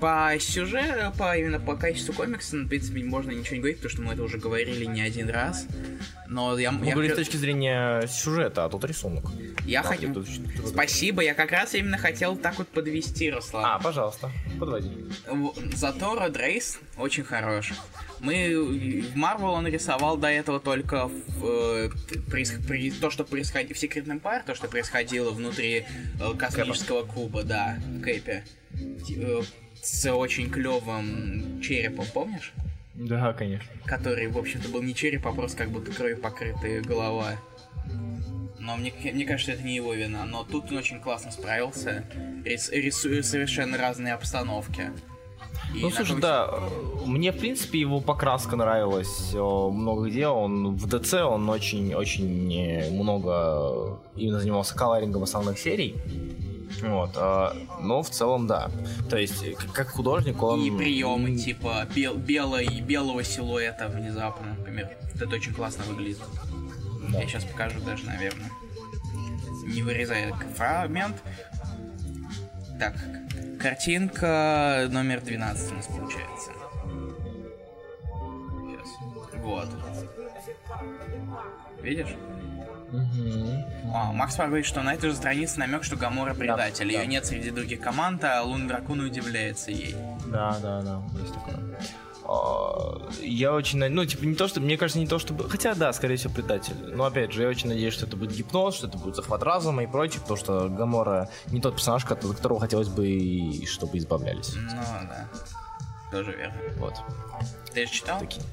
[0.02, 3.91] По сюжету, по, именно по качеству комикса, ну, в принципе, можно ничего не говорить, потому
[3.91, 5.68] что мы это уже говорили не один раз.
[6.28, 6.72] Но я...
[6.72, 9.26] Мы я говорим хо- с точки зрения сюжета, а тут рисунок.
[9.64, 10.12] Я Да, хотел...
[10.14, 10.28] тут-
[10.68, 13.64] Спасибо, я как раз именно хотел так вот подвести, Руслан.
[13.64, 14.89] А, пожалуйста, подводи.
[15.76, 17.76] Зато Род Рейс очень хороший.
[18.22, 18.56] Мы
[19.14, 21.89] в Марвел он рисовал до этого только в, э,
[22.28, 25.86] проис- при- то, что происходило в Secret Empire, то, что происходило внутри
[26.20, 28.43] э, космического куба, да, в Кэпе.
[29.82, 32.54] С очень клевым черепом, помнишь?
[32.94, 33.68] Да, конечно.
[33.86, 37.32] Который, в общем-то, был не череп, а просто как будто кровью покрытая голова.
[38.60, 40.24] Но мне, мне кажется, это не его вина.
[40.26, 42.04] Но тут он очень классно справился.
[42.46, 44.92] Рис- рисуя совершенно разные обстановки.
[45.74, 50.28] И Ну, слушай, том- да, э, мне, в принципе, его покраска нравилась э, много где.
[50.28, 55.96] Он в ДЦ, он очень-очень много именно занимался колорингом основных серий.
[56.82, 58.70] Вот, а, но в целом, да.
[59.10, 60.62] То есть, э, как художник он...
[60.62, 64.90] И приемы типа бел, белой, белого силуэта внезапно, например.
[65.16, 66.20] Это очень классно выглядит.
[67.10, 67.20] Да.
[67.20, 68.52] Я сейчас покажу даже, наверное.
[69.66, 71.18] Не вырезая фрагмент.
[72.80, 72.96] Так,
[73.60, 76.52] картинка номер 12 у нас получается.
[78.66, 78.88] Сейчас.
[79.44, 79.70] Вот.
[81.82, 82.16] Видишь?
[83.94, 86.86] А, Макс говорит, что на этой же странице намек, что Гамора предатель.
[86.92, 87.00] да.
[87.02, 89.96] Ее нет среди других команд, а Лун Дракон удивляется ей.
[90.28, 91.60] Да, да, да, есть такое.
[92.24, 95.74] А, Я очень, на- ну, типа, не то, что, мне кажется, не то, чтобы, хотя,
[95.74, 96.76] да, скорее всего, предатель.
[96.96, 99.84] Но, опять же, я очень надеюсь, что это будет гипноз, что это будет захват разума
[99.84, 104.54] и прочее, потому что Гамора не тот персонаж, от которого хотелось бы, и чтобы избавлялись.
[104.56, 104.72] Ну,
[105.10, 105.28] да.
[106.12, 106.56] Тоже верно.
[106.78, 106.94] Вот.
[107.74, 108.20] Ты же читал?
[108.20, 108.44] Такие.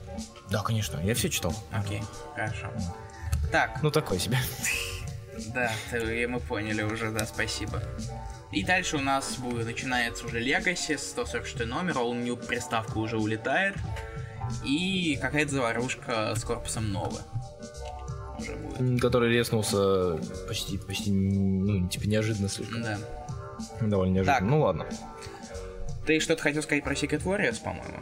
[0.51, 1.55] Да, конечно, я все читал.
[1.73, 2.03] Окей,
[2.35, 2.67] хорошо.
[3.53, 4.39] Так, Ну, такой себе.
[5.55, 7.83] да, и мы поняли уже, да, спасибо.
[8.53, 13.75] И дальше у нас будет, начинается уже Legacy, 146 номер, All New приставка уже улетает.
[14.65, 17.19] И какая-то заварушка с корпусом Новы.
[18.39, 19.01] Уже будет.
[19.01, 22.83] Который резнулся почти, почти, ну, типа, неожиданно слишком.
[22.83, 22.99] Да.
[23.83, 24.39] Довольно неожиданно.
[24.39, 24.49] Так.
[24.49, 24.87] Ну, ладно.
[26.07, 27.99] Ты что-то хотел сказать про Secret Warriors, по-моему?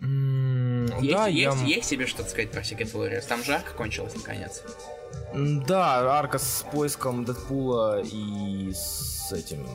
[0.00, 1.66] М, Есть, Да, есть, я...
[1.66, 3.26] есть тебе что-то сказать про Secret Warriors?
[3.26, 4.62] Там жарко кончилось наконец.
[5.34, 9.66] Да, арка с поиском Дэдпула и с этим,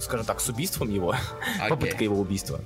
[0.00, 1.14] скажем так, с убийством его.
[1.56, 1.68] Окей.
[1.68, 2.60] Попытка его убийства.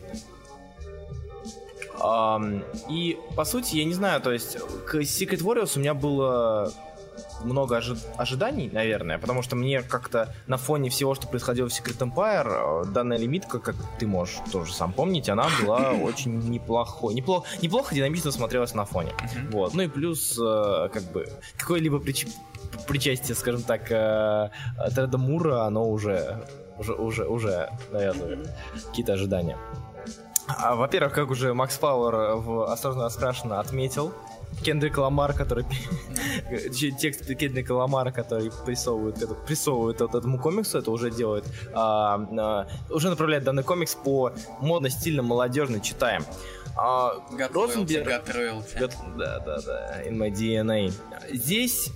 [2.00, 6.72] Ам, и, по сути, я не знаю, то есть, к Secret Warriors у меня было
[7.44, 11.98] много ожи- ожиданий, наверное, потому что мне как-то на фоне всего, что происходило в Secret
[11.98, 17.14] Empire, э, данная лимитка, как ты можешь тоже сам помнить, она была очень неплохой.
[17.14, 19.12] Неплохо, неплохо динамично смотрелась на фоне.
[19.34, 19.50] Мгм.
[19.52, 19.74] Вот.
[19.74, 21.26] Ну и плюс, э, как бы,
[21.58, 22.28] какое-либо прич-
[22.88, 24.50] причастие, скажем так, э,
[24.94, 26.44] Треда Мура, оно уже,
[26.78, 28.48] уже, уже, уже навязывает
[28.88, 29.56] какие-то ожидания.
[30.48, 34.12] А, во-первых, как уже Макс Пауэр в «Осторожно раскрашено» отметил,
[34.62, 35.64] Кендрик Ламар, который...
[36.98, 41.44] Текст Кендрика Ламара, который прессовывает, это, прессовывает вот этому комиксу, это уже делает...
[41.72, 46.24] а, а, уже направляет данный комикс по модно-стильно молодежно читаем.
[46.76, 47.14] А,
[48.00, 48.04] Розенберг-
[49.18, 50.02] Да, да, да.
[50.04, 50.92] In my DNA.
[51.32, 51.90] Здесь,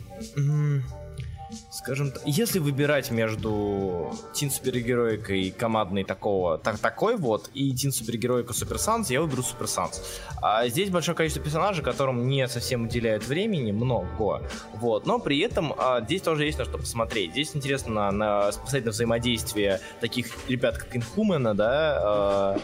[1.71, 8.53] скажем так, если выбирать между Тин супергероикой командной такого, так, такой вот, и Тин супергероика
[8.53, 10.03] Супер Санс, я выберу Супер Санс.
[10.43, 14.43] А здесь большое количество персонажей, которым не совсем уделяют времени, много.
[14.75, 17.33] Вот, но при этом а, здесь тоже есть на что посмотреть.
[17.33, 18.51] Здесь интересно на, на
[18.87, 22.59] на взаимодействие таких ребят, как Инхумена, да, э,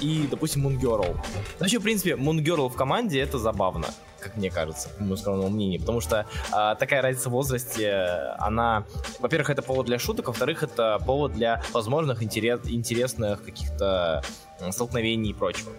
[0.00, 1.16] и, допустим, Мунгерл.
[1.58, 3.86] Вообще, в принципе, Мунгерл в команде это забавно,
[4.20, 8.84] как мне кажется, по моему скромному мнению, потому что а, такая разница в возрасте, она,
[9.18, 14.22] во-первых, это повод для шуток, во-вторых, это повод для возможных интерес- интересных каких-то
[14.70, 15.72] столкновений и прочего.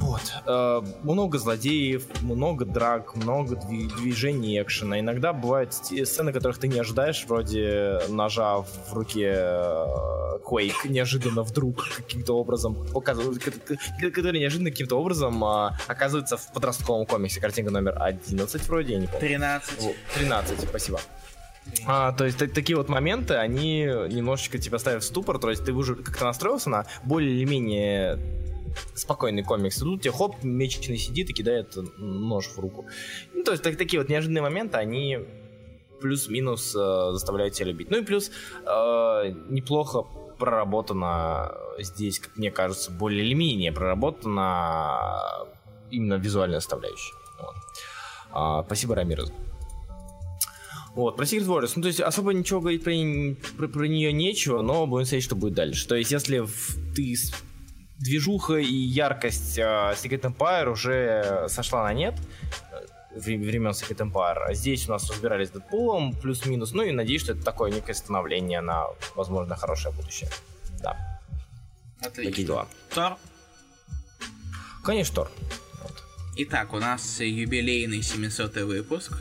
[0.00, 0.20] Вот.
[0.46, 5.00] Э, много злодеев, много драк, много дви- движений экшена.
[5.00, 9.86] Иногда бывают сцены, которых ты не ожидаешь, вроде ножа в руке э,
[10.44, 17.40] Quake неожиданно вдруг каким-то образом показывают, который неожиданно каким-то образом а, оказывается в подростковом комиксе.
[17.40, 19.20] Картинка номер 11 вроде, я не помню.
[19.20, 19.80] 13.
[19.80, 21.00] Вот, 13, спасибо.
[21.86, 25.64] А, то есть та- такие вот моменты, они немножечко тебя ставят в ступор, то есть
[25.64, 28.18] ты уже как-то настроился на более или менее
[28.94, 29.78] спокойный комикс.
[29.78, 32.86] И тут тебе хоп, меченый сидит и кидает нож в руку.
[33.32, 35.18] Ну, то есть так- такие вот неожиданные моменты, они
[36.00, 37.90] плюс-минус э, заставляют тебя любить.
[37.90, 38.30] Ну и плюс
[38.66, 40.04] э, неплохо
[40.38, 45.46] проработано здесь, как мне кажется, более или менее проработана
[45.90, 47.14] именно визуальная составляющая.
[47.40, 47.54] Вот.
[48.32, 49.32] А, спасибо, Рамирес.
[50.94, 52.92] Вот, про Secret Warriors, ну то есть особо ничего говорить про,
[53.56, 55.88] про, про нее нечего, но будем смотреть, что будет дальше.
[55.88, 57.16] То есть если в, ты
[57.98, 62.14] движуха и яркость э, Secret Empire уже сошла на нет,
[62.72, 66.90] э, вре- времен Secret Empire, а здесь у нас разбирались с Дэдпулом, плюс-минус, ну и
[66.92, 70.28] надеюсь, что это такое некое становление на, возможно, хорошее будущее.
[70.82, 71.20] Да,
[72.02, 72.44] такие Отлично.
[72.44, 72.68] дела.
[72.94, 73.16] Тор.
[74.84, 75.30] Конечно, Тор.
[76.36, 79.12] Итак, у нас юбилейный 700 выпуск.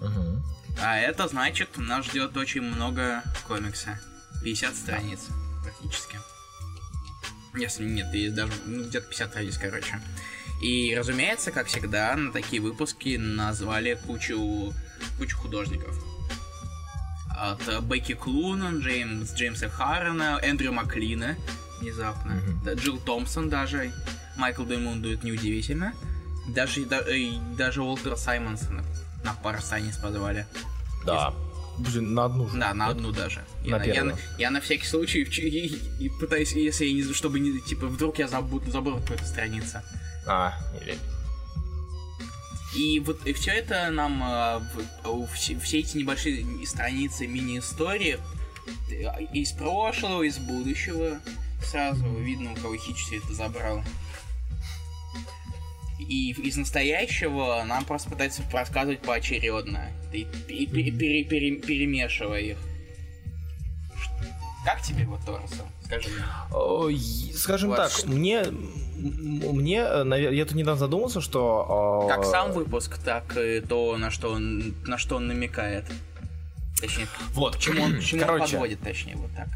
[0.00, 0.42] Мгм.
[0.82, 4.00] А это значит, нас ждет очень много комикса.
[4.42, 5.20] 50 страниц,
[5.62, 6.18] практически.
[7.54, 10.00] Если нет, есть даже ну, где-то 50 страниц, короче.
[10.62, 14.72] И, разумеется, как всегда, на такие выпуски назвали кучу,
[15.18, 15.96] кучу художников.
[17.36, 21.36] От Бекки Клунан, Джеймс, Джеймса Харрена, Эндрю Маклина,
[21.80, 22.60] внезапно, Мгм.
[22.64, 23.92] да, Джилл Томпсон даже,
[24.36, 25.92] Майкл Деймон дует неудивительно.
[26.48, 27.04] Даже, да-
[27.58, 28.84] даже Уолтера Саймонсона
[29.24, 30.46] на пару страниц позвали.
[31.04, 31.34] Да.
[31.78, 32.58] Блин, на одну же.
[32.58, 33.44] Да, на одну даже.
[33.64, 37.40] Я, На я, на- я на всякий случай и, и пытаюсь, если я не чтобы
[37.40, 39.78] не типа вдруг я забуду забыл какую-то страницу.
[40.26, 40.98] А, или...
[42.76, 44.62] И вот и все это нам а,
[45.34, 48.18] все, все эти небольшие страницы мини-истории
[48.90, 51.20] э, из прошлого, из будущего
[51.62, 53.82] сразу видно, у кого хич все это забрал.
[56.02, 62.58] И из настоящего нам просто пытаются рассказывать поочередно, и, и пере- пере- пере- перемешивая их.
[64.64, 65.64] Как тебе вот Торреса?
[65.84, 67.34] Скажи мне.
[67.34, 68.44] Скажем Вот так, мне,
[68.96, 72.06] мне, э, я тут недавно задумался, что...
[72.08, 75.84] Как сам выпуск, так и то, на что он, на что он намекает.
[76.80, 79.48] Точнее, Вот, к чему он, к чему он короче, подводит, точнее, вот так.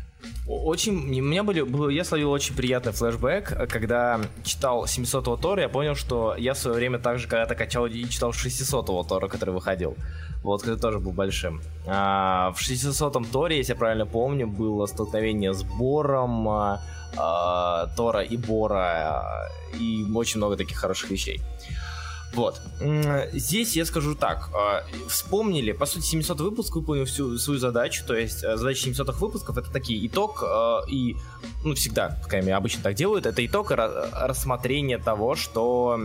[0.49, 5.63] Очень, у меня были, был, я словил очень приятный флешбэк, э, когда читал 700-го Тора,
[5.63, 9.51] я понял, что я в свое время также когда-то качал и читал 600-го Тора, который
[9.51, 9.97] выходил.
[10.43, 11.61] Вот, который тоже был большим.
[11.87, 16.81] А, в 600-м Торе, если я правильно помню, было столкновение с Бором, а,
[17.17, 21.41] а, Тора и Бора, и очень много таких хороших вещей.
[22.37, 22.61] Вот.
[23.33, 24.51] Здесь я скажу так.
[24.55, 28.05] а, Вспомнили, по сути, 700 выпуск выполнил всю свою задачу.
[28.07, 31.17] То есть э, задача 700 выпусков это такие итог э, и,
[31.65, 35.99] ну, всегда, по крайней мере, обычно так делают, это итог и ра- рассмотрение того, что,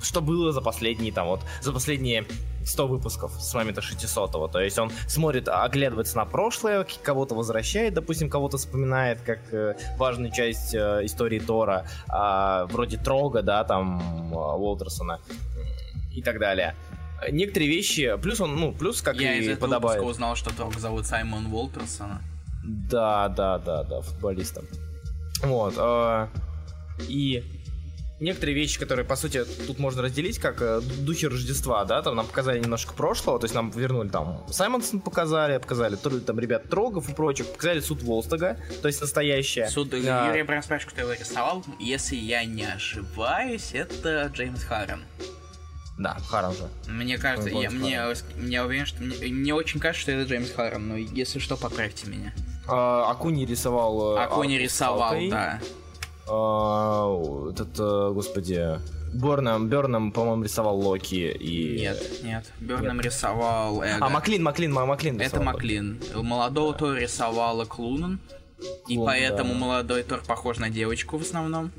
[0.00, 2.24] что было за последние, там, вот, за последние
[2.64, 4.48] 100 выпусков с момента 600-го.
[4.48, 10.32] То есть он смотрит, оглядывается на прошлое, кого-то возвращает, допустим, кого-то вспоминает как э, важную
[10.32, 15.20] часть э, истории Тора, а, вроде Трога, да, там, а, Уолтерсона
[16.14, 16.74] и так далее.
[17.30, 20.02] Некоторые вещи, плюс он, ну, плюс, как Я из и этого подобает.
[20.02, 22.20] узнал, что Торг зовут Саймон Уолтерсона.
[22.64, 24.64] Да, да, да, да, футболистом.
[25.42, 25.74] Вот.
[25.76, 26.28] э,
[27.08, 27.44] и
[28.22, 32.26] некоторые вещи, которые, по сути, тут можно разделить как э, духи Рождества, да, там нам
[32.26, 37.14] показали немножко прошлого, то есть нам вернули там Саймонсон показали, показали там ребят Трогов и
[37.14, 39.68] прочих, показали суд Волстага, то есть настоящее.
[39.68, 40.28] Суд Да.
[40.28, 41.64] Юрий прям спрашивает, кто его рисовал.
[41.78, 45.02] Если я не ошибаюсь, это Джеймс Харрен.
[45.98, 46.68] Да, Харан же.
[46.88, 48.00] Мне кажется, я, мне,
[48.36, 52.06] мне уверен, что мне, мне очень кажется, что это Джеймс Харрен, но если что, поправьте
[52.06, 52.32] меня.
[52.66, 54.16] А, Акуни рисовал...
[54.16, 55.60] э, Акуни рисовал, да.
[56.28, 58.78] А, этот, э, господи,
[59.12, 61.80] Берном, Берном, по-моему, рисовал Локи и...
[61.80, 62.52] Нет, нет.
[62.60, 64.06] Берном рисовал Эго.
[64.06, 65.44] А, Маклин, Маклин, Ма- Маклин Это рисовал.
[65.44, 66.00] Маклин.
[66.14, 68.20] Молодого Тора рисовала Клунан.
[68.88, 69.58] И Клунан, поэтому да.
[69.58, 71.72] молодой Тор похож на девочку в основном.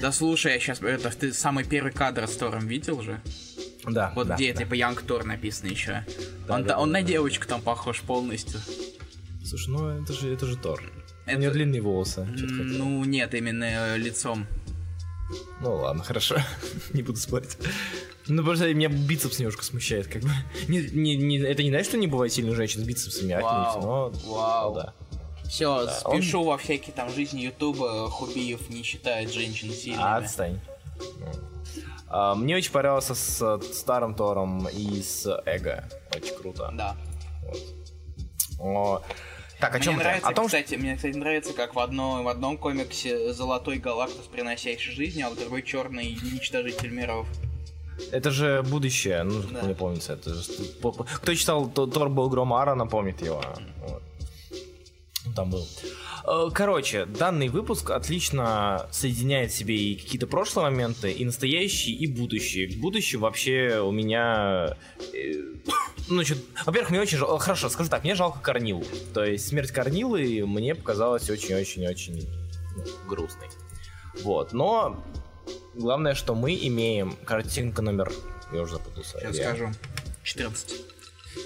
[0.00, 0.80] Да слушай, я сейчас...
[0.80, 3.20] Это, ты самый первый кадр с Тором видел же?
[3.84, 4.60] Да, Вот да, где, да.
[4.60, 6.04] типа, Янг Тор написано еще.
[6.46, 7.08] Да, он да, он да, на да.
[7.08, 8.60] девочку там похож полностью.
[9.44, 10.82] Слушай, ну это же, это же Тор.
[11.28, 12.24] У Это- него длинные волосы.
[12.24, 14.46] Ну, нет, именно э, лицом.
[15.60, 16.36] Ну ладно, хорошо.
[16.92, 17.56] не буду спорить.
[18.28, 20.30] Ну, просто меня бицепс немножко смущает, как бы.
[20.68, 24.12] Не, не, не- это не значит, что не бывает сильных женщин с бицепсами, отнюдь, но...
[24.26, 24.74] вау.
[24.74, 24.94] да.
[25.48, 28.10] Все, Да, спешу во всякие там жизни Ютуба.
[28.10, 30.02] Хубиев не считает женщин сильными.
[30.04, 30.60] А, отстань.
[32.08, 35.88] А, мне очень понравился с э, старым Тором и с Эго.
[36.14, 36.70] Очень круто.
[36.74, 36.96] Да.
[38.58, 39.02] О,
[39.60, 40.02] Так, о мне чем мы?
[40.02, 40.58] нравится, О том, что...
[40.62, 45.30] кстати, мне, кстати, нравится, как в одном, в одном комиксе Золотой Галактус, приносящий жизнь, а
[45.30, 47.26] в другой Черный Уничтожитель миров.
[48.12, 49.62] Это же будущее, ну, Да.
[49.62, 50.12] мне помнится.
[50.12, 50.42] Это же...
[51.16, 53.42] Кто читал То- Тор был гром Аарона, помнит его.
[53.88, 54.02] Вот.
[55.34, 55.66] Там был.
[56.24, 62.06] Э, Короче, данный выпуск отлично соединяет в себе и какие-то прошлые моменты, и настоящие, и
[62.06, 62.68] будущие.
[62.78, 64.76] Будущее вообще у меня...
[66.08, 67.38] э, Ну, значит, во-первых, мне очень жалко...
[67.38, 68.84] Хорошо, скажу так, мне жалко Корнилу.
[69.14, 72.28] То есть смерть Корнилы мне показалась очень-очень-очень
[73.06, 73.48] грустной.
[74.22, 75.02] Вот, но
[75.74, 78.12] главное, что мы имеем картинка номер...
[78.52, 79.18] Я уже запутался.
[79.20, 79.70] Сейчас Я- скажу.
[80.22, 80.74] 14.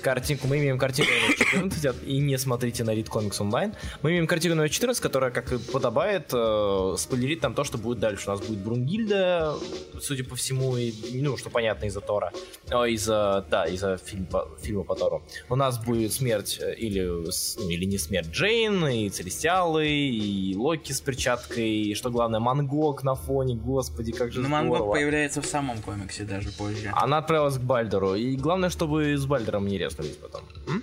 [0.03, 3.75] Картинку, мы имеем картинку номер 14, от- и не смотрите на Read Comics Online.
[4.03, 7.99] Мы имеем картинку номер 14, которая, как и подобает, э, спойлерит там то, что будет
[7.99, 8.29] дальше.
[8.29, 9.55] У нас будет Брунгильда,
[10.01, 12.33] судя по всему, и, ну, что понятно из-за Тора,
[12.71, 15.23] О, из-за, да, из-за фильм по- фильма по Тору.
[15.49, 20.93] У нас будет смерть, э, или, ну, или не смерть Джейн, и Целестиалы, и Локи
[20.93, 24.63] с перчаткой, и, что главное, Мангок на фоне, господи, как же Но здорово.
[24.71, 26.91] Мангок появляется в самом комиксе даже позже.
[26.95, 28.15] Она отправилась к Бальдеру.
[28.15, 30.43] И главное, чтобы с Бальдером не резнулись потом.
[30.67, 30.83] М?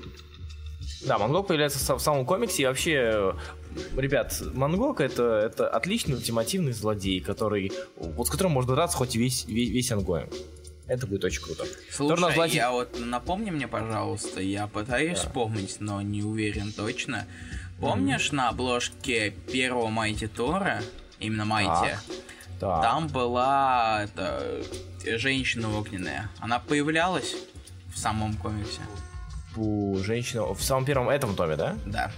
[1.06, 2.64] Да, Мангог появляется в самом комиксе.
[2.64, 3.34] И вообще, э,
[3.96, 9.20] ребят, Мангог это, это отличный ультимативный злодей, который, вот с которым можно драться хоть и
[9.20, 10.34] весь, весь, весь ongoing.
[10.88, 11.66] Это будет очень круто.
[11.92, 17.28] Слушай, Торна Злати- я вот напомни мне, пожалуйста, я пытаюсь вспомнить, но не уверен точно.
[17.80, 20.82] Помнишь на обложке первого Mighty Тора,
[21.20, 21.96] именно Mighty,
[22.60, 22.82] Так.
[22.82, 24.64] там была это,
[25.18, 26.30] женщина огненная.
[26.40, 27.36] Она появлялась
[27.94, 28.82] в самом комиксе?
[29.56, 31.76] У женщины в самом первом этом томе, да?
[31.86, 32.12] Да.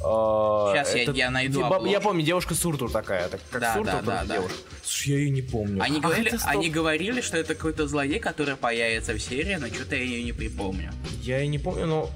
[0.00, 2.00] Сейчас я- я найду Я обложку.
[2.02, 3.28] помню, девушка Суртур такая.
[3.28, 4.34] Так, как Да, Суртур, да, да, да.
[4.36, 4.58] девушка.
[4.84, 5.82] Слушай, я ее не помню.
[5.82, 6.42] Они А говорили, стоп.
[6.50, 10.32] они говорили, что это какой-то злодей, который появится в серии, но что-то я ее не
[10.32, 10.92] припомню.
[11.22, 12.10] Я и не помню, но...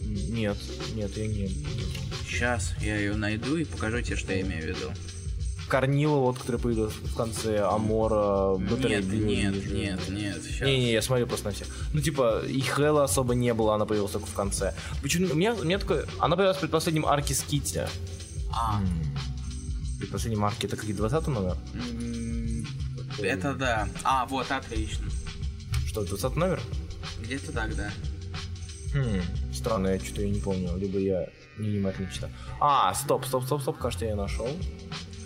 [0.00, 0.56] Нет,
[0.94, 1.48] нет, я не...
[2.26, 4.90] Сейчас я ее найду и покажу тебе, что я имею в виду.
[5.68, 9.74] Корнила, вот, который появился в конце, Амора, Батарея Нет, нет, вижу.
[9.74, 10.66] нет, нет, сейчас.
[10.66, 11.68] Не-не, я смотрю просто на всех.
[11.92, 14.74] Ну, типа, и Хэлла особо не было, она появилась только в конце.
[15.02, 15.32] Почему?
[15.32, 16.06] У меня, у меня такое...
[16.18, 17.80] Она появилась в предпоследнем арке Скитти.
[18.54, 18.80] А,
[19.98, 21.56] предпоследнем арке это какие 20 номер?
[23.18, 23.88] это да.
[24.02, 25.06] А, вот, отлично.
[25.86, 26.60] Что, 20 номер?
[27.20, 27.90] Где-то так, да.
[28.94, 29.22] Хм,
[29.54, 30.76] странно, я что-то не помню.
[30.76, 32.30] Либо я невнимательно читал.
[32.60, 34.48] А, стоп, стоп, стоп, стоп, кажется, я нашел.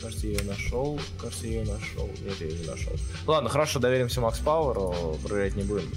[0.01, 1.01] Кажется, я ее нашел.
[1.21, 2.07] Кажется, я ее нашел.
[2.23, 2.93] Нет, я ее не нашел.
[3.27, 5.91] Ладно, хорошо, доверимся Макс Пауэру, проверять не будем.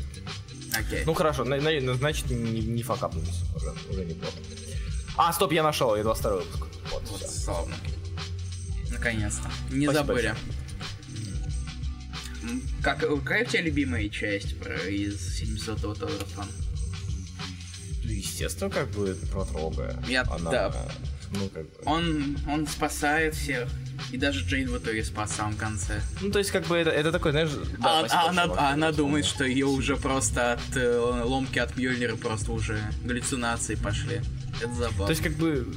[0.78, 1.04] Окей.
[1.06, 3.42] Ну хорошо, на- на- значит не, не факапнулись.
[3.56, 4.38] Уже, уже неплохо.
[5.18, 6.68] А, стоп, я нашел, я 22 выпуск.
[6.92, 7.76] Вот, вот, славно.
[8.90, 9.50] Наконец-то.
[9.74, 10.36] Не Спасибо забыли.
[12.44, 16.46] М, Как, какая у тебя любимая часть про, из 700-го Толертон?
[18.04, 20.02] Ну, естественно, как бы протрога.
[20.08, 20.92] Я- Она, да.
[21.34, 21.72] Ну, как бы.
[21.86, 23.68] Он, он спасает всех.
[24.12, 26.02] И даже Джейн в итоге спас в самом конце.
[26.22, 27.50] Ну, то есть, как бы, это, это такой, знаешь...
[27.80, 30.98] да, а, спасибо, а она, чувак, а она думает, что ее уже просто от э,
[31.26, 34.22] ломки от Мьёльнира просто уже галлюцинации пошли.
[34.62, 35.06] Это забавно.
[35.06, 35.68] То есть, как бы,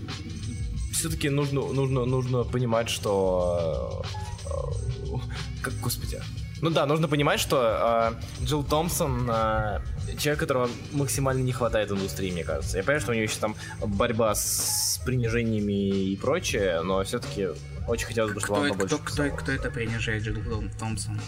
[0.93, 4.05] все-таки нужно, нужно, нужно понимать, что...
[4.45, 6.21] э, э, Как, господи.
[6.61, 9.81] Ну да, нужно понимать, что э, Джилл Томпсон э,
[10.17, 12.77] человек, которого максимально не хватает в индустрии, мне кажется.
[12.77, 17.49] Я понимаю, что у нее еще там борьба с принижениями и прочее, но все-таки
[17.87, 21.21] очень хотелось бы, чтобы кто, это, побольше кто, кто, кто это принижает Джилл Том- Томпсон?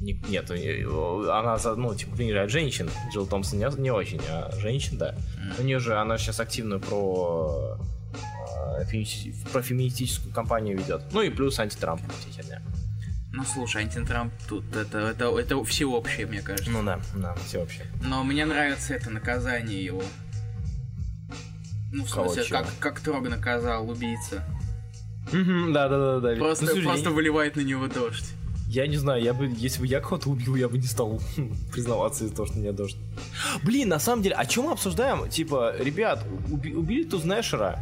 [0.00, 0.84] Не- Нет, э,
[1.30, 2.90] она, ну, типа, принижает женщин.
[3.12, 5.14] Джилл Томпсон не, не очень, а женщин, да.
[5.58, 7.78] У нее же, она сейчас активно про,
[8.82, 9.04] э,
[9.52, 11.02] про феминистическую кампанию ведет.
[11.12, 12.00] Ну и плюс антитрамп.
[13.32, 16.70] Ну слушай, антитрамп тут это, это, это всеобщее, мне кажется.
[16.70, 17.82] Ну да, да, все вообще.
[18.02, 20.02] Но мне нравится это наказание его.
[21.92, 24.44] Ну, в смысле, как, как Трог наказал убийца.
[25.32, 26.36] Да, да, да, да.
[26.36, 28.32] Просто, Ну, слушай, просто я, выливает на него дождь.
[28.68, 31.20] я не знаю, я бы, если бы я кого-то убил, я бы не стал
[31.72, 32.96] признаваться из-за того, что меня дождь.
[33.62, 35.28] Блин, на самом деле, о чем мы обсуждаем?
[35.28, 37.78] Типа, ребят, уби- убили Тузнешера.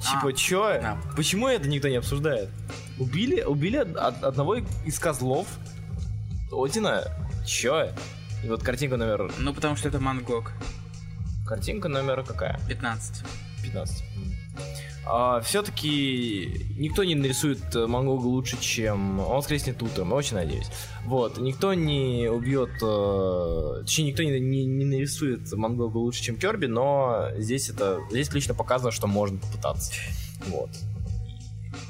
[0.00, 0.80] Типа, А, чё?
[0.80, 0.96] да.
[1.16, 2.48] Почему это никто не обсуждает?
[2.98, 5.46] Убили, убили од- од- одного из козлов
[6.52, 7.02] Одина.
[7.46, 7.88] Чё?
[8.44, 9.30] И вот картинка номер...
[9.38, 10.52] Ну, потому что это Мангок.
[11.48, 12.60] Картинка номер какая?
[12.68, 13.24] 15.
[13.62, 14.04] 15.
[15.42, 19.20] все-таки никто не нарисует э, Мангога лучше, чем...
[19.20, 20.66] Он воскреснет утром, очень надеюсь.
[21.06, 22.68] Вот, никто не убьет...
[22.82, 28.00] э, Точнее, никто не, не- не нарисует Мангога лучше, чем Керби, но здесь это...
[28.10, 29.92] Здесь лично показано, что можно попытаться.
[30.48, 30.68] Вот.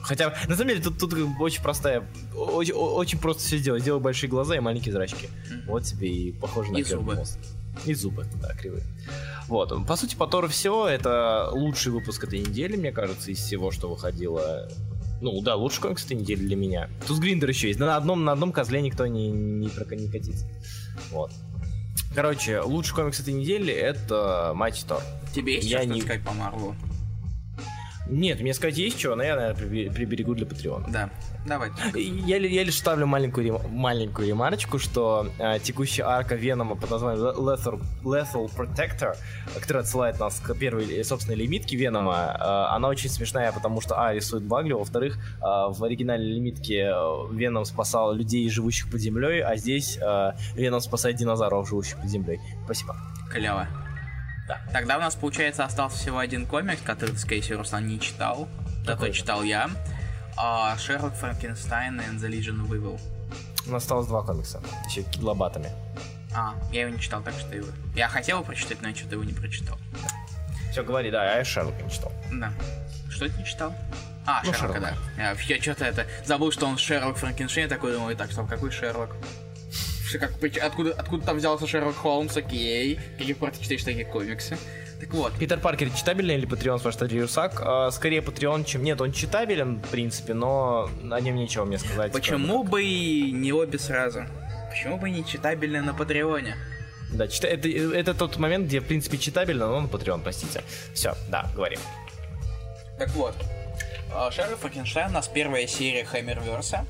[0.02, 2.06] Хотя, на самом деле, тут, тут очень простая...
[2.36, 3.82] Очень, очень просто все сделать.
[3.82, 5.28] Сделай большие глаза и маленькие зрачки.
[5.66, 7.14] Вот тебе и похоже на И Керби зубы.
[7.16, 7.38] мозг.
[7.84, 8.84] И зубы, да, кривые.
[9.46, 10.86] Вот, по сути, по Тору все.
[10.88, 14.68] Это лучший выпуск этой недели, мне кажется, из всего, что выходило.
[15.20, 16.88] Ну, да, лучший комикс этой недели для меня.
[17.06, 17.80] Тут Гриндер еще есть.
[17.80, 20.46] На одном, на одном козле никто не, не, не катится.
[21.10, 21.32] Вот.
[22.14, 25.02] Короче, лучший комикс этой недели это Мать Тор.
[25.34, 26.74] Тебе есть Я что не- сказать по Марвелу?
[28.08, 30.86] Нет, мне сказать есть что, но я, наверное, приберегу для Патреона.
[30.88, 31.10] Да,
[31.46, 31.70] давай.
[31.94, 37.22] Я, я лишь ставлю маленькую, рем- маленькую ремарочку, что э, текущая арка Венома под названием
[37.22, 39.16] Lethal, Lethal Protector,
[39.60, 44.00] которая отсылает нас к первой, э, собственно, лимитке Венома, э, она очень смешная, потому что,
[44.02, 49.42] а, рисует Багли, во-вторых, э, в оригинальной лимитке э, Веном спасал людей, живущих под землей,
[49.42, 52.40] а здесь э, Веном спасает динозавров, живущих под землей.
[52.64, 52.96] Спасибо.
[53.30, 53.68] Клево.
[54.48, 54.60] Да.
[54.72, 58.48] Тогда у нас, получается, остался всего один комикс, который, скорее всего, Руслан не читал.
[58.80, 59.12] Зато Какой?
[59.12, 59.70] читал я.
[60.36, 63.00] А, Шерлок Франкенстайн и The Legion of Evil.
[63.66, 65.70] У нас осталось два комикса, еще кидлобатами.
[66.34, 67.68] А, я его не читал, так что его.
[67.94, 69.76] Я хотел его прочитать, но я что-то его не прочитал.
[70.70, 72.12] Все, говори, да, я Шерлока не читал.
[72.32, 72.52] Да.
[73.10, 73.74] Что ты не читал?
[74.26, 74.96] А, Ну, Шерлока, Шерлока.
[75.16, 75.22] да.
[75.22, 79.16] Я, я что-то это забыл, что он Шерлок Франкенштейн, такой думаю, так, стоп, какой Шерлок?
[80.16, 80.32] Как,
[80.62, 82.98] откуда, откуда там взялся Шерлок Холмс, окей.
[83.18, 84.56] Каких пор ты читаешь такие комиксы?
[85.00, 87.60] Так вот, Питер Паркер читабельный или Патреон, спрашивает Рюсак?
[87.64, 88.82] А, скорее Патреон, чем...
[88.82, 92.12] Нет, он читабелен, в принципе, но о нем нечего мне сказать.
[92.12, 94.24] почему бы и не обе сразу?
[94.70, 96.56] Почему бы не читабельно на Патреоне?
[97.10, 97.48] Да, чита...
[97.48, 100.62] это, это тот момент, где, в принципе, читабельно, но на Patreon, простите.
[100.94, 101.80] Все, да, говорим.
[102.98, 103.34] Так вот,
[104.12, 106.84] а, Шерлок Франкенштейн у нас первая серия Хаммерверса,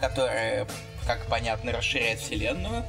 [0.00, 0.66] которая,
[1.08, 2.84] как понятно, расширяет вселенную.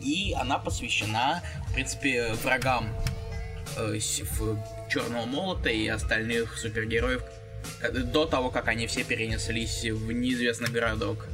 [0.00, 2.88] И она посвящена, в принципе, врагам
[3.76, 3.98] э,
[4.88, 7.22] Черного Молота и остальных супергероев
[7.80, 11.26] э, до того, как они все перенеслись в неизвестный городок.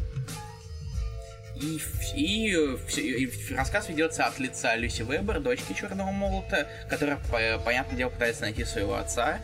[1.56, 1.78] И,
[2.14, 7.98] и, э, и рассказ ведется от лица Люси Вебер, дочки Черного Молота, которая, по- понятное
[7.98, 9.40] дело, пытается найти своего отца.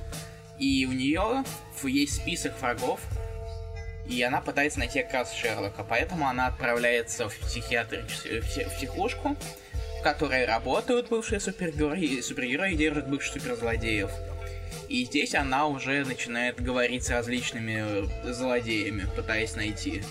[0.59, 1.45] И у нее
[1.83, 3.01] есть список врагов,
[4.09, 5.85] и она пытается найти как Шерлока.
[5.89, 9.37] Поэтому она отправляется в, психиатрическую, в пси- в психушку,
[10.01, 14.11] в которой работают бывшие супергерои, супергерои держат бывших суперзлодеев.
[14.89, 20.03] И здесь она уже начинает говорить с различными э, злодеями, пытаясь найти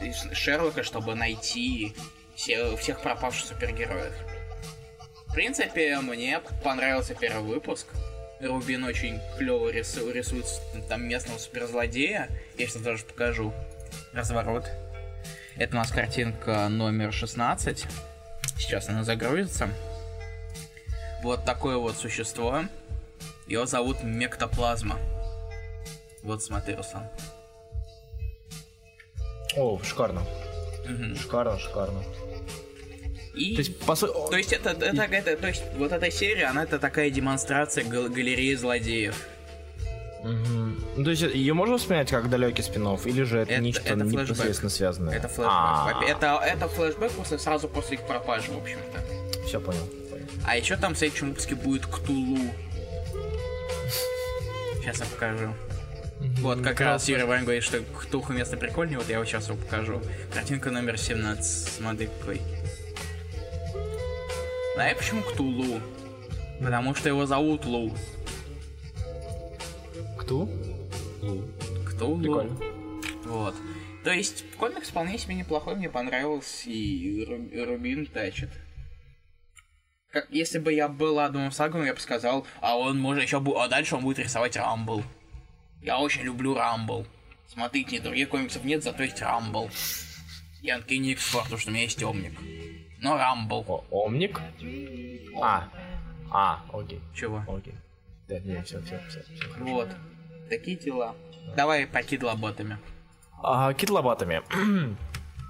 [0.00, 1.94] Ш- Шерлока, чтобы найти
[2.36, 4.14] все- всех пропавших супергероев.
[5.26, 7.88] В принципе, мне понравился первый выпуск.
[8.40, 10.46] Рубин очень клево рису- рисует
[10.88, 12.28] там местного суперзлодея.
[12.58, 13.52] Я сейчас даже покажу.
[14.12, 14.68] Разворот.
[15.56, 17.86] Это у нас картинка номер 16.
[18.58, 19.68] Сейчас она загрузится.
[21.22, 22.64] Вот такое вот существо.
[23.46, 24.98] Его зовут Мектоплазма.
[26.22, 27.06] Вот смотри, Руслан.
[29.56, 30.22] О, шикарно.
[30.86, 31.16] Мгм.
[31.16, 32.02] Шикарно, шикарно.
[33.34, 33.54] И...
[33.54, 33.94] То есть, по.
[33.96, 38.08] То есть это, это, это- то есть вот эта серия, она это такая демонстрация гал-
[38.08, 39.14] галереи злодеев.
[40.22, 44.04] Ну, то есть ее можно вспоминать как далекий спин или же это, Это- нечто это
[44.04, 44.22] флешбэк.
[44.30, 45.16] непосредственно связанное?
[45.16, 45.46] Это флешбэк.
[45.52, 49.42] А, Это, это флешбэк после, сразу после их пропажи, в общем-то.
[49.46, 49.84] Все понял.
[50.10, 50.24] понял.
[50.46, 52.38] А еще там в следующем выпуске будет Ктулу.
[54.80, 55.52] Сейчас я покажу.
[56.40, 59.58] Вот, как раз Юрий Вань говорит, что Ктулху место прикольнее, вот я его сейчас его
[59.58, 60.00] покажу.
[60.32, 62.40] Картинка номер 17, смотри какой.
[64.74, 65.80] Знаешь, почему Ктулу?
[66.60, 67.92] Потому что его зовут Лу.
[70.18, 70.48] Кто?
[71.86, 72.18] Ктулу.
[72.20, 72.56] Прикольно.
[73.24, 73.54] Вот.
[74.02, 78.50] То есть, комикс вполне себе неплохой, мне понравился, и Ру- Рубин тачит.
[80.10, 83.56] Как, если бы я был Адамом Сагом, я бы сказал, а он может еще будет,
[83.58, 85.02] а дальше он будет рисовать Рамбл.
[85.82, 87.06] Я очень люблю Рамбл.
[87.48, 89.70] Смотрите, других комиксов нет, зато есть Рамбл.
[90.62, 92.32] Я не экспорт, потому что у меня есть Омник.
[93.04, 93.64] Но Рамбл.
[93.68, 94.40] О, Омник?
[95.40, 95.68] А.
[96.30, 97.00] А, окей.
[97.14, 97.44] Чего?
[97.46, 97.74] Окей.
[98.28, 99.20] Да, не, все, все, все.
[99.58, 99.90] Вот.
[100.48, 101.14] Такие дела.
[101.54, 102.78] Давай по кидлоботами.
[103.42, 104.40] А, Кит лопатами.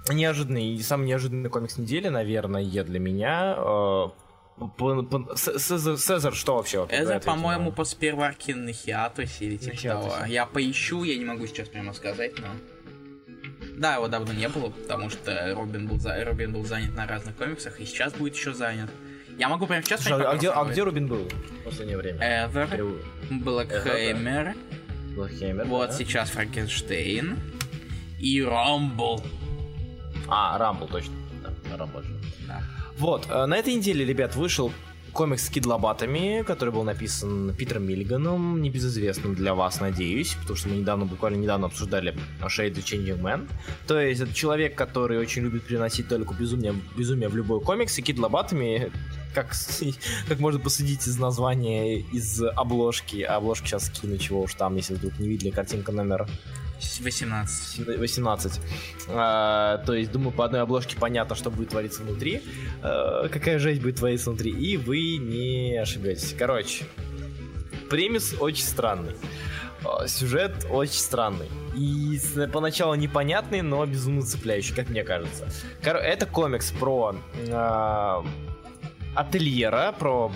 [0.09, 3.55] Неожиданный, самый неожиданный комикс недели, наверное, для меня.
[3.57, 4.07] Э,
[4.77, 6.83] по- по- Сезар, Сезар, что вообще?
[6.83, 10.13] Отвечает по-моему, на- после первой арки на хиатусе или типа того.
[10.27, 12.47] Я поищу, я не могу сейчас прямо сказать, но...
[13.77, 16.23] Да, его давно не было, потому что Робин был, за...
[16.23, 18.89] Робин был занят на разных комиксах, и сейчас будет еще занят.
[19.37, 22.19] Я могу прямо сейчас Слушай, а, где, а где Рубин был в последнее время?
[22.19, 23.03] Эвер, Перев-
[23.43, 24.55] Блэкхеймер,
[25.13, 25.95] Блэкхеймер, вот да?
[25.95, 27.37] сейчас Франкенштейн
[28.19, 29.21] и Рамбл.
[30.29, 31.13] А, Рамбл, точно.
[31.43, 32.01] Да, Рамбл.
[32.01, 32.13] же.
[32.47, 32.63] Да.
[32.97, 34.71] Вот, э, на этой неделе, ребят, вышел
[35.15, 40.75] комикс с кидлобатами, который был написан Питером Миллиганом, небезызвестным для вас, надеюсь, потому что мы
[40.75, 43.49] недавно, буквально недавно обсуждали Shade the Changing Man.
[43.87, 48.01] То есть это человек, который очень любит приносить только безумие, безумие в любой комикс, и
[48.01, 48.91] кидлобатами
[49.33, 49.53] как,
[50.27, 54.95] как можно посудить из названия, из обложки, а обложки сейчас скину, чего уж там, если
[54.95, 56.27] вдруг не видели, картинка номер
[57.01, 57.97] 18.
[57.97, 58.61] 18.
[59.09, 62.41] А, то есть, думаю, по одной обложке понятно, что будет твориться внутри.
[62.81, 64.51] А, какая жесть будет твориться внутри.
[64.51, 66.35] И вы не ошибетесь.
[66.37, 66.85] Короче,
[67.89, 69.15] премис очень странный.
[69.83, 71.49] э, сюжет очень странный.
[71.75, 72.19] И
[72.51, 75.47] поначалу непонятный, но безумно цепляющий, как мне кажется.
[75.81, 78.23] Это комикс про э,
[79.15, 80.31] ательера, про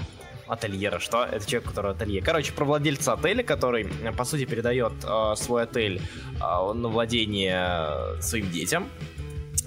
[0.49, 1.23] ательера, что?
[1.23, 2.21] Это человек, у которого ателье.
[2.21, 6.01] Короче, про владельца отеля, который, э, по сути, передает э, свой отель
[6.35, 8.87] э, на владение э, своим детям.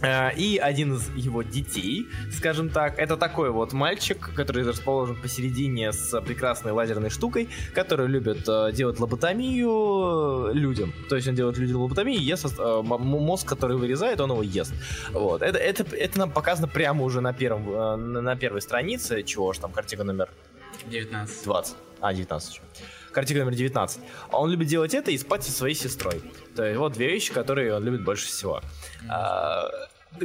[0.03, 5.93] Э, И один из его детей, скажем так, это такой вот мальчик, который расположен посередине
[5.93, 10.93] с прекрасной лазерной штукой, который любит делать лоботомию людям.
[11.09, 14.75] То есть он делает людям лоботомию ест мозг, который вырезает, он его ест.
[15.13, 15.43] Вот.
[15.43, 19.71] Это, это, это нам показано прямо уже на, первом, на первой странице, чего ж там,
[19.71, 20.29] картина номер
[20.87, 21.45] 19.
[21.45, 21.77] 20.
[22.01, 22.63] А, 19 еще.
[23.13, 24.01] Картина номер 19.
[24.31, 26.23] А он любит делать это и спать со своей сестрой.
[26.57, 28.61] То есть вот две вещи, которые он любит больше всего.
[29.09, 29.69] А,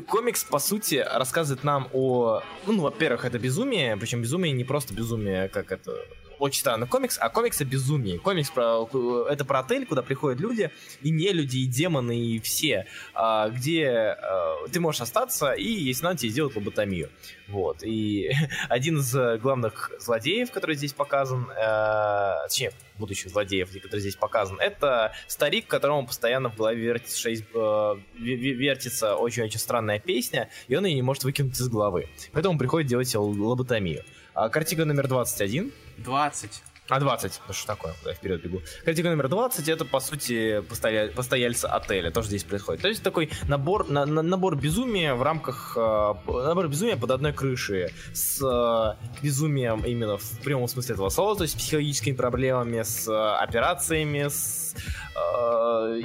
[0.08, 2.41] комикс, по сути, рассказывает нам о...
[2.66, 5.93] Ну, во-первых, это безумие, причем безумие не просто безумие, как это...
[6.39, 8.17] Очень странный комикс, а комикс о безумии.
[8.17, 8.88] Комикс про...
[9.29, 10.71] Это про отель, куда приходят люди,
[11.01, 16.03] и не люди, и демоны, и все, а, где а, ты можешь остаться, и если
[16.03, 17.09] надо, тебе сделают лоботомию.
[17.47, 17.81] Вот.
[17.83, 18.29] И
[18.69, 24.59] один из э, главных злодеев, который здесь показан, э, точнее, будущих злодеев, который здесь показан,
[24.59, 30.49] это старик, которому постоянно в голове вертится, шесть, э, ве- ве- вертится очень-очень странная песня,
[30.67, 32.09] и он ее не может выкинуть из головы.
[32.33, 34.03] Поэтому приходит делать лоботомию.
[34.38, 36.61] А картина номер 21, 20.
[36.89, 37.41] А, 20.
[37.47, 37.93] Ну что такое?
[38.05, 38.61] Да, вперед бегу.
[38.85, 42.11] Картина номер 20 это, по сути, постоя- постояльца отеля.
[42.11, 42.81] Тоже здесь происходит.
[42.81, 45.73] То есть такой набор, на- на- набор безумия в рамках...
[45.77, 47.89] э, набор безумия под одной крышей.
[48.13, 53.43] С э, безумием именно в прямом смысле этого слова, то есть психологическими проблемами, с э,
[53.43, 54.73] операциями, с
[55.15, 55.99] э,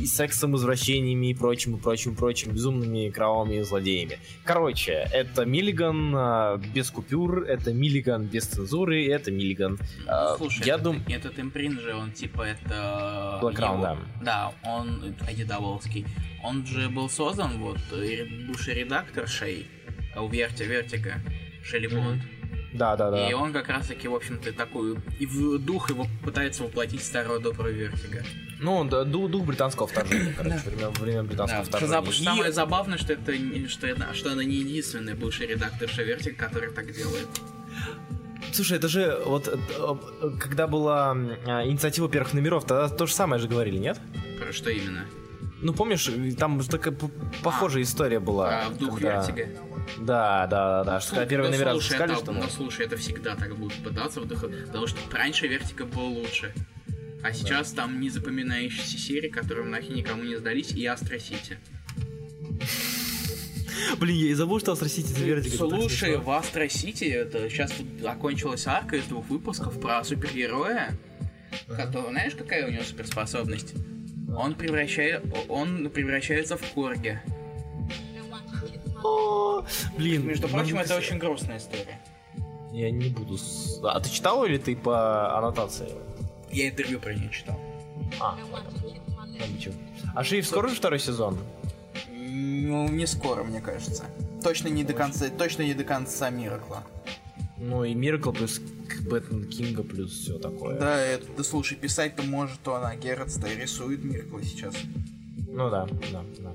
[0.00, 4.18] и сексом, извращениями и прочим, и прочим, прочим, безумными кровавыми злодеями.
[4.44, 10.66] Короче, это Миллиган э, без купюр, это Миллиган без цензуры, это Миллиган Ну, э, Слушай,
[10.66, 11.02] я думаю...
[11.08, 13.38] этот импринт же, он типа это...
[13.42, 13.96] Black Crown, его- да.
[14.22, 16.06] Да, он IDW ский.
[16.42, 19.66] Он же был создан, вот, э, бывший редактор Шей
[20.16, 21.14] у Верти, Вертига,
[21.64, 21.86] Шелли.
[21.88, 22.22] Бонд.
[22.72, 23.28] Да, да, да.
[23.28, 25.02] И он как раз таки, в общем-то, такую...
[25.18, 28.22] И в дух его пытается воплотить старого доброго Вертига.
[28.60, 32.00] Ну, да, дух, дух британского вторжения, короче, время, время британского Да, что вторжения.
[32.02, 33.32] заб- И- Самое забавное, что это
[33.68, 37.28] что, это, что она не единственная бывшая редакторша Вертига, которая так делает.
[38.52, 39.56] Слушай, это же вот э,
[40.40, 44.00] когда была а, инициатива первых номеров, тогда то же самое же говорили, нет?
[44.40, 45.06] Про что именно?
[45.60, 46.96] Ну, помнишь, там такая
[47.42, 48.66] похожая история была.
[48.66, 49.48] А, в дух когда- Вертига.
[49.98, 51.00] Да, да, да, да.
[51.00, 53.82] Что когда первые Ну, номера слушай, это, что ну, ну, слушай, это всегда так будут
[53.82, 56.52] пытаться вдохновить, потому что раньше Вертига был лучше.
[57.22, 61.58] А сейчас там незапоминающиеся серии, которые нахер никому не сдались, и Astro City.
[63.98, 65.54] Блин, я и забыл, что Вертика.
[65.54, 70.04] это так Слушай, в Астро Сити это сейчас тут закончилась арка из двух выпусков про
[70.04, 70.96] супергероя,
[71.68, 73.74] который, знаешь, какая у него суперспособность?
[74.36, 77.20] Он превращает, он превращается в Корги.
[79.96, 82.00] Блин, Между прочим, это очень грустная история.
[82.72, 83.38] Я не буду...
[83.82, 85.88] А ты читал или ты по аннотации?
[86.50, 87.58] Я интервью про нее читал.
[88.20, 88.38] А.
[90.14, 91.38] А Шиев скоро же второй сезон?
[92.30, 94.04] Ну, не скоро, мне кажется.
[94.42, 96.84] Точно не до конца, точно не до конца Миракла.
[97.58, 98.60] Ну и Миракл плюс
[99.00, 100.78] Бэтмен Кинга плюс все такое.
[100.78, 104.74] Да, это, да слушай, писать-то может то она Герцта и рисует Миракла сейчас.
[105.48, 106.52] Ну да, да, да.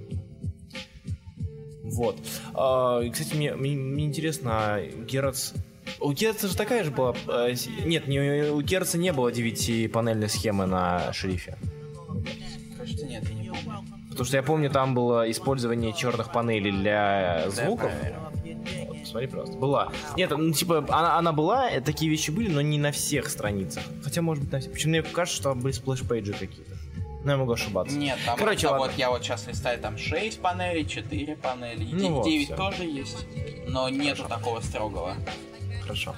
[1.83, 2.17] Вот.
[2.53, 5.51] А, кстати, мне, мне, мне интересно, а Герц...
[5.99, 7.13] У Герца же такая же была...
[7.27, 11.57] с- Нет, не, у Герца не было 9-панельной схемы на шерифе.
[12.77, 13.83] Кажется, нет, я не помню.
[14.13, 17.91] Потому что я помню, там было использование черных панелей для звуков.
[17.91, 18.15] проверю.
[18.87, 19.57] Вот, посмотри просто.
[19.57, 19.91] Была.
[20.15, 23.83] Нет, ну типа, она, она была, э, такие вещи были, но не на всех страницах.
[24.03, 24.71] Хотя, может быть, на всех.
[24.71, 26.73] Почему мне кажется, что там были splash page и какие-то.
[27.23, 27.95] Но я могу ошибаться.
[27.97, 28.87] Нет, там Короче, ладно.
[28.87, 32.55] вот я вот сейчас листаю, там 6 панелей, 4 панели, Ну вот, 9 всё.
[32.55, 33.25] тоже есть.
[33.67, 35.15] Но нету такого строгого.
[35.83, 36.15] Хорошо.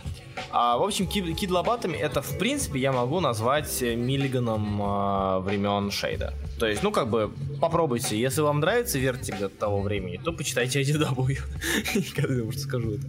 [0.52, 5.40] А, в общем, Kid, Kid Lobotomy это, в принципе, я могу назвать э, Миллиганом э,
[5.40, 6.34] времен Шейда.
[6.60, 8.18] То есть, ну, как бы, попробуйте.
[8.20, 11.38] Если вам нравится Вертига того времени, то почитайте IDW.
[12.16, 13.04] Когда я уже скажу это.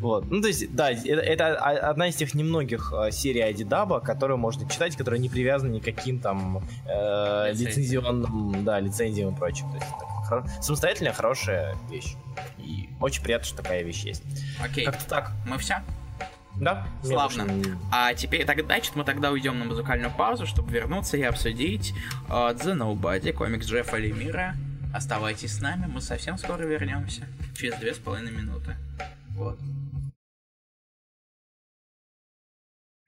[0.00, 0.30] Вот.
[0.30, 4.68] Ну, то есть, да, это, это одна из тех немногих э, серий IDW, которую можно
[4.68, 9.70] читать, которая не привязана ни к каким там э, лицензионным, да, лицензиям и прочим.
[9.70, 9.86] То есть,
[10.28, 12.14] хоро- самостоятельная хорошая вещь.
[12.58, 14.22] И очень приятно, что такая вещь есть.
[14.62, 15.32] Окей, Как-то так.
[15.46, 15.82] мы все?
[16.60, 16.86] Да?
[17.02, 17.46] Славно.
[17.92, 21.94] А теперь, так, значит, мы тогда уйдем на музыкальную паузу, чтобы вернуться и обсудить
[22.28, 24.54] э, The Nobody, комикс Джеффа Лемира.
[24.92, 27.26] Оставайтесь с нами, мы совсем скоро вернемся.
[27.56, 28.76] Через две с половиной минуты.
[29.30, 29.58] Вот.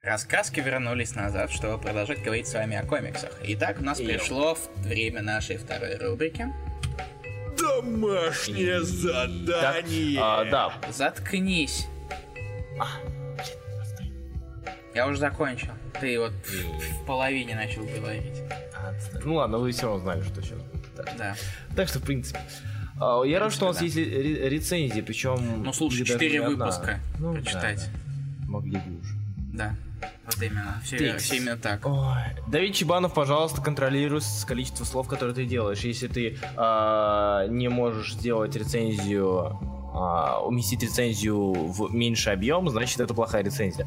[0.03, 3.33] Раскраски вернулись назад, чтобы продолжать говорить с вами о комиксах.
[3.43, 4.09] Итак, у нас Йоу.
[4.09, 6.47] пришло время нашей второй рубрики.
[7.59, 10.19] Домашнее задание.
[10.23, 11.87] А, да, Заткнись.
[14.95, 15.71] Я уже закончил.
[16.01, 18.43] Ты вот в половине начал говорить.
[19.25, 20.59] ну ладно, вы все равно знали, что сейчас.
[21.17, 21.35] Да.
[21.77, 22.41] Так что, в принципе.
[23.01, 23.85] а, Я рад, что у нас да.
[23.85, 25.63] есть ре- рецензии, причем...
[25.63, 26.67] Ну слушай, их даже четыре не одна.
[26.67, 27.89] выпуска Ну, прочитать.
[28.43, 28.49] да.
[28.49, 29.15] Могли бы уже.
[29.55, 29.75] Да.
[30.27, 30.81] Вот именно.
[30.85, 31.27] Все, Текст.
[31.27, 31.87] все именно так.
[31.87, 32.17] Ой.
[32.49, 35.81] Давид Чебанов, пожалуйста, контролируй количество слов, которые ты делаешь.
[35.81, 39.59] Если ты а, не можешь сделать рецензию,
[39.93, 43.87] а, уместить рецензию в меньший объем, значит это плохая рецензия.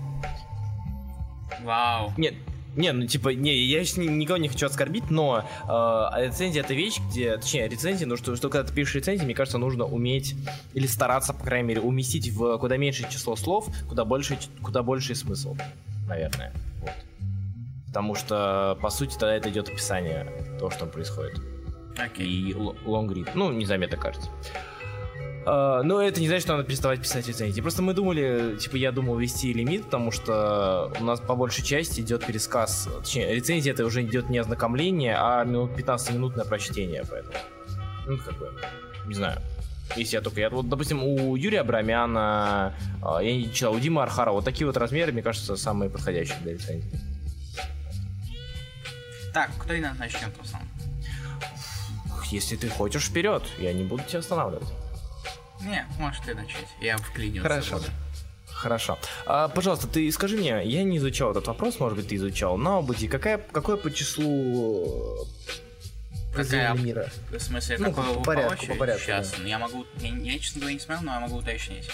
[1.63, 2.11] Вау.
[2.17, 2.34] Нет,
[2.75, 6.99] не, ну типа, не, я сейчас никого не хочу оскорбить, но э, рецензия это вещь,
[7.09, 10.35] где, точнее, рецензия, ну что, что когда ты пишешь рецензию, мне кажется, нужно уметь
[10.73, 15.15] или стараться, по крайней мере, уместить в куда меньшее число слов, куда больше, куда больший
[15.15, 15.55] смысл,
[16.07, 16.51] наверное.
[16.81, 16.93] Вот.
[17.88, 20.25] Потому что, по сути, тогда это идет описание
[20.57, 21.39] того, что там происходит.
[21.95, 22.25] Окей.
[22.25, 23.35] И лонгрид.
[23.35, 24.31] Ну, незаметно кажется.
[25.45, 27.61] А, но это не значит, что надо переставать писать рецензии.
[27.61, 32.01] Просто мы думали, типа, я думал ввести лимит, потому что у нас по большей части
[32.01, 32.87] идет пересказ.
[32.99, 37.35] Точнее, рецензия это уже идет не ознакомление, а минут 15-минутное прочтение, поэтому.
[38.07, 38.53] Ну, как бы,
[39.05, 39.39] не знаю.
[39.95, 40.39] Если я только...
[40.39, 44.65] Я, вот, допустим, у Юрия Абрамяна, а, я не читал, у Димы Архарова, вот такие
[44.65, 46.99] вот размеры, мне кажется, самые подходящие для рецензии.
[49.33, 50.61] Так, кто из нас начнет, Руслан?
[52.31, 54.67] Если ты хочешь, вперед, я не буду тебя останавливать.
[55.65, 56.68] Не, можешь ты начать.
[56.81, 57.41] Я вклинился.
[57.41, 57.77] Хорошо.
[57.77, 57.88] буду.
[58.48, 58.99] Хорошо.
[59.26, 62.57] А, пожалуйста, ты скажи мне, я не изучал этот вопрос, может быть, ты изучал.
[62.57, 65.27] На обуде какая, какое по числу
[66.34, 67.10] э, Какая мира?
[67.30, 69.35] В смысле, Ну, какого по порядку, по порядку, Сейчас.
[69.44, 69.85] Я могу.
[69.99, 71.90] Я, я, честно говоря, не смотрел, но я могу уточнить.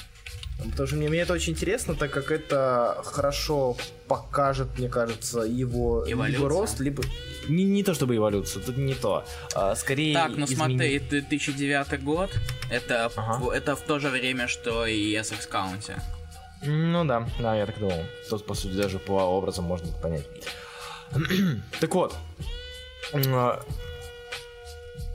[0.72, 3.78] Потому что мне, мне это очень интересно, так как это хорошо
[4.08, 6.48] покажет, мне кажется, его, либо Эволюцию.
[6.50, 7.04] рост, либо...
[7.48, 9.24] Не, не то чтобы эволюцию, тут не то.
[9.56, 12.30] А, скорее Так, ну изменение- смотри, это 2009 год.
[12.70, 13.40] Это, Ага.
[13.40, 16.00] в, это в то же время, что и SX County.
[16.64, 18.04] Ну да, да, я так думал.
[18.30, 20.28] Тут, по сути, даже по образам можно это понять.
[21.80, 22.16] так вот,
[23.14, 23.64] а,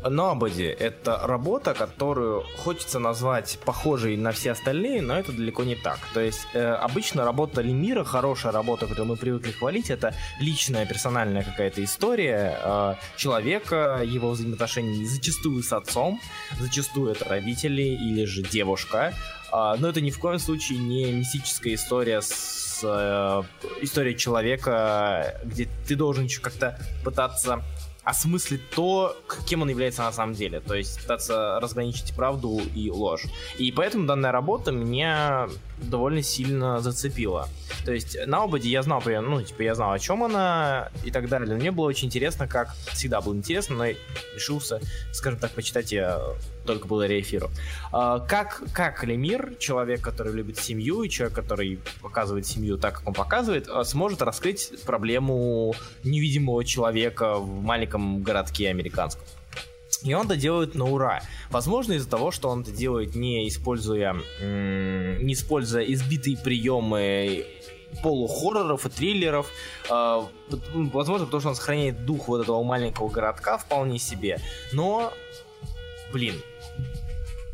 [0.04, 5.98] Nobody— это работа, которую хочется назвать похожей на все остальные, но это далеко не так.
[6.12, 11.42] То есть э, обычно работа Лемира, хорошая работа, которую мы привыкли хвалить, это личная, персональная
[11.42, 16.20] какая-то история э, человека, его взаимоотношений зачастую с отцом,
[16.60, 19.14] зачастую это родители или же девушка.
[19.56, 23.42] А, но это ни в коем случае не мистическая история с э,
[23.82, 27.62] историей человека, где ты должен еще как-то пытаться
[28.04, 29.16] осмыслить то,
[29.46, 30.60] кем он является на самом деле.
[30.60, 33.26] То есть пытаться разграничить правду и ложь.
[33.58, 35.48] И поэтому данная работа меня
[35.78, 37.48] довольно сильно зацепила.
[37.84, 41.10] То есть на ободе я знал, примерно, ну, типа, я знал, о чем она и
[41.10, 41.48] так далее.
[41.48, 43.86] Но мне было очень интересно, как всегда было интересно, но
[44.34, 44.80] решился,
[45.12, 46.20] скажем так, почитать я
[46.64, 47.50] только благодаря эфиру.
[47.92, 53.08] А, как, как Лемир, человек, который любит семью, и человек, который показывает семью так, как
[53.08, 59.24] он показывает, а, сможет раскрыть проблему невидимого человека в маленьком городке американском.
[60.02, 61.22] И он это делает на ура.
[61.50, 67.46] Возможно, из-за того, что он это делает не используя, не используя избитые приемы
[68.02, 69.48] полухорроров и триллеров.
[70.74, 74.40] м, возможно, потому что он сохраняет дух вот этого маленького городка вполне себе.
[74.72, 75.12] Но,
[76.12, 76.34] блин,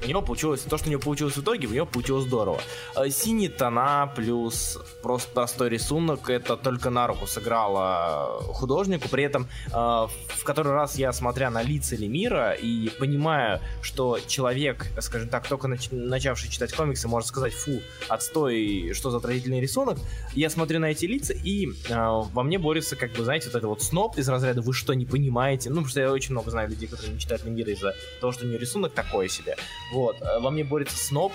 [0.02, 2.60] у него получилось, то, что у него получилось в итоге, у него получилось здорово.
[2.96, 9.08] Э, Синие тона плюс просто простой рисунок, это только на руку сыграло художнику.
[9.08, 14.86] При этом э, в который раз я, смотря на лица Лемира и понимая, что человек,
[15.00, 19.98] скажем так, только нач- начавший читать комиксы, может сказать, фу, отстой, что за отвратительный рисунок,
[20.34, 23.68] я смотрю на эти лица, и э, во мне борется, как бы, знаете, вот это
[23.68, 26.68] вот сноп из разряда «Вы что, не понимаете?» Ну, потому что я очень много знаю
[26.68, 29.56] людей, которые не читают Лемира из-за того, что у него рисунок такой себе.
[29.92, 30.20] Вот.
[30.22, 31.32] Э, Во мне борется сноб,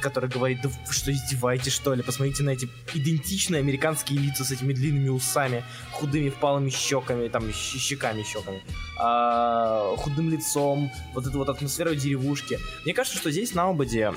[0.00, 2.02] который говорит, да вы что, издеваетесь, что ли?
[2.02, 8.22] Посмотрите на эти идентичные американские лица с этими длинными усами, худыми впалыми щеками, там, щеками,
[8.22, 8.62] щеками,
[8.98, 12.58] а, худым лицом, вот эту вот атмосферу деревушки.
[12.84, 14.12] Мне кажется, что здесь на Ободе,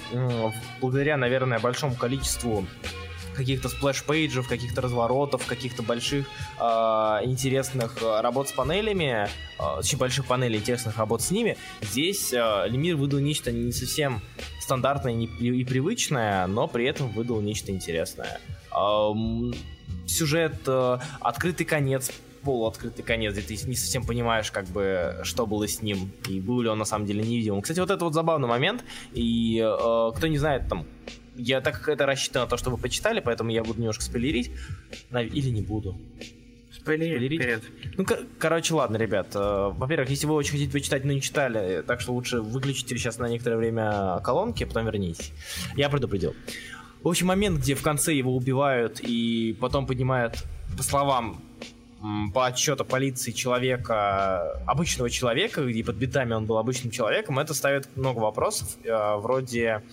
[0.81, 2.67] благодаря, наверное, большому количеству
[3.39, 6.27] каких-то splash page ев, каких-то разворотов, каких-то больших
[6.59, 12.33] а, интересных а, работ с панелями, а, очень больших панелей, интересных работ с ними, здесь
[12.33, 14.21] а, Лемир выдал нечто не совсем
[14.59, 18.39] стандартное и привычное, но при этом выдал нечто интересное.
[18.71, 19.53] Ам,
[20.05, 22.11] Сюжет, э, открытый конец,
[22.43, 26.61] полуоткрытый конец, где ты не совсем понимаешь, как бы, что было с ним, и был
[26.61, 27.61] ли он на самом деле невидимым.
[27.61, 28.83] Кстати, вот это вот забавный момент,
[29.13, 30.85] и э, кто не знает, там,
[31.39, 34.51] я так как это рассчитано на то, что вы почитали, поэтому я буду немножко спойлерить.
[35.11, 35.97] Или не буду.
[36.71, 37.63] Спойлерить вперед.
[37.97, 39.35] Ну, кор- короче, ладно, ребят.
[39.35, 43.17] Э, во-первых, если вы очень хотите почитать, но не читали, так что лучше выключите сейчас
[43.17, 45.31] на некоторое время колонки, а потом вернитесь.
[45.75, 46.35] Я предупредил.
[47.01, 50.43] В общем, момент, где в конце его убивают и потом поднимают,
[50.77, 51.41] по словам
[52.33, 57.95] по отчету полиции человека, обычного человека, где под битами он был обычным человеком, это ставит
[57.97, 59.83] много вопросов, э, вроде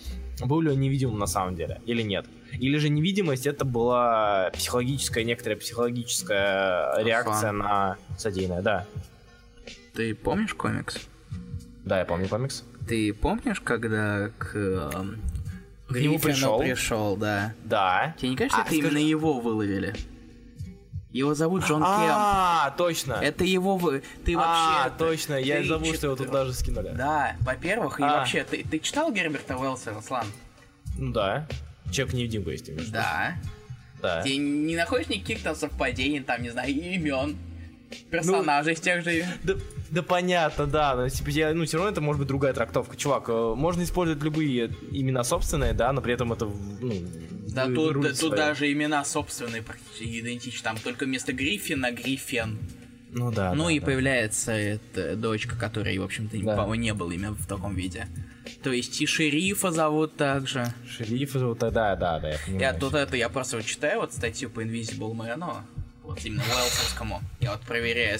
[0.41, 2.25] был ли он невидимым на самом деле или нет.
[2.53, 7.57] Или же невидимость это была психологическая, некоторая психологическая реакция ага.
[7.57, 8.85] на содеянное, да.
[9.93, 11.09] Ты помнишь комикс?
[11.83, 12.63] Да, я помню комикс.
[12.87, 14.89] Ты помнишь, когда к, э,
[15.89, 16.59] к нему пришел?
[16.59, 17.53] пришел, да.
[17.65, 18.15] Да.
[18.17, 18.87] Тебе не кажется, а, это скажи...
[18.87, 19.93] именно его выловили?
[21.11, 21.87] Его зовут Джон Кемп.
[21.87, 23.13] А, точно.
[23.13, 23.79] Это его.
[24.25, 24.85] Ты а, вообще.
[24.85, 25.33] А, точно.
[25.35, 26.93] Я забыл, что его тут даже скинули.
[26.95, 28.17] Да, во-первых, и а.
[28.17, 30.25] вообще, ты, читал Герберта Уэллса, Руслан?
[30.97, 31.47] Ну да.
[31.91, 33.35] Человек-невидимка есть, имеешь Да.
[34.01, 34.21] Да.
[34.21, 37.37] Ты не находишь никаких там совпадений, там, не знаю, имен
[38.11, 39.25] персонажей ну, из тех же...
[39.43, 39.53] Да,
[39.89, 42.95] да понятно, да, но типа, я, ну все равно это может быть другая трактовка.
[42.95, 46.93] Чувак, э, можно использовать любые имена собственные, да, но при этом это, ну,
[47.65, 50.63] да, тут, да, тут даже имена собственные практически идентичны.
[50.63, 52.57] Там только вместо Гриффина Гриффин.
[53.11, 53.53] Ну да.
[53.53, 53.85] Ну да, и да.
[53.85, 56.55] появляется эта дочка, которой, в общем-то, да.
[56.55, 58.07] по-моему, не было имя в таком виде.
[58.63, 60.73] То есть и шерифа зовут также.
[60.89, 62.61] Шерифа зовут, да, да, да, я понимаю.
[62.61, 65.63] Я тут это, я просто вот читаю вот статью по Invisible Man,
[66.03, 67.21] вот именно Уэлсовскому.
[67.39, 68.17] Я вот проверяю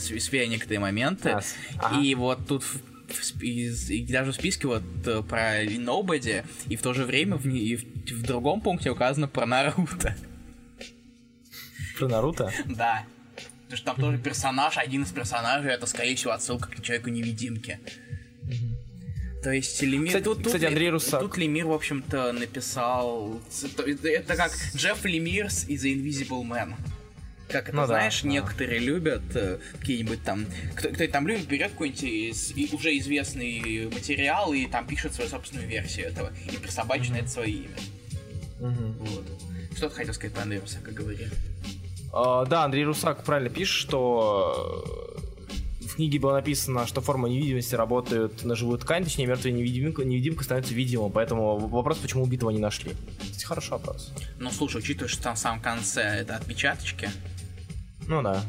[0.50, 1.30] некоторые моменты.
[1.30, 1.42] А,
[1.78, 2.02] ага.
[2.02, 2.64] И вот тут
[3.08, 7.46] в, и даже в списке вот э, про Nobody, и в то же время в,
[7.48, 10.16] и в, в другом пункте указано про Наруто.
[11.98, 12.52] Про Наруто?
[12.66, 13.06] Да.
[13.64, 17.80] Потому что там тоже персонаж, один из персонажей, это, скорее всего, отсылка к Человеку-невидимке.
[19.44, 20.08] То есть Лемир...
[20.08, 21.22] Кстати, тут, кстати Андрей Русак.
[21.22, 23.42] Тут Лемир, в общем-то, написал...
[24.04, 26.76] Это как Джефф Лемирс из The Invisible Man.
[27.50, 28.86] Как это, ну, знаешь, да, некоторые да.
[28.86, 30.46] любят э, какие-нибудь там...
[30.76, 35.68] Кто, кто там любит, берет какой-нибудь из, уже известный материал и там пишет свою собственную
[35.68, 36.32] версию этого.
[36.52, 37.28] И присобачивает mm-hmm.
[37.28, 37.78] свое имя.
[38.60, 38.94] Mm-hmm.
[39.00, 39.26] Вот.
[39.78, 41.28] Что ты хотел сказать по Андрею Русака, говори.
[42.12, 44.86] Uh, да, Андрей Русак правильно пишет, что
[45.82, 50.44] в книге было написано, что форма невидимости работает на живую ткань, точнее, мертвая невидимка, невидимка
[50.44, 52.94] становится видимым, поэтому вопрос, почему убитого не нашли.
[53.22, 54.14] Кстати, хороший вопрос.
[54.40, 57.10] Ну, слушай, учитывая, что там в самом конце это отпечаточки,
[58.08, 58.42] ну да.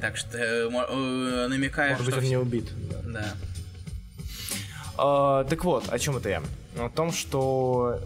[0.00, 2.68] Так что э, э намекаю, Может быть, он не убит.
[3.04, 3.20] Да.
[3.20, 3.34] да.
[4.96, 6.42] А, так вот, о чем это я?
[6.78, 8.00] О том, что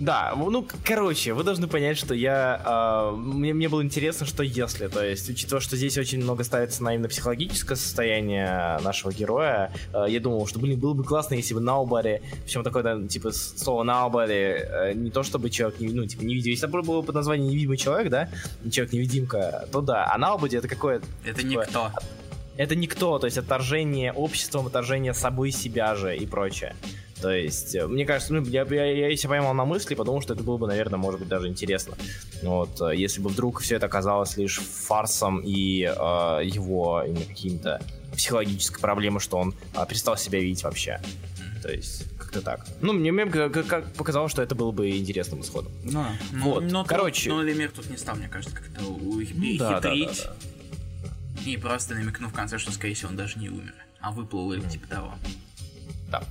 [0.00, 3.10] да, ну, короче, вы должны понять, что я...
[3.12, 6.82] Э, мне, мне было интересно, что если, то есть, учитывая, что здесь очень много ставится
[6.82, 11.52] на именно психологическое состояние нашего героя, э, я думал, что, блин, было бы классно, если
[11.52, 16.22] бы Наубари, причем такое, да, типа, слово Наубари, э, не то чтобы человек, ну, типа,
[16.22, 18.30] невидимый, если бы было под названием невидимый человек, да,
[18.70, 21.06] человек-невидимка, то да, а Наубади это какое-то...
[21.26, 21.90] Это типа, никто.
[22.56, 26.74] Это никто, то есть отторжение обществом, отторжение собой себя же и прочее.
[27.20, 30.34] То есть, э, мне кажется, ну, я, я, я если поймал на мысли, потому что
[30.34, 31.94] это было бы, наверное, может быть, даже интересно.
[32.42, 35.88] Вот, э, если бы вдруг все это оказалось лишь фарсом и э,
[36.44, 37.82] его именно какими-то
[38.14, 41.00] психологической проблемой, что он э, перестал себя видеть вообще.
[41.62, 42.66] То есть, как-то так.
[42.80, 45.72] Ну, мне, мне как, как показалось, что это было бы интересным исходом.
[45.84, 46.62] Ну, вот.
[46.62, 47.28] но, короче.
[47.28, 49.58] Но Лемир тут не стал, мне кажется, как-то ухитрить.
[49.58, 50.34] Да, да, да, да.
[51.44, 54.66] И просто намекнув в конце, что, скорее всего, он даже не умер, а выплыл или
[54.68, 55.14] типа того.
[56.10, 56.22] Да.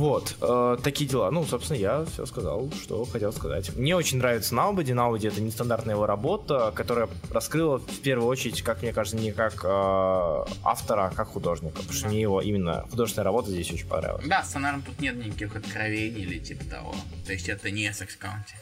[0.00, 1.30] Вот, э, такие дела.
[1.30, 3.76] Ну, собственно, я все сказал, что хотел сказать.
[3.76, 4.92] Мне очень нравится Наубади.
[4.92, 9.62] Наубади это нестандартная его работа, которая раскрыла в первую очередь, как мне кажется, не как
[9.62, 11.80] э, автора, а как художника.
[11.80, 14.26] Потому что мне его именно художественная работа здесь очень понравилась.
[14.26, 16.94] Да, сценаром тут нет никаких откровений или типа того.
[17.26, 18.54] То есть это не секс каунти.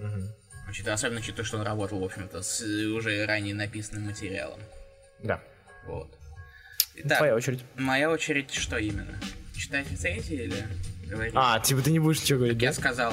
[0.00, 0.90] Угу.
[0.90, 4.58] Особенно учитывая, что он работал, в общем-то, с уже ранее написанным материалом.
[5.22, 5.40] Да.
[5.86, 6.08] Вот.
[6.96, 7.62] Итак, Твоя очередь.
[7.76, 9.16] Моя очередь что именно?
[9.56, 10.66] Читать рецензии или
[11.06, 11.32] говорить?
[11.36, 13.12] А, типа ты не будешь ничего говорить, Я сказал.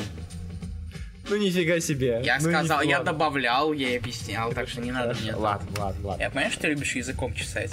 [1.30, 2.22] Ну нифига себе.
[2.24, 3.14] Я ну, сказал, я ладно.
[3.14, 5.34] добавлял, я объяснял, так что не надо мне.
[5.34, 6.22] Ладно, ладно, ладно.
[6.22, 7.72] Я понимаю, что ты любишь языком чесать.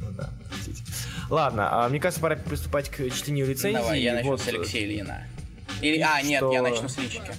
[0.00, 0.82] Ну да, простите.
[1.30, 3.78] Ладно, а, мне кажется, пора приступать к чтению рецензии.
[3.78, 4.40] Давай, я начну вот.
[4.40, 5.26] с Алексея Ильина.
[5.80, 6.52] Или, а, нет, что...
[6.52, 7.30] я начну с личики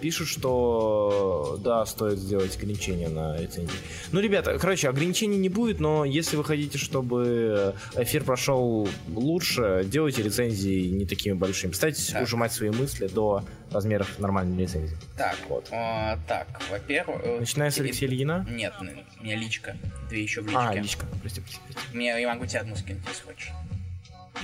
[0.00, 3.76] пишут, что да, стоит сделать ограничение на рецензии.
[4.12, 10.22] Ну, ребята, короче, ограничений не будет, но если вы хотите, чтобы эфир прошел лучше, делайте
[10.22, 11.72] рецензии не такими большими.
[11.72, 12.22] Старайтесь так.
[12.22, 14.96] ужимать свои мысли до размеров нормальной рецензии.
[15.16, 15.68] Так, вот.
[15.70, 17.20] А, так, во-первых...
[17.22, 18.46] Э, Начиная с Алексея Ильина?
[18.48, 19.76] Нет, у меня личка.
[20.08, 20.58] Две еще в личке.
[20.58, 21.06] А, личка.
[21.20, 21.82] Прости, прости, прости.
[21.92, 23.50] Мне, я могу тебе одну скинуть, если хочешь.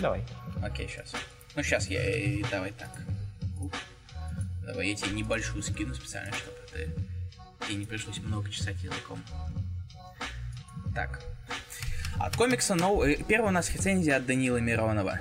[0.01, 0.23] Давай.
[0.63, 1.13] Окей, сейчас.
[1.55, 2.01] Ну, сейчас я...
[2.51, 2.91] Давай так.
[4.67, 6.91] Давай я тебе небольшую скину специально, чтобы ты...
[7.67, 9.23] тебе не пришлось много чесать языком.
[10.95, 11.23] Так.
[12.19, 13.05] От комикса No...
[13.05, 15.19] э, Первая у нас рецензия от Данила Миронова.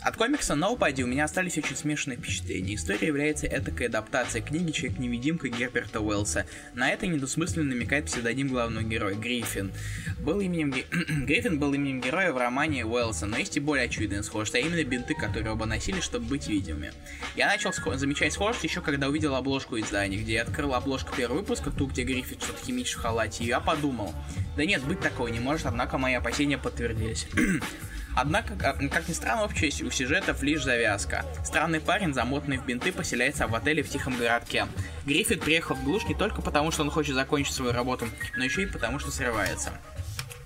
[0.00, 2.76] От комикса Nobody у меня остались очень смешанные впечатления.
[2.76, 6.46] История является этакой адаптацией книги «Человек-невидимка» Герберта Уэллса.
[6.74, 9.72] На это недосмысленно намекает псевдоним главного героя Гриффин.
[10.20, 10.72] Был именем...
[11.26, 14.84] Гриффин был именем героя в романе Уэллса, но есть и более очевидная схожесть, а именно
[14.84, 16.92] бинты, которые оба носили, чтобы быть видимыми.
[17.34, 17.96] Я начал схо...
[17.96, 22.04] замечать схожесть еще когда увидел обложку издания, где я открыл обложку первого выпуска, ту, где
[22.04, 24.14] Гриффин что-то химичит в халате, и я подумал,
[24.56, 27.26] да нет, быть такого не может, однако мои опасения подтвердились.
[28.20, 31.24] Однако, как ни странно, общая у сюжетов лишь завязка.
[31.44, 34.66] Странный парень, замотанный в бинты, поселяется в отеле в тихом городке.
[35.06, 38.64] Гриффит приехал в глушь не только потому, что он хочет закончить свою работу, но еще
[38.64, 39.70] и потому, что срывается.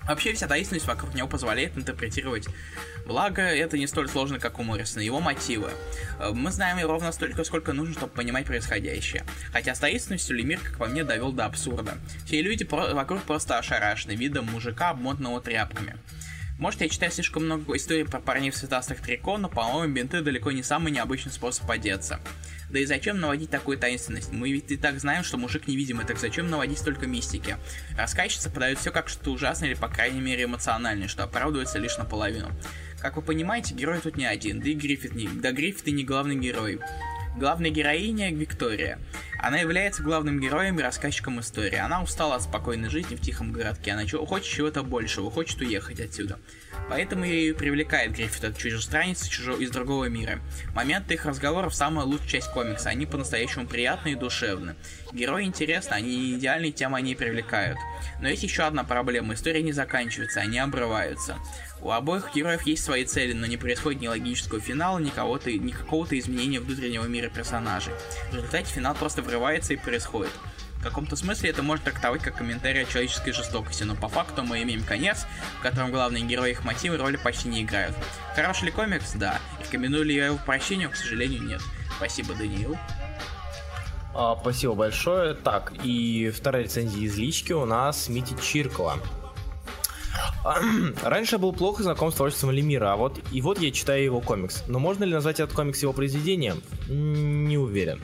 [0.03, 2.47] Вообще вся таинственность вокруг него позволяет интерпретировать.
[3.07, 5.71] Благо, это не столь сложно, как у Моррисона, его мотивы.
[6.19, 9.23] Э, мы знаем ровно столько, сколько нужно, чтобы понимать происходящее.
[9.51, 11.97] Хотя с таинственностью Лемир, как по мне, довел до абсурда.
[12.25, 15.95] Все люди про- вокруг просто ошарашены видом мужика, обмотанного тряпками.
[16.63, 20.49] Может, я читаю слишком много историй про парней в цветастых трико, но, по-моему, бинты далеко
[20.53, 22.21] не самый необычный способ одеться.
[22.69, 24.31] Да и зачем наводить такую таинственность?
[24.31, 27.57] Мы ведь и так знаем, что мужик невидимый, так зачем наводить столько мистики?
[27.97, 32.49] Рассказчица подает все как что-то ужасное или, по крайней мере, эмоциональное, что оправдывается лишь наполовину.
[33.01, 35.27] Как вы понимаете, герой тут не один, да и Гриффит не...
[35.27, 36.79] Да Гриффит и не главный герой.
[37.35, 38.99] Главная героиня Виктория.
[39.39, 41.77] Она является главным героем и рассказчиком истории.
[41.77, 43.91] Она устала от спокойной жизни в тихом городке.
[43.91, 46.39] Она хочет чего-то большего, хочет уехать отсюда.
[46.89, 49.55] Поэтому ее привлекает Гриффит, этот чужестранец чужо...
[49.55, 50.39] из другого мира.
[50.75, 52.89] Моменты их разговоров самая лучшая часть комикса.
[52.89, 54.75] Они по-настоящему приятные и душевны.
[55.11, 57.77] Герои интересны, они не идеальные, тем они и привлекают.
[58.21, 59.33] Но есть еще одна проблема.
[59.33, 61.37] История не заканчивается, они обрываются.
[61.83, 65.11] У обоих героев есть свои цели, но не происходит ни логического финала, ни,
[65.57, 67.93] ни какого-то изменения внутреннего мира персонажей.
[68.31, 70.31] В результате финал просто врывается и происходит.
[70.77, 74.63] В каком-то смысле это можно трактовать как комментарий о человеческой жестокости, но по факту мы
[74.63, 75.25] имеем конец,
[75.59, 77.95] в котором главные герои их мотивы роли почти не играют.
[78.33, 79.11] Хороший ли комикс?
[79.13, 79.39] Да.
[79.61, 80.89] Рекомендую ли я его прощению?
[80.89, 81.61] К сожалению, нет.
[81.97, 82.77] Спасибо, Даниил.
[84.13, 85.33] А, спасибо большое.
[85.33, 88.99] Так, и вторая рецензия из лички у нас Мити Чиркова.
[91.03, 94.63] Раньше был плохо знаком с творчеством Лемира, а вот и вот я читаю его комикс.
[94.67, 96.61] Но можно ли назвать этот комикс его произведением?
[96.87, 97.99] Не уверен.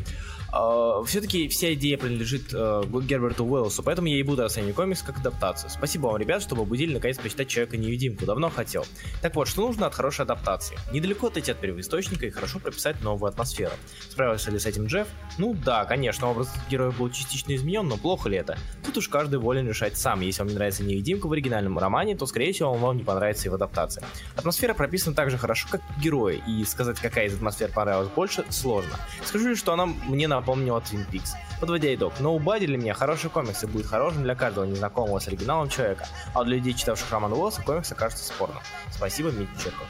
[0.52, 5.20] Uh, все-таки вся идея принадлежит uh, Герберту Уэллсу, поэтому я и буду оценивать комикс как
[5.20, 5.70] адаптацию.
[5.70, 8.26] Спасибо вам, ребят, что побудили наконец почитать Человека-невидимку.
[8.26, 8.86] Давно хотел.
[9.22, 10.78] Так вот, что нужно от хорошей адаптации?
[10.92, 13.74] Недалеко отойти от первоисточника и хорошо прописать новую атмосферу.
[14.10, 15.08] Справился ли с этим Джефф?
[15.38, 18.58] Ну да, конечно, образ героя был частично изменен, но плохо ли это?
[18.84, 20.22] Тут уж каждый волен решать сам.
[20.22, 23.50] Если вам не нравится невидимка в оригинальном романе, то скорее всего вам не понравится и
[23.50, 24.04] в адаптации.
[24.36, 28.96] Атмосфера прописана так же хорошо, как герои, и сказать, какая из атмосфер понравилась больше, сложно.
[29.24, 31.32] Скажу лишь, что она мне на напомнила Twin Peaks.
[31.60, 35.70] Подводя итог, Nobody для меня хороший комикс и будет хорошим для каждого незнакомого с оригиналом
[35.70, 38.62] человека, а для людей, читавших роман Уоллса, комикс окажется спорным.
[38.92, 39.88] Спасибо, Митя Черков.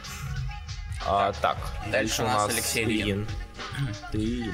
[1.07, 1.57] А, так,
[1.91, 3.27] дальше у нас Алексей Лин.
[4.11, 4.51] Ты.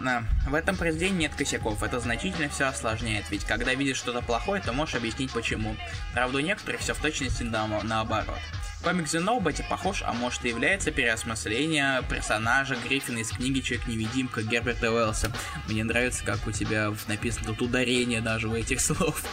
[0.00, 0.24] Да.
[0.46, 4.72] В этом произведении нет косяков, это значительно все осложняет, ведь когда видишь что-то плохое, то
[4.72, 5.76] можешь объяснить почему.
[6.12, 8.38] Правда, у некоторых все в точности на наоборот.
[8.84, 15.32] The Nobody похож, а может и является переосмысление персонажа Гриффина из книги Человек-невидимка Герберта Уэллса.
[15.68, 19.24] Мне нравится, как у тебя написано тут ударение даже в этих слов.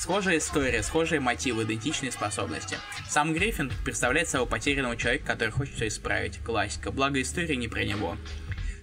[0.00, 2.78] Схожая история, схожие мотивы, идентичные способности.
[3.06, 6.38] Сам Гриффин представляет своего потерянного человека, который хочет все исправить.
[6.38, 8.16] Классика, благо история не про него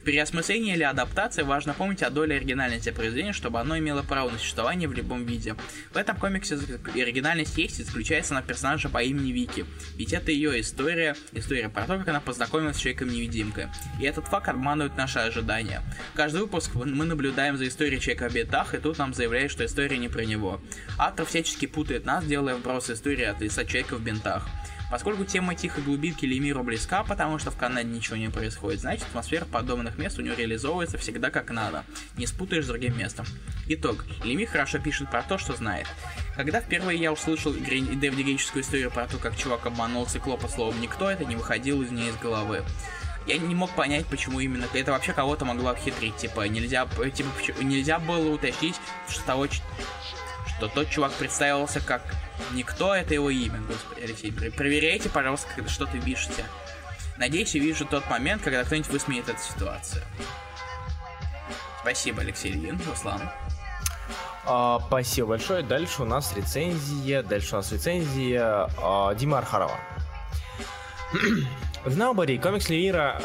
[0.08, 4.88] переосмысление или адаптация важно помнить о доле оригинальности произведения, чтобы оно имело право на существование
[4.88, 5.54] в любом виде.
[5.92, 6.58] В этом комиксе
[6.96, 9.66] оригинальность есть и заключается на персонаже по имени Вики,
[9.98, 13.68] ведь это ее история, история про то, как она познакомилась с человеком-невидимкой.
[14.00, 15.82] И этот факт обманывает наши ожидания.
[16.16, 19.98] Каждый выпуск мы наблюдаем за историей человека в бедах, и тут нам заявляют, что история
[19.98, 20.62] не про него.
[20.98, 24.48] Автор всячески путает нас, делая вброс истории от лица человека в бинтах.
[24.89, 29.45] Поскольку тема тихой глубинки Лемиру близка, потому что в Канаде ничего не происходит, значит атмосфера
[29.45, 31.84] подобных мест у него реализовывается всегда как надо.
[32.15, 33.26] Не спутаешь с другим местом.
[33.68, 34.05] Итог.
[34.23, 35.88] Лемир хорошо пишет про то, что знает.
[36.35, 41.26] Когда впервые я услышал дэвидигическую историю про то, как чувак обманул циклопа словом «никто», это
[41.26, 42.64] не выходило из нее из головы
[43.27, 46.15] я не мог понять, почему именно это вообще кого-то могло обхитрить.
[46.15, 48.76] Типа, нельзя, типа, нельзя было уточнить,
[49.09, 52.01] что того, что тот чувак представился как
[52.53, 54.31] никто, это его имя, господи, Алексей.
[54.31, 56.45] Проверяйте, пожалуйста, когда что-то пишете.
[57.18, 60.03] Надеюсь, я вижу тот момент, когда кто-нибудь высмеет эту ситуацию.
[61.81, 63.22] Спасибо, Алексей Ильин, Руслан.
[64.45, 65.64] А, спасибо большое.
[65.64, 67.23] Дальше у нас рецензия.
[67.23, 69.80] Дальше у нас рецензия а, Дима Архарова.
[71.89, 73.22] Знаубари комикс Лемира...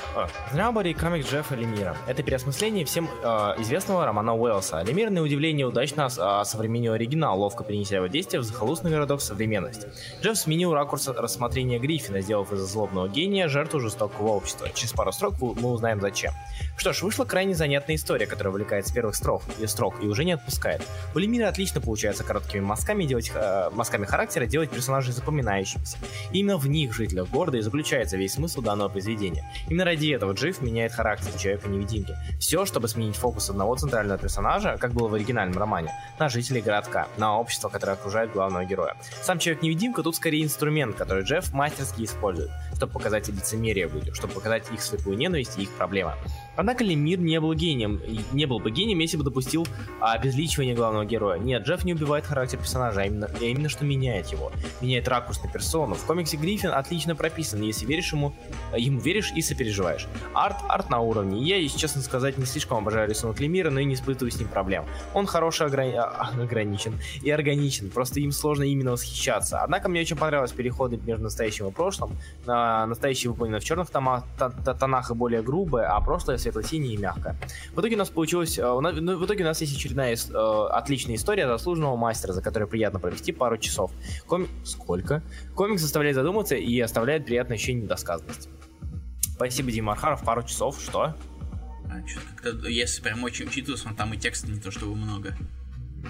[0.53, 1.97] Знаубари комикс Джеффа Лемира.
[2.07, 3.27] Это переосмысление всем э,
[3.59, 4.83] известного романа Уэллса.
[4.83, 9.89] Лемир, на удивление, удачно э, современнил оригинал, ловко перенеся его действие в захолустный городок современности.
[10.23, 14.69] Джефф сменил ракурс рассмотрения Гриффина, сделав из злобного гения жертву жестокого общества.
[14.73, 16.33] Через пару строк мы узнаем зачем.
[16.77, 20.25] Что ж, вышла крайне занятная история, которая увлекает с первых строк и строк и уже
[20.25, 20.83] не отпускает.
[21.15, 25.99] У Лемира отлично получается короткими мазками делать э, мазками характера делать персонажей запоминающимися.
[26.33, 29.45] И именно в них, жителях города, и заключается весь смысл данного произведения.
[29.69, 32.15] Именно ради этого Джифф меняет характер Человека-невидимки.
[32.39, 37.09] Все, чтобы сменить фокус одного центрального персонажа, как было в оригинальном романе, на жителей городка,
[37.17, 38.97] на общество, которое окружает главного героя.
[39.23, 44.71] Сам Человек-невидимка тут скорее инструмент, который Джефф мастерски использует, чтобы показать лицемерие людям, чтобы показать
[44.73, 46.13] их слепую ненависть и их проблемы.
[46.57, 48.01] Однако Лемир не был гением,
[48.33, 49.67] не был бы гением, если бы допустил
[50.01, 51.39] а, обезличивание главного героя.
[51.39, 54.53] Нет, Джефф не убивает характер персонажа, а именно, а именно что меняет его.
[54.81, 55.95] Меняет ракурс на персону.
[55.95, 58.35] В комиксе Гриффин отлично прописан, если веришь ему,
[58.77, 60.07] ему веришь и сопереживаешь.
[60.35, 61.43] Арт, арт на уровне.
[61.43, 64.49] Я, если честно сказать, не слишком обожаю рисунок Лемира, но и не испытываю с ним
[64.49, 64.85] проблем.
[65.15, 65.95] Он хороший ограни...
[65.95, 69.61] А, ограничен и органичен, просто им сложно именно восхищаться.
[69.61, 72.17] Однако мне очень понравились переходы между настоящим и прошлым.
[72.47, 77.37] На настоящее выполнено в черных тонах и более грубое, а прошлое светло-синяя и мягкая.
[77.75, 81.17] В итоге у нас получилось, э, ну, в итоге у нас есть очередная э, отличная
[81.17, 83.91] история заслуженного мастера, за которой приятно провести пару часов.
[84.27, 84.49] Коми...
[84.65, 85.23] Сколько?
[85.55, 88.49] Комик заставляет задуматься и оставляет приятное ощущение недосказанности.
[89.35, 91.15] Спасибо, Дима Архаров, пару часов, что?
[91.91, 95.35] А, что как-то, если прям очень учитываться, там и текста не то чтобы много.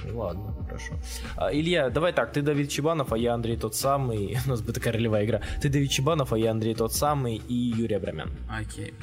[0.04, 0.94] Ну ладно, хорошо.
[1.36, 4.38] А, Илья, давай так, ты Давид Чебанов, а я Андрей тот самый.
[4.46, 5.42] У нас бы такая ролевая игра.
[5.60, 8.30] Ты Давид Чебанов, а я Андрей тот самый и Юрий Абрамян.
[8.48, 8.94] Окей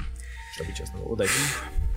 [0.52, 1.00] чтобы честно.
[1.02, 1.32] Удачи.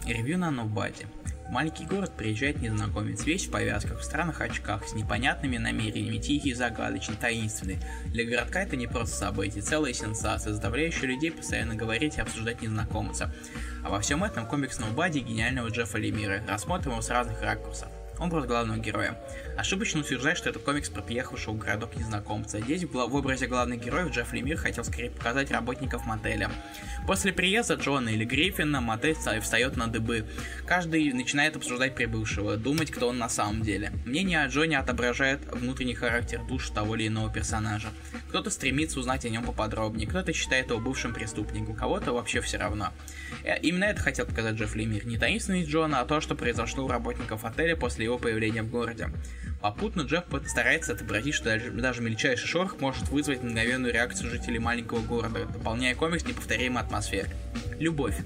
[0.05, 1.07] Ревью на Нобаде.
[1.47, 6.53] В маленький город приезжает незнакомец, весь в повязках, в странных очках, с непонятными намерениями, тихий,
[6.53, 7.79] загадочный, таинственный.
[8.07, 13.33] Для городка это не просто событие, целая сенсация, заставляющая людей постоянно говорить и обсуждать незнакомца.
[13.83, 16.41] А во всем этом комикс Нобади гениального Джеффа Лемира.
[16.47, 17.89] Рассмотрим его с разных ракурсов.
[18.19, 19.17] Образ главного героя.
[19.55, 22.59] Ошибочно утверждать, что это комикс про приехавшего в городок незнакомца.
[22.59, 26.49] Здесь в образе главных героев Джефф Лемир хотел скорее показать работников мотеля.
[27.05, 30.25] После приезда Джона или Гриффина мотель встает на дыбы.
[30.65, 33.91] Каждый начинает обсуждать прибывшего, думать, кто он на самом деле.
[34.05, 37.89] Мнение о Джоне отображает внутренний характер душ того или иного персонажа.
[38.29, 42.91] Кто-то стремится узнать о нем поподробнее, кто-то считает его бывшим преступником, кого-то вообще все равно.
[43.43, 45.05] Э, именно это хотел показать Джефф Лемир.
[45.05, 49.09] Не таинственность Джона, а то, что произошло у работников отеля после его появления в городе.
[49.63, 55.45] Попутно Джефф старается отобразить, что даже, мельчайший шорох может вызвать мгновенную реакцию жителей маленького города,
[55.45, 57.31] дополняя комикс неповторимой атмосферой.
[57.79, 58.17] Любовь.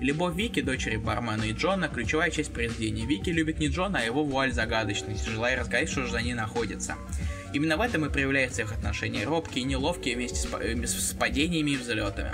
[0.00, 3.04] Любовь Вики, дочери бармена и Джона, ключевая часть произведения.
[3.04, 6.94] Вики любит не Джона, а его вуаль загадочность, желая разгадать, что же за ней находится.
[7.52, 11.72] Именно в этом и проявляется их отношения, робкие и неловкие вместе с, э, с падениями
[11.72, 12.32] и взлетами.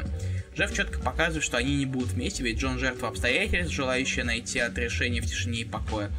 [0.56, 5.22] Джефф четко показывает, что они не будут вместе, ведь Джон жертва обстоятельств, желающая найти отрешение
[5.22, 6.12] в тишине и покое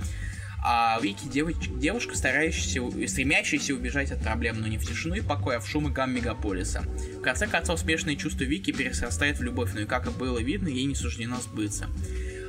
[0.67, 5.57] а Вики девоч- девушка, старающаяся, стремящаяся убежать от проблем, но не в тишину и покой,
[5.57, 6.81] а в шум и гам мегаполиса.
[7.19, 10.67] В конце концов, смешанное чувство Вики перерастает в любовь, но и как и было видно,
[10.67, 11.87] ей не суждено сбыться.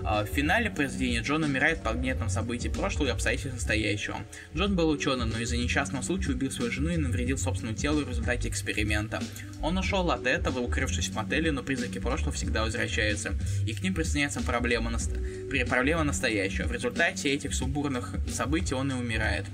[0.05, 4.19] А, в финале произведения Джон умирает под гнетом событий прошлого и обстоятельств настоящего.
[4.55, 8.09] Джон был ученым, но из-за несчастного случая убил свою жену и навредил собственному телу в
[8.09, 9.23] результате эксперимента.
[9.63, 13.35] Он ушел от этого, укрывшись в мотеле, но призраки прошлого всегда возвращаются,
[13.67, 15.13] и к ним присоединяется проблема, наст...
[15.69, 16.67] проблема настоящего.
[16.67, 19.47] В результате этих сумбурных событий он и умирает.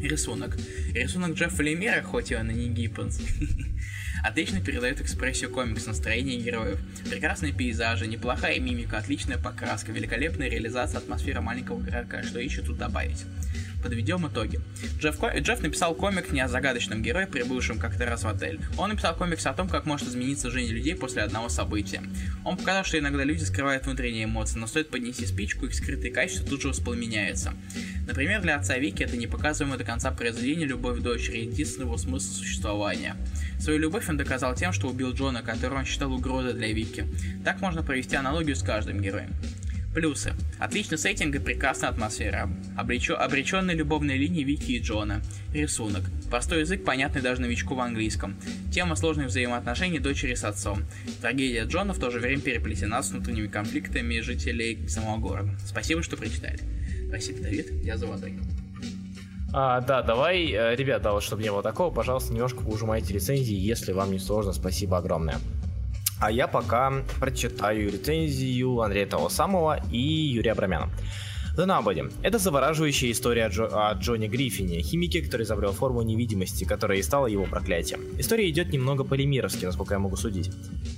[0.00, 0.56] Рисунок.
[0.94, 3.20] Рисунок Джеффа Лемера, хоть и он и не Гиппенс,
[4.22, 6.78] отлично передает экспрессию комикс, настроение героев.
[7.08, 13.24] Прекрасные пейзажи, неплохая мимика, отличная покраска, великолепная реализация атмосферы маленького городка, что еще тут добавить.
[13.82, 14.60] Подведем итоги.
[14.98, 18.60] Джефф, Джефф написал комик не о загадочном герое, прибывшем как-то раз в отель.
[18.76, 22.02] Он написал комикс о том, как может измениться жизнь людей после одного события.
[22.44, 26.46] Он показал, что иногда люди скрывают внутренние эмоции, но стоит поднести спичку, их скрытые качества
[26.46, 27.54] тут же воспламеняются.
[28.06, 33.16] Например, для отца Вики это непоказываемое до конца произведение любовь дочери, единственный его смысл существования.
[33.58, 37.06] Свою любовь он доказал тем, что убил Джона, которого он считал угрозой для Вики.
[37.44, 39.34] Так можно провести аналогию с каждым героем.
[39.94, 40.34] Плюсы.
[40.60, 42.48] Отличный сеттинг и прекрасная атмосфера.
[42.76, 43.16] Обречё...
[43.16, 45.20] Обреченные любовные линии Вики и Джона.
[45.52, 46.02] Рисунок.
[46.30, 48.36] Простой язык, понятный даже новичку в английском.
[48.72, 50.84] Тема сложных взаимоотношений дочери с отцом.
[51.20, 55.50] Трагедия Джона в то же время переплетена с внутренними конфликтами жителей самого города.
[55.66, 56.60] Спасибо, что прочитали.
[57.08, 57.72] Спасибо, Давид.
[57.82, 58.38] Я за водой.
[59.52, 63.90] А, да, давай, э, ребята, вот чтобы не было такого, пожалуйста, немножко поужимайте рецензии, если
[63.90, 64.52] вам не сложно.
[64.52, 65.38] Спасибо огромное.
[66.20, 70.90] А я пока прочитаю рецензию Андрея того самого и Юрия Абрамяна.
[71.56, 72.12] The Nobody.
[72.22, 77.02] Это завораживающая история о, Джо, о Джоне Гриффине, химике, который изобрел форму невидимости, которая и
[77.02, 78.00] стала его проклятием.
[78.18, 80.50] История идет немного полимировски, насколько я могу судить.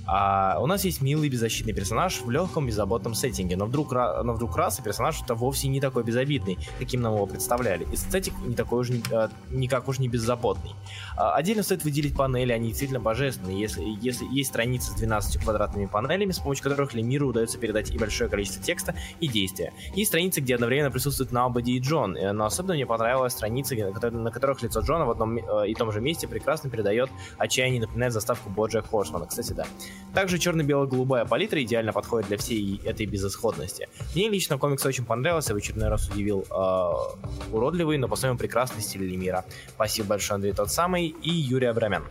[0.05, 4.55] А у нас есть милый беззащитный персонаж в легком беззаботном сеттинге, но вдруг, но вдруг
[4.55, 7.87] раз и персонаж это вовсе не такой безобидный, каким нам его представляли.
[7.91, 10.71] И сеттинг не такой уж, а, никак уж не беззаботный.
[11.17, 13.59] А, отдельно стоит выделить панели, они действительно божественные.
[13.59, 17.97] Если, если есть страницы с 12 квадратными панелями, с помощью которых Лемиру удается передать и
[17.97, 19.73] большое количество текста, и действия.
[19.95, 24.31] Есть страницы, где одновременно присутствуют Наубади и Джон, э, но особенно мне понравилась страница, на
[24.31, 28.49] которых лицо Джона в одном э, и том же месте прекрасно передает отчаяние напоминает заставку
[28.49, 29.25] Боджа Хорсмана.
[29.25, 29.65] Кстати, да.
[30.13, 33.87] Также черно-бело-голубая палитра идеально подходит для всей этой безысходности.
[34.15, 39.03] Мне лично комикс очень понравился, в очередной раз удивил э, уродливый, но по-своему прекрасный стиль
[39.03, 39.45] Лемира.
[39.75, 42.03] Спасибо большое, Андрей, тот самый, и Юрий Абрамян.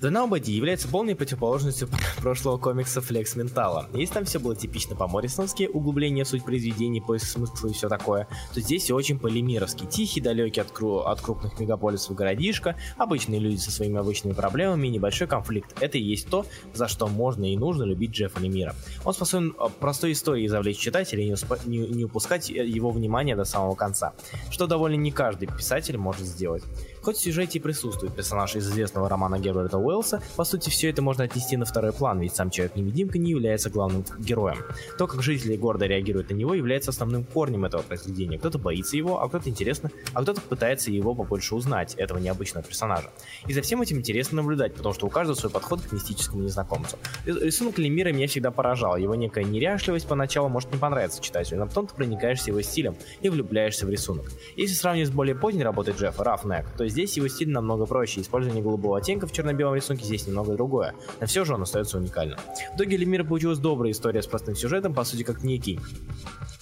[0.00, 1.88] The Nobody является полной противоположностью
[2.20, 3.88] прошлого комикса Flex Ментала.
[3.94, 8.60] Если там все было типично по-моррисоновски, углубление суть произведений, поиск смысла и все такое, то
[8.60, 9.86] здесь все очень полимировски.
[9.86, 14.90] Тихий, далекий от, кру- от крупных мегаполисов городишко, обычные люди со своими обычными проблемами и
[14.90, 15.74] небольшой конфликт.
[15.80, 18.76] Это и есть то, за что можно и нужно любить Джеффа Лемира.
[19.04, 22.92] Он способен а, простой историей завлечь читателя и не, усп- не, не упускать э, его
[22.92, 24.12] внимание до самого конца,
[24.52, 26.62] что довольно не каждый писатель может сделать.
[27.02, 31.02] Хоть в сюжете и присутствует персонаж из известного романа Герберта Уэллса, по сути все это
[31.02, 34.58] можно отнести на второй план, ведь сам Человек-невидимка не является главным героем.
[34.98, 38.38] То, как жители города реагируют на него, является основным корнем этого произведения.
[38.38, 43.10] Кто-то боится его, а кто-то интересно, а кто-то пытается его побольше узнать, этого необычного персонажа.
[43.46, 46.98] И за всем этим интересно наблюдать, потому что у каждого свой подход к мистическому незнакомцу.
[47.24, 51.86] Рисунок Лемира меня всегда поражал, его некая неряшливость поначалу может не понравиться читателю, но потом
[51.86, 54.26] ты проникаешься его стилем и влюбляешься в рисунок.
[54.56, 58.62] Если сравнивать с более поздней работой Джеффа, Roughneck, то здесь его стиль намного проще, использование
[58.62, 62.38] голубого оттенка в черно-белом рисунке здесь немного другое, но все же он остается уникальным.
[62.38, 65.78] В итоге Лемира получилась добрая история с простым сюжетом, по сути как некий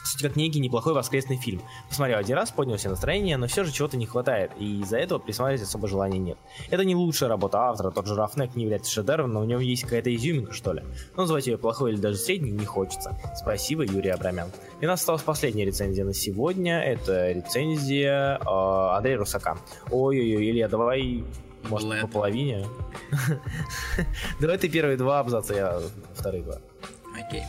[0.06, 1.62] сути, как некий неплохой воскресный фильм.
[1.88, 5.18] Посмотрел один раз, поднял себе настроение, но все же чего-то не хватает, и из-за этого
[5.18, 6.38] присматривать особо желания нет.
[6.70, 9.82] Это не лучшая работа автора, тот же Рафнек не является шедевром, но у него есть
[9.82, 10.82] какая-то изюминка, что ли.
[11.16, 13.18] Но называть ее плохой или даже средней не хочется.
[13.36, 14.50] Спасибо, Юрий Абрамян.
[14.80, 16.80] И у нас осталась последняя рецензия на сегодня.
[16.80, 19.58] Это рецензия э, Андрея Русака.
[19.90, 21.24] Ой-ой-ой, Илья, давай
[21.68, 22.00] может, Блэд.
[22.02, 22.66] по половине?
[24.40, 25.80] Давай ты первые два абзаца, я
[26.14, 26.58] вторые два.
[27.18, 27.42] Окей.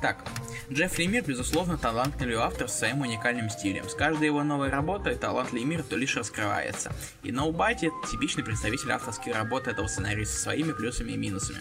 [0.00, 0.24] Так,
[0.72, 3.88] Джефф Лемир, безусловно, талантливый автор с своим уникальным стилем.
[3.88, 6.92] С каждой его новой работой талант Лемира то лишь раскрывается.
[7.24, 11.58] И Nobody— типичный представитель авторской работы этого сценария со своими плюсами и минусами.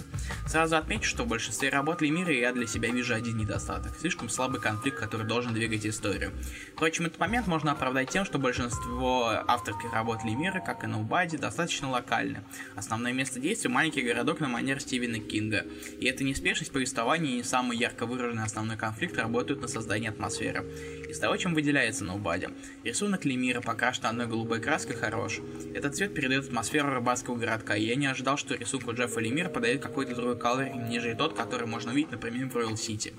[0.47, 3.97] Сразу отмечу, что в большинстве работ Лемира я для себя вижу один недостаток.
[3.99, 6.31] Слишком слабый конфликт, который должен двигать историю.
[6.75, 11.89] Впрочем, этот момент можно оправдать тем, что большинство авторских работ Лемира, как и Nobody, достаточно
[11.89, 12.43] локальны.
[12.75, 15.65] Основное место действия— маленький городок на манер Стивена Кинга.
[15.99, 20.65] И эта неспешность повествования не самый ярко выраженный основной конфликт конфликты работают на создание атмосферы.
[21.07, 22.49] Из того, чем выделяется Ноубади.
[22.83, 25.39] Рисунок Лемира покрашен одной голубой краской хорош.
[25.73, 29.81] Этот цвет передает атмосферу рыбацкого городка, и я не ожидал, что рисунку Джеффа Лемира подает
[29.81, 33.13] какой-то другой колоринг, нежели тот, который можно увидеть, например, в Royal City.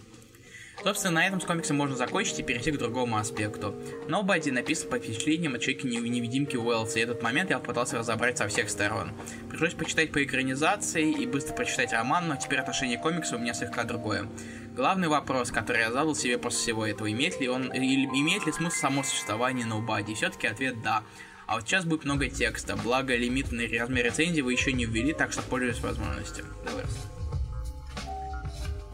[0.83, 3.75] Собственно, на этом с комиксом можно закончить и перейти к другому аспекту.
[4.09, 8.71] Nobody написан по впечатлениям от человека-невидимки Уэллса, и этот момент я попытался разобрать со всех
[8.71, 9.13] сторон.
[9.51, 13.53] Пришлось почитать по экранизации и быстро прочитать роман, но теперь отношение к комиксу у меня
[13.53, 14.27] слегка другое.
[14.75, 18.53] Главный вопрос, который я задал себе после всего этого, имеет ли он, или имеет ли
[18.53, 20.15] смысл само существование Nobody?
[20.15, 21.03] Все-таки ответ да.
[21.47, 25.33] А вот сейчас будет много текста, благо лимитный размер рецензии вы еще не ввели, так
[25.33, 26.47] что пользуюсь возможностью.
[26.65, 26.85] Давай.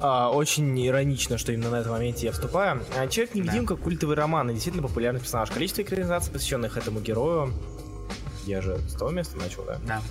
[0.01, 2.83] А, очень иронично, что именно на этом моменте я вступаю.
[2.97, 3.83] А, Человек-невидимка да.
[3.83, 5.51] культовый роман и действительно популярный персонаж.
[5.51, 7.53] Количество экранизаций, посвященных этому герою.
[8.45, 9.79] Я же с того места начал, да?
[9.87, 10.03] Да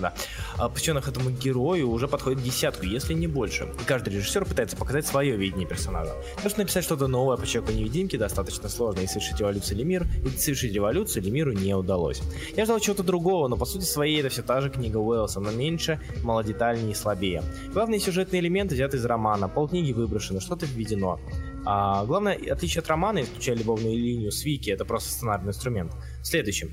[0.00, 0.14] да,
[0.58, 3.64] а посвященных этому герою уже подходит десятку, если не больше.
[3.80, 6.12] И каждый режиссер пытается показать свое видение персонажа.
[6.34, 10.38] Потому что написать что-то новое по человеку невидимке достаточно сложно, и совершить революцию Лемир, и
[10.38, 12.22] совершить революцию Лемиру не удалось.
[12.56, 15.50] Я ждал чего-то другого, но по сути своей это все та же книга Уэллса, но
[15.50, 17.42] меньше, малодетальнее и слабее.
[17.72, 21.20] Главные сюжетные элементы взяты из романа, полкниги выброшены, что-то введено.
[21.64, 25.92] А главное отличие от романа, исключая любовную линию с Вики, это просто сценарный инструмент.
[26.22, 26.70] Следующим.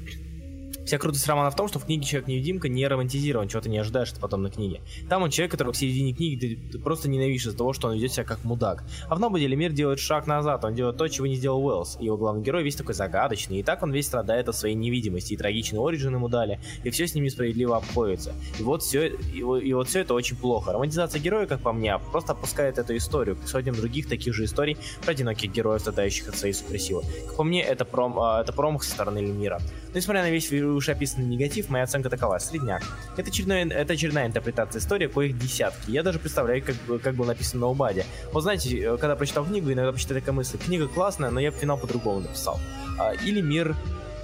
[0.86, 4.12] Вся крутость романа в том, что в книге Человек-невидимка не романтизирован, чего ты не ожидаешь
[4.12, 4.82] от потом на книге.
[5.10, 8.12] Там он человек, которого к середине книги ты, просто ненавидишь из-за того, что он ведет
[8.12, 8.84] себя как мудак.
[9.08, 11.98] А в Нободеле мир делает шаг назад, он делает то, чего не сделал Уэллс.
[12.00, 15.38] Его главный герой весь такой загадочный, и так он весь страдает от своей невидимости, и
[15.38, 18.34] трагичный оригин ему дали, и все с ним несправедливо обходится.
[18.60, 20.74] И вот все, и, и вот все это очень плохо.
[20.74, 24.78] Романтизация героя, как по мне, просто опускает эту историю к сотням других таких же историй
[25.04, 27.04] про одиноких героев, страдающих от своей суперсилы.
[27.28, 29.62] Как по мне, это, пром, а, это промах со стороны Лемира.
[29.94, 32.40] Но несмотря на весь вышеописанный негатив, моя оценка такова.
[32.40, 32.84] Средняк.
[33.16, 35.92] Это очередная, это очередная интерпретация истории, коих десятки.
[35.92, 38.06] Я даже представляю, как, как было написано на Убаде.
[38.32, 40.58] Вот знаете, э, когда прочитал книгу, иногда почитаю такая мысль.
[40.58, 42.60] Книга классная, но я бы финал по-другому написал.
[43.00, 43.76] А, или мир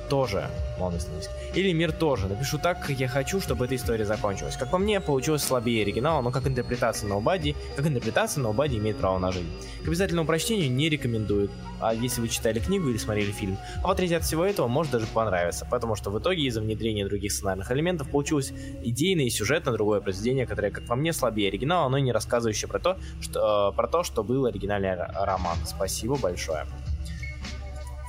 [0.10, 0.50] тоже.
[0.94, 2.28] Если не Или мир тоже.
[2.28, 4.56] Напишу так, как я хочу, чтобы эта история закончилась.
[4.56, 9.20] Как по мне, получилось слабее оригинала, но как интерпретация Nobody, как интерпретация Nobody имеет право
[9.20, 9.50] на жизнь.
[9.84, 11.50] К обязательному прочтению не рекомендую.
[11.82, 14.92] А если вы читали книгу или смотрели фильм, а в отряде от всего этого может
[14.92, 18.52] даже понравиться, потому что в итоге из-за внедрения других сценарных элементов получилось
[18.84, 22.68] идейное и сюжетно другое произведение, которое, как по мне, слабее оригинала, но и не рассказывающее
[22.68, 25.58] про то, что, э, про то, что был оригинальный роман.
[25.66, 26.66] Спасибо большое.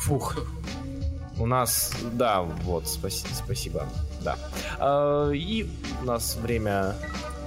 [0.01, 0.39] Фух.
[1.41, 3.89] У нас, да, вот, спаси, спасибо,
[4.21, 4.37] да.
[4.79, 5.67] А, и
[6.03, 6.95] у нас время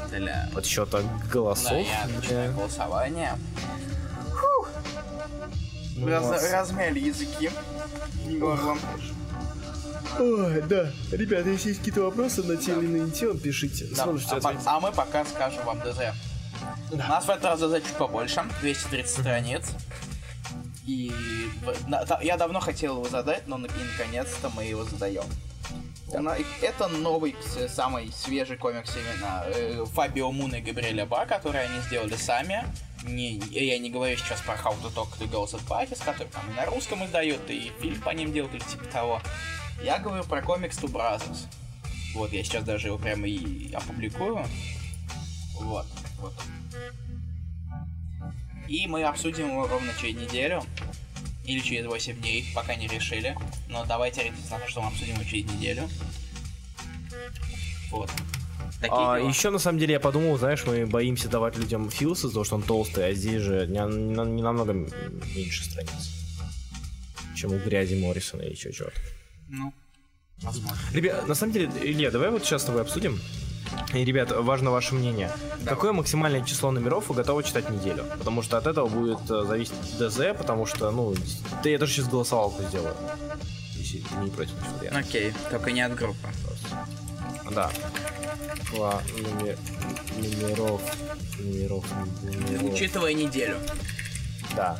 [0.09, 0.49] Для...
[0.51, 1.69] подсчета голосов.
[1.71, 3.37] Да, я начинаю голосование.
[5.95, 7.51] Ну, Раз- вас- размяли языки.
[8.39, 8.79] Горлом.
[10.19, 10.91] Ой, да.
[11.11, 13.85] Ребята, если есть какие-то вопросы на те или иные темы, пишите.
[13.95, 16.15] Да, а, по- а мы пока скажем вам ДЗ.
[16.91, 19.65] У нас в этот раз ДЗ чуть побольше, 230 страниц.
[20.85, 21.11] И
[22.21, 25.23] я давно хотел его задать, но наконец-то мы его задаем.
[26.61, 27.35] Это новый,
[27.69, 32.65] самый свежий комикс именно э, Фабио Муна и Габриэля Ба, который они сделали сами.
[33.03, 36.49] Не, я не говорю сейчас про How to Talk to Girls at Parties, который там
[36.51, 39.21] и на русском издает, и фильм по ним делают, или типа того.
[39.83, 41.47] Я говорю про комикс Two Brothers.
[42.13, 44.45] Вот, я сейчас даже его прямо и опубликую.
[45.55, 45.87] Вот,
[46.19, 46.33] вот.
[48.73, 50.63] И мы обсудим его ровно через неделю.
[51.45, 53.37] Или через 8 дней, пока не решили.
[53.69, 55.87] Но давайте на то, что мы обсудим его через неделю.
[57.91, 58.09] Вот.
[58.81, 59.29] Такие А, дела.
[59.29, 62.55] еще на самом деле я подумал, знаешь, мы боимся давать людям филс из-за того, что
[62.55, 66.09] он толстый, а здесь же не, не- не намного меньше страниц,
[67.35, 68.99] чем у грязи Моррисона или еще чего-то.
[69.49, 69.71] Ну,
[70.41, 70.79] посмотрим.
[70.93, 73.19] Ребят, на самом деле, Илья, давай вот сейчас с тобой обсудим.
[73.93, 75.31] И, ребят, важно ваше мнение.
[75.65, 78.05] Какое максимальное число номеров вы готовы читать неделю?
[78.17, 81.13] Потому что от этого будет э, зависеть ДЗ, потому что, ну,
[81.63, 82.95] да я даже сейчас голосовалку сделаю.
[83.75, 84.91] Если ты не против, Илья.
[84.97, 86.27] Окей, только не от группы.
[87.51, 87.69] Да.
[88.73, 89.57] Числа номер-
[90.17, 90.81] номеров,
[91.37, 91.85] номеров,
[92.23, 92.73] номеров.
[92.73, 93.57] Учитывая неделю.
[94.55, 94.77] Да.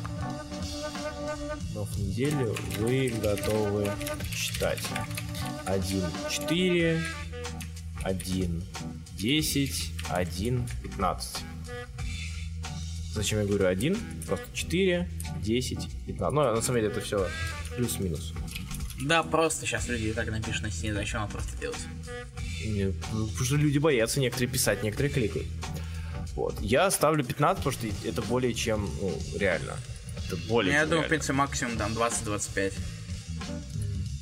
[1.74, 3.90] Но в неделю вы готовы
[4.34, 4.80] читать
[5.66, 7.02] 1, 4,
[8.04, 8.62] 1,
[9.18, 11.36] 10, 1, 15.
[13.14, 13.96] Зачем я говорю 1?
[14.26, 15.08] Просто 4,
[15.42, 16.32] 10, 15.
[16.34, 17.28] Ну, на самом деле это все
[17.76, 18.34] плюс-минус.
[19.02, 21.78] Да, просто сейчас люди так напишут на стене, зачем вам просто делать.
[22.66, 25.46] Ну, Потому что люди боятся некоторые писать, некоторые кликают.
[26.34, 26.60] Вот.
[26.60, 29.76] Я ставлю 15, потому что это более чем ну, реально.
[30.26, 31.08] Это более Я чем думаю, в реально.
[31.08, 32.72] принципе, максимум там 20-25.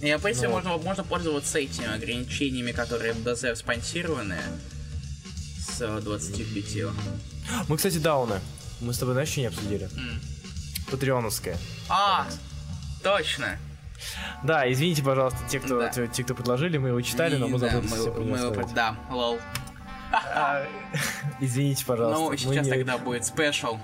[0.03, 4.37] Я, в принципе, Ну, можно, можно пользоваться этими ограничениями, которые БЗ спонсированы
[5.59, 6.93] с 25.
[7.69, 8.41] Мы, кстати, дауны.
[8.81, 9.85] Мы с тобой, знаешь, не обсудили?
[9.97, 10.21] М.
[10.91, 11.57] Патреоновская.
[11.89, 12.27] А,
[13.03, 13.57] точно.
[14.43, 15.89] Да, извините, пожалуйста, те, кто, Да.
[15.91, 18.75] те, те, кто предложили, мы его читали, но мы И, да, забыли мы- все мы-.
[18.75, 19.39] Да, лол.
[20.13, 20.67] А,
[21.41, 22.21] Извините, пожалуйста.
[22.25, 23.79] Ну, сейчас не- тогда будет special.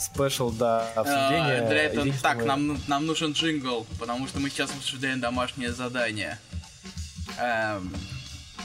[0.00, 1.60] Special, да, обсуждение.
[1.62, 6.38] А, Извините, так, мы- нам, нам нужен джингл, потому что мы сейчас обсуждаем домашнее задание.
[7.38, 7.92] Эм,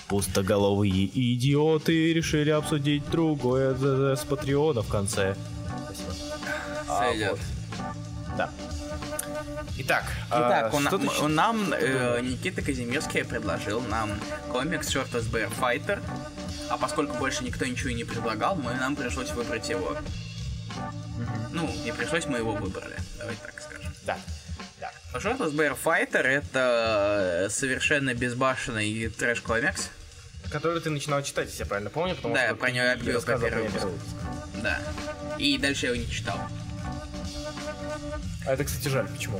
[0.07, 3.73] Пустоголовые идиоты решили обсудить другое
[4.15, 5.35] с Патреона в конце.
[5.85, 6.13] Спасибо.
[6.89, 7.31] А, сойдет.
[7.31, 7.39] вот.
[8.37, 8.49] Да.
[9.77, 14.11] Итак, Итак, а, у на- что ты м- щ- нам э, Никита Казимирский предложил нам
[14.51, 15.99] комикс Short as Bear Fighter,
[16.69, 19.95] а поскольку больше никто ничего и не предлагал, мы, нам пришлось выбрать его.
[21.51, 22.95] Ну, не пришлось, мы его выбрали.
[23.17, 23.93] Давайте так скажем.
[24.05, 24.17] Да.
[24.79, 24.91] Да.
[25.19, 29.89] Short as Bear Fighter это э, совершенно безбашенный трэш-комикс.
[30.51, 33.15] Который ты начинал читать, если я правильно помню, потому Да, что я про него говорил
[33.15, 33.87] рассказывал про первый выпуск.
[34.63, 34.79] Да.
[35.37, 36.37] И дальше я его не читал.
[38.45, 39.07] А это, кстати, жаль.
[39.07, 39.39] Почему?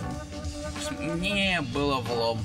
[0.99, 2.39] Мне было влом.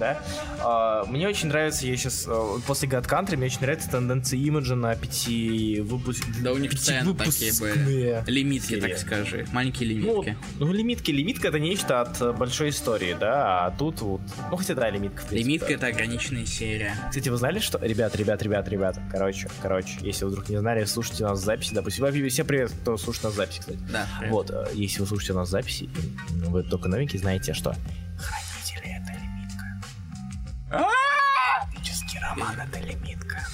[0.00, 0.18] Да.
[0.60, 2.26] А, мне очень нравится, я сейчас
[2.66, 6.24] после God Country, мне очень нравится тенденция имиджа на пяти выпуск...
[6.42, 8.24] Да у них цены такие были.
[8.26, 8.80] Лимитки, серии.
[8.80, 9.46] так скажи.
[9.52, 10.36] Маленькие Ну, лимитки.
[10.58, 14.20] ну, лимитки, лимитка это нечто от э, большой истории, да, а тут вот,
[14.50, 15.22] ну хотя да, лимитка.
[15.26, 15.74] принципе, Лимитка да.
[15.74, 16.94] это ограниченная серия.
[17.08, 17.78] Кстати, вы знали, что...
[17.78, 21.74] Ребят, ребят, ребят, ребят, короче, короче, если вы вдруг не знали, слушайте нас в записи,
[21.74, 23.78] допустим, вообще всем привет, кто слушает нас в записи, кстати.
[23.92, 24.06] Да.
[24.18, 24.32] привет.
[24.32, 25.90] Вот, э, если вы слушаете нас в записи,
[26.46, 27.74] вы только новенькие, знаете, что.
[30.70, 33.44] Магический роман это лимитка.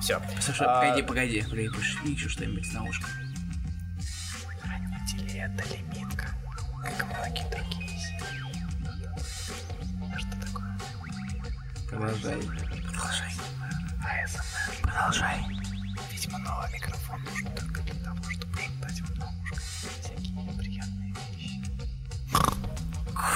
[0.00, 0.20] Все.
[0.40, 1.42] Слушай, погоди, погоди.
[1.42, 3.08] Погоди, пошли еще что-нибудь на ушко.
[4.60, 6.28] Хранители это лимитка.
[6.84, 7.98] Как многие другие.
[10.16, 10.78] Что такое?
[11.88, 12.40] Продолжай.
[12.92, 13.32] Продолжай.
[14.22, 14.82] АСМР.
[14.82, 15.38] Продолжай.
[16.12, 20.33] Видимо, новый микрофон нужен только для того, чтобы шептать в наушках всякие неприятные вещи.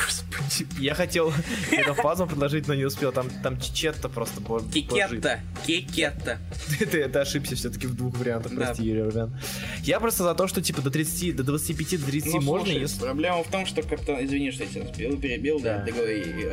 [0.05, 0.67] Господи.
[0.79, 1.33] Я хотел
[1.71, 3.13] эту фазу предложить, но не успел.
[3.13, 4.73] Там, там чечетта просто бо- божит.
[4.73, 5.41] Кикетта.
[5.67, 6.39] Кикетта.
[6.79, 8.67] Ты, ты, ты ошибся все-таки в двух вариантах, Да.
[8.67, 9.35] прости, Юрий Рубян.
[9.83, 12.81] Я просто за то, что типа до 30, до 25, до 30 Ну, можно, слушай,
[12.81, 13.01] если...
[13.01, 14.25] Проблема в том, что капитан...
[14.25, 15.85] Извини, что я тебя сбил, перебил, да,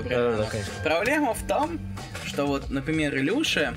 [0.09, 0.49] Да.
[0.83, 1.79] Проблема в том,
[2.25, 3.73] что вот, например, Илюша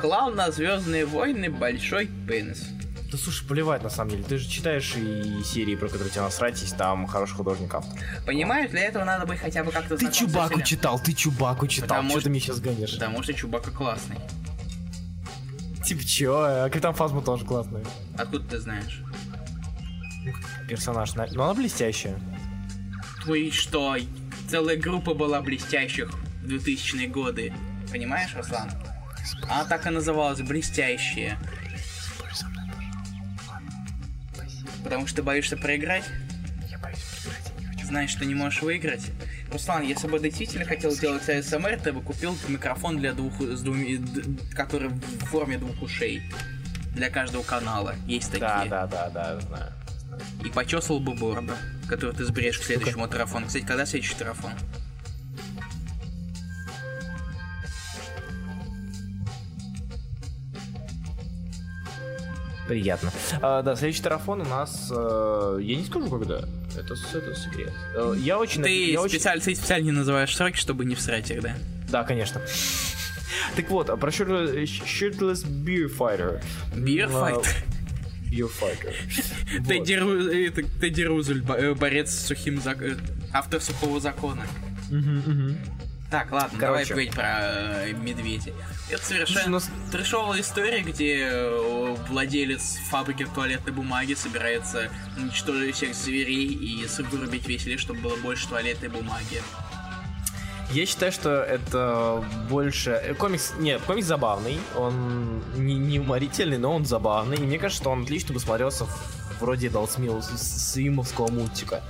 [0.00, 2.64] клал на Звездные войны большой пенис.
[3.12, 4.22] Да слушай, плевать на самом деле.
[4.22, 8.00] Ты же читаешь и серии, про которые тебя насрать, есть там хороший художник автор.
[8.24, 10.64] Понимаешь, для этого надо быть хотя бы как-то Ты Чубаку вселенной.
[10.66, 11.88] читал, ты Чубаку читал.
[11.88, 12.92] Потому Что ты мне сейчас гонишь?
[12.94, 14.16] Потому что Чубака классный.
[15.84, 16.36] Типа чё?
[16.42, 17.82] А Капитан Фазма тоже классный.
[18.16, 19.02] Откуда ты знаешь?
[20.68, 21.14] Персонаж.
[21.14, 22.18] на- Но она блестящая.
[23.28, 23.96] Ой, что?
[24.48, 26.10] Целая группа была блестящих
[26.42, 27.52] в 2000-е годы.
[27.90, 28.70] Понимаешь, Руслан?
[29.42, 31.36] Она так и называлась «Блестящие».
[34.82, 36.04] Потому что боишься проиграть?
[36.70, 37.86] Я боюсь проиграть, я не хочу.
[37.86, 39.10] Знаешь, что не можешь выиграть?
[39.52, 43.96] Руслан, если бы действительно хотел сделать АСМР, ты бы купил микрофон для двух, с двуми,
[43.96, 46.22] д- который в форме двух ушей.
[46.94, 47.94] Для каждого канала.
[48.06, 48.46] Есть такие.
[48.68, 49.72] Да, да, да, да, знаю.
[50.44, 51.54] И почесал бы бороду,
[51.88, 53.46] который ты сбреешь к следующему трафону.
[53.46, 54.52] Кстати, когда следующий трафон?
[62.68, 63.10] Приятно.
[63.40, 64.88] А, да, следующий тарафон у нас...
[64.90, 66.38] э, я не скажу, когда.
[66.76, 67.72] Это, это секрет.
[67.96, 68.62] Э, я очень...
[68.62, 71.56] Ты я очень- специально, ты специально не называешь сроки, чтобы не всрать их, да?
[71.88, 72.40] Да, конечно.
[73.56, 76.42] Так вот, а про Shirtless, shirtless Beer Fighter.
[76.74, 77.46] Beer а, Fighter?
[78.30, 78.94] Beer Fighter.
[80.80, 82.96] Тедди, э, бо- э, борец с сухим зак- э,
[83.32, 84.46] автор сухого закона.
[84.90, 85.58] Мгм, мгм.
[86.12, 86.88] Так, ладно, давай Короче.
[86.90, 88.52] поговорить про э, медведя.
[88.90, 96.46] Это совершенно нас- трешовая история, где э, владелец фабрики туалетной бумаги собирается уничтожить всех зверей
[96.52, 99.42] и с- вырубить весь лес, чтобы было больше туалетной бумаги.
[100.70, 102.90] Я считаю, что это больше...
[102.90, 103.54] э, Комикс...
[103.58, 104.58] Нет, комикс забавный.
[104.76, 107.38] Он не, не уморительный, но он забавный.
[107.38, 111.82] И мне кажется, что он отлично бы смотрелся в- вроде Далсмил Симовского мультика.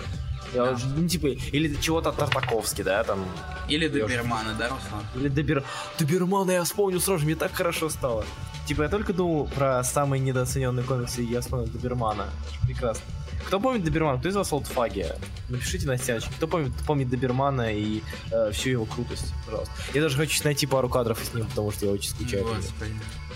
[0.55, 3.25] Я уже- ну, типа, или чего-то Тартаковски, да, там.
[3.69, 5.05] Или Добермана, да, Руслан?
[5.15, 5.65] Или Добер...
[5.99, 8.25] Добермана я вспомнил сразу, мне так хорошо стало.
[8.67, 12.27] Типа, я только думал про самые недооцененные комиксы, и я вспомнил Добермана.
[12.67, 13.03] Прекрасно.
[13.47, 14.19] Кто помнит Добермана?
[14.21, 15.07] Кто из вас олдфаги?
[15.49, 16.31] Напишите на стеночке.
[16.37, 18.01] Кто помнит, помнит Добермана и
[18.31, 19.73] э, всю его крутость, пожалуйста.
[19.95, 22.45] Я даже хочу найти пару кадров с ним, потому что я очень скучаю.
[22.45, 22.93] Господи.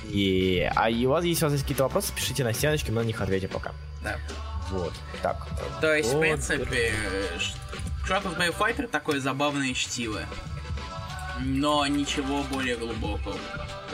[0.09, 0.70] И...
[0.76, 3.06] А и у вас, если у вас есть какие-то вопросы, пишите на стеночке, мы на
[3.06, 3.72] них ответим пока.
[4.05, 4.16] Да.
[4.70, 4.93] Вот.
[5.22, 5.47] Так.
[5.80, 6.20] То есть, в Вот.
[6.20, 6.93] принципе,
[8.09, 10.20] Shot of Fighter такое забавное чтиво.
[11.40, 13.36] Но ничего более глубокого.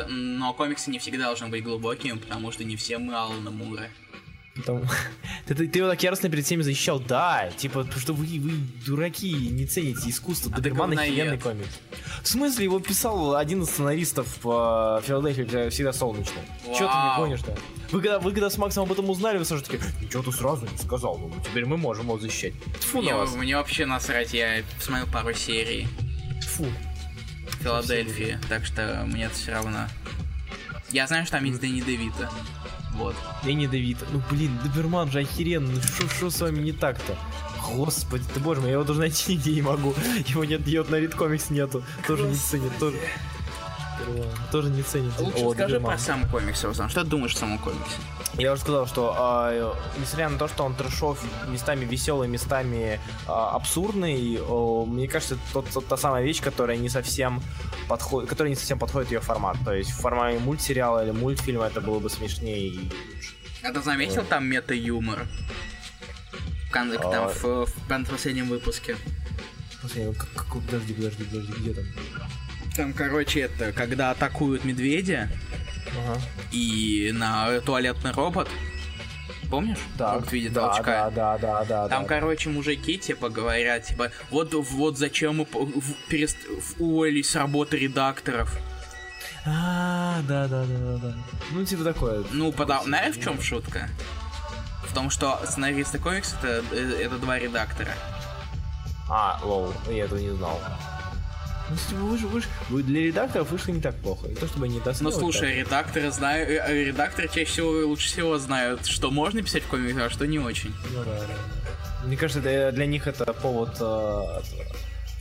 [0.08, 3.88] Но комиксы не всегда должны быть глубокими, потому что не все мы Алана Мура.
[4.56, 4.82] Потом-
[5.46, 8.52] Ты, ты- ты его так яростно перед всеми защищал, да, типа, потому что вы, вы
[8.86, 11.00] дураки, не цените искусство, А ты говноед.
[11.00, 11.68] охеренный комикс.
[12.22, 16.40] В смысле, его писал один из сценаристов в Филадельфии, всегда солнечно.
[16.64, 17.22] Че ты мне Вау.
[17.24, 17.56] гонишь-то?
[17.90, 20.66] Вы когда, вы когда с Максом об этом узнали, вы сразу такие, ничего ты сразу
[20.70, 22.52] не сказал, ну теперь мы можем его защищать.
[22.80, 23.34] Тьфу на Мне, вас.
[23.34, 25.88] мне вообще насрать, я посмотрел пару серий
[26.50, 26.66] Фу.
[27.48, 29.88] в Филадельфии, так что мне это все равно.
[30.90, 32.30] Я знаю, что там есть Дэнни Девита.
[32.94, 33.14] Вот.
[33.44, 33.98] Дэнни Давид.
[34.12, 37.16] Ну блин, Доберман же охеренный, ну что с вами не так-то?
[37.74, 39.94] Господи, ты боже мой, я его даже найти нигде не могу.
[40.26, 41.82] Его нет, его на Comics нету.
[42.06, 42.98] Тоже не ценит, тоже.
[44.06, 45.12] Доберман, Тоже не ценит.
[45.18, 46.88] Лучше О, скажи про сам комикс, Руслан.
[46.90, 47.96] Что ты думаешь о самом комиксе?
[48.34, 53.50] Я уже сказал, что а, несмотря на то, что он трешов местами веселый, местами а,
[53.56, 57.42] абсурдный, о, мне кажется, это тот, тот- та самая вещь, которая не совсем
[57.88, 59.56] подходит, которая не совсем подходит ее формат.
[59.64, 63.34] То есть в формате мультсериала или мультфильма это было бы смешнее и лучше.
[63.64, 65.26] А ты заметил там мета-юмор?
[66.70, 67.10] В, А.
[67.10, 68.96] там в, в пан- последнем выпуске.
[69.82, 71.84] Посмотри, как- как- подожди, подожди, подожди, где там?
[72.76, 75.28] Там, короче, это когда атакуют медведя
[75.86, 76.20] Ага.
[76.50, 78.48] и на туалетный робот.
[79.50, 79.78] Помнишь?
[79.98, 81.10] Робот в виде да, толчка.
[81.10, 81.88] да, да, да, да.
[81.88, 82.08] Там, да.
[82.08, 85.46] короче, мужики, типа, говорят, типа, вот, вот зачем мы
[86.08, 86.38] перест...
[86.78, 88.58] уволились с работы редакторов.
[89.44, 91.14] А, да, да, да, да, да.
[91.50, 92.24] Ну, типа такое.
[92.32, 92.84] Ну, потому...
[92.84, 93.90] знаешь, в чем шутка?
[94.84, 97.92] В том, что сценаристы комикс это, э, это два редактора.
[99.08, 100.60] А, лол, я этого не знал.
[101.72, 104.28] Ну, типа, вы же, вы же, вы для редакторов вышло не так плохо.
[104.28, 108.38] Не то чтобы они Ну, слушай, редакторы знают, э, э, редакторы чаще всего лучше всего
[108.38, 110.74] знают, что можно писать в комиксах, а что не очень.
[110.92, 112.06] Ну да, да.
[112.06, 114.44] Мне кажется, для, для них это повод э, от,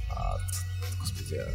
[0.09, 1.47] от- господи, э,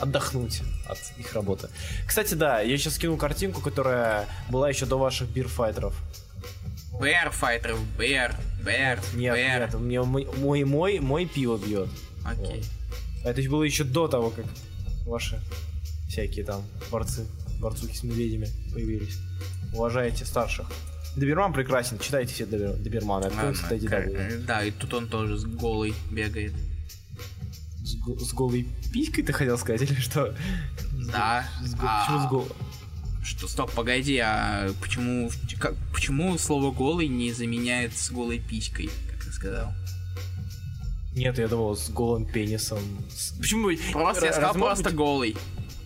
[0.00, 1.68] отдохнуть от их работы.
[2.06, 5.94] Кстати, да, я сейчас скинул картинку, которая была еще до ваших бирфайтеров.
[6.98, 8.34] Бэр файтеров, бэр,
[8.64, 9.60] бэр, Нет, бэр.
[9.60, 11.88] нет, мне мой, мой, мой, мой пиво бьет.
[12.24, 12.64] Окей.
[13.24, 14.44] Это было еще до того, как
[15.06, 15.40] ваши
[16.08, 17.26] всякие там борцы,
[17.60, 19.18] борцухи с медведями появились.
[19.72, 20.66] Уважайте старших.
[21.16, 24.38] Доберман прекрасен, читайте все Добер- Доберманы, Ладно, откройте статьи ка- Добермана.
[24.46, 26.52] Да, и тут он тоже с голой бегает.
[27.84, 30.34] С, го- с голой писькой ты хотел сказать, или что?
[31.12, 31.46] Да.
[31.64, 32.48] С А, Почему с голой?
[33.22, 39.24] Что, стоп, погоди, а почему, как, почему слово голый не заменяет с голой писькой, как
[39.24, 39.72] ты сказал?
[41.14, 42.78] Нет, я думал, с голым пенисом.
[43.10, 43.70] С- Почему?
[43.92, 45.36] Просто я сказал просто быть, голый.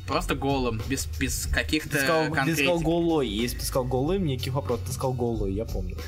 [0.06, 3.28] Просто голым, без, без каких-то сказал, ты сказал голой.
[3.28, 4.86] Если ты сказал голым, никаких вопросов.
[4.86, 5.98] Ты сказал голой, я помню.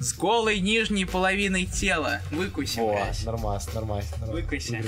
[0.00, 2.20] С голой нижней половиной тела.
[2.32, 3.24] Выкуси, О, блядь.
[3.24, 4.30] нормас, нормас, нормас.
[4.30, 4.82] Выкуси.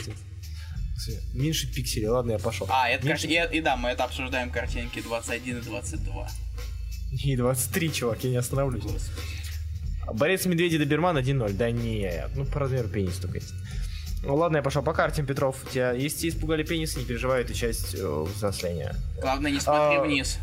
[0.97, 2.67] Всё, Меньше пикселей, ладно, я пошел.
[2.71, 6.29] А, это, Меньше- кар- и, и да, мы это обсуждаем картинки 21 и 22.
[7.25, 8.85] И 23, чувак, я не остановлюсь.
[10.15, 11.53] Борец Медведи Доберман 1-0.
[11.55, 13.55] Да нет, ну по размеру пенис только есть.
[14.23, 15.57] Ну ладно, я пошел по карте, Петров.
[15.71, 18.95] Тебя, если тебя испугали пенис, не переживай, это часть э, взросления.
[19.21, 20.39] Главное, не смотри А, вниз.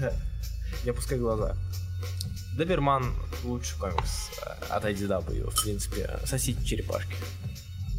[0.84, 1.56] Не опускай глаза.
[2.56, 4.30] Доберман лучший комикс
[4.68, 6.18] от IDW, в принципе.
[6.24, 7.14] Сосите черепашки.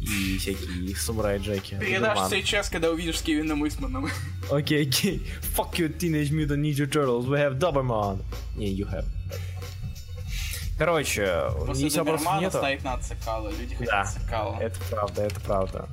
[0.00, 1.76] И всякие самурай Джеки.
[1.78, 4.08] Передашь сейчас, когда увидишь с Кевином Исманом.
[4.50, 5.22] Окей, окей.
[5.54, 7.26] Fuck you, Teenage Mutant Ninja Turtles.
[7.26, 8.22] We have Doberman.
[8.56, 9.04] Не, you have.
[10.84, 12.56] Короче, После если вопросов нету...
[12.56, 13.50] стоит на Цикало.
[13.50, 14.56] Люди Да, хотят Цикало.
[14.60, 15.88] это правда, это правда.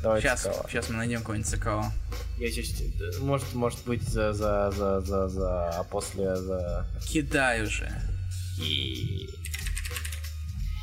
[0.00, 0.66] Давайте Сейчас, Цикало.
[0.68, 1.92] сейчас мы найдем какой-нибудь Цикало.
[2.38, 6.86] Я сейчас, э, может, может быть, за, за, за, за, за, а после за...
[7.04, 7.90] Кидай уже.
[8.60, 9.28] И...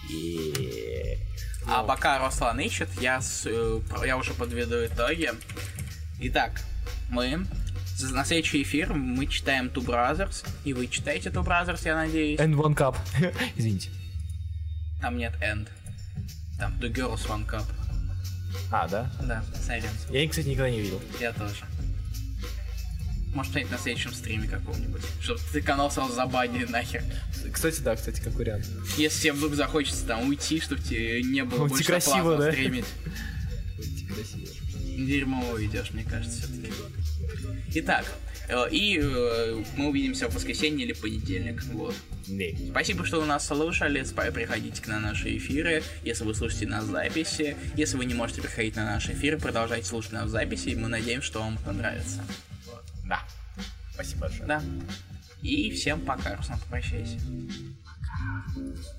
[0.10, 1.18] И...
[1.66, 1.88] А Ну.
[1.88, 5.32] пока Руслан ищет, я, с- э, я уже подведу итоги.
[6.20, 6.60] Итак,
[7.10, 7.46] мы
[8.02, 12.40] на следующий эфир мы читаем Two Brothers, и вы читаете Two Brothers, я надеюсь.
[12.40, 12.96] And one cup.
[13.56, 13.90] Извините.
[15.02, 15.68] Там нет End.
[16.58, 17.66] Там The Girls One Cup.
[18.72, 19.12] А, да?
[19.22, 19.92] Да, сорян.
[20.10, 21.02] Я, кстати, никогда не видел.
[21.20, 21.64] Я тоже.
[23.34, 25.02] Может, что-нибудь на следующем стриме каком-нибудь.
[25.22, 27.04] Чтобы ты канал сразу забанили нахер.
[27.52, 28.66] Кстати, да, кстати, как вариант.
[28.98, 32.52] Если тебе вдруг захочется там уйти, чтобы тебе не было Уйти больше красиво, да?
[32.52, 32.86] стримить.
[34.98, 36.74] Дерьмо уйдешь, мне кажется, все-таки.
[37.76, 38.06] Итак,
[38.48, 41.64] э, и э, мы увидимся в воскресенье или понедельник.
[41.66, 41.96] Вот.
[42.70, 44.04] Спасибо, что вы нас слушали.
[44.34, 47.56] Приходите к на наши эфиры, если вы слушаете нас в записи.
[47.76, 50.70] Если вы не можете приходить на наши эфиры, продолжайте слушать нас в записи.
[50.70, 52.24] и Мы надеемся, что вам понравится.
[53.06, 53.24] Да.
[53.94, 54.48] Спасибо большое.
[54.48, 54.64] Да.
[55.42, 57.18] И всем пока, Руслан, попрощайся.
[57.86, 58.99] Пока.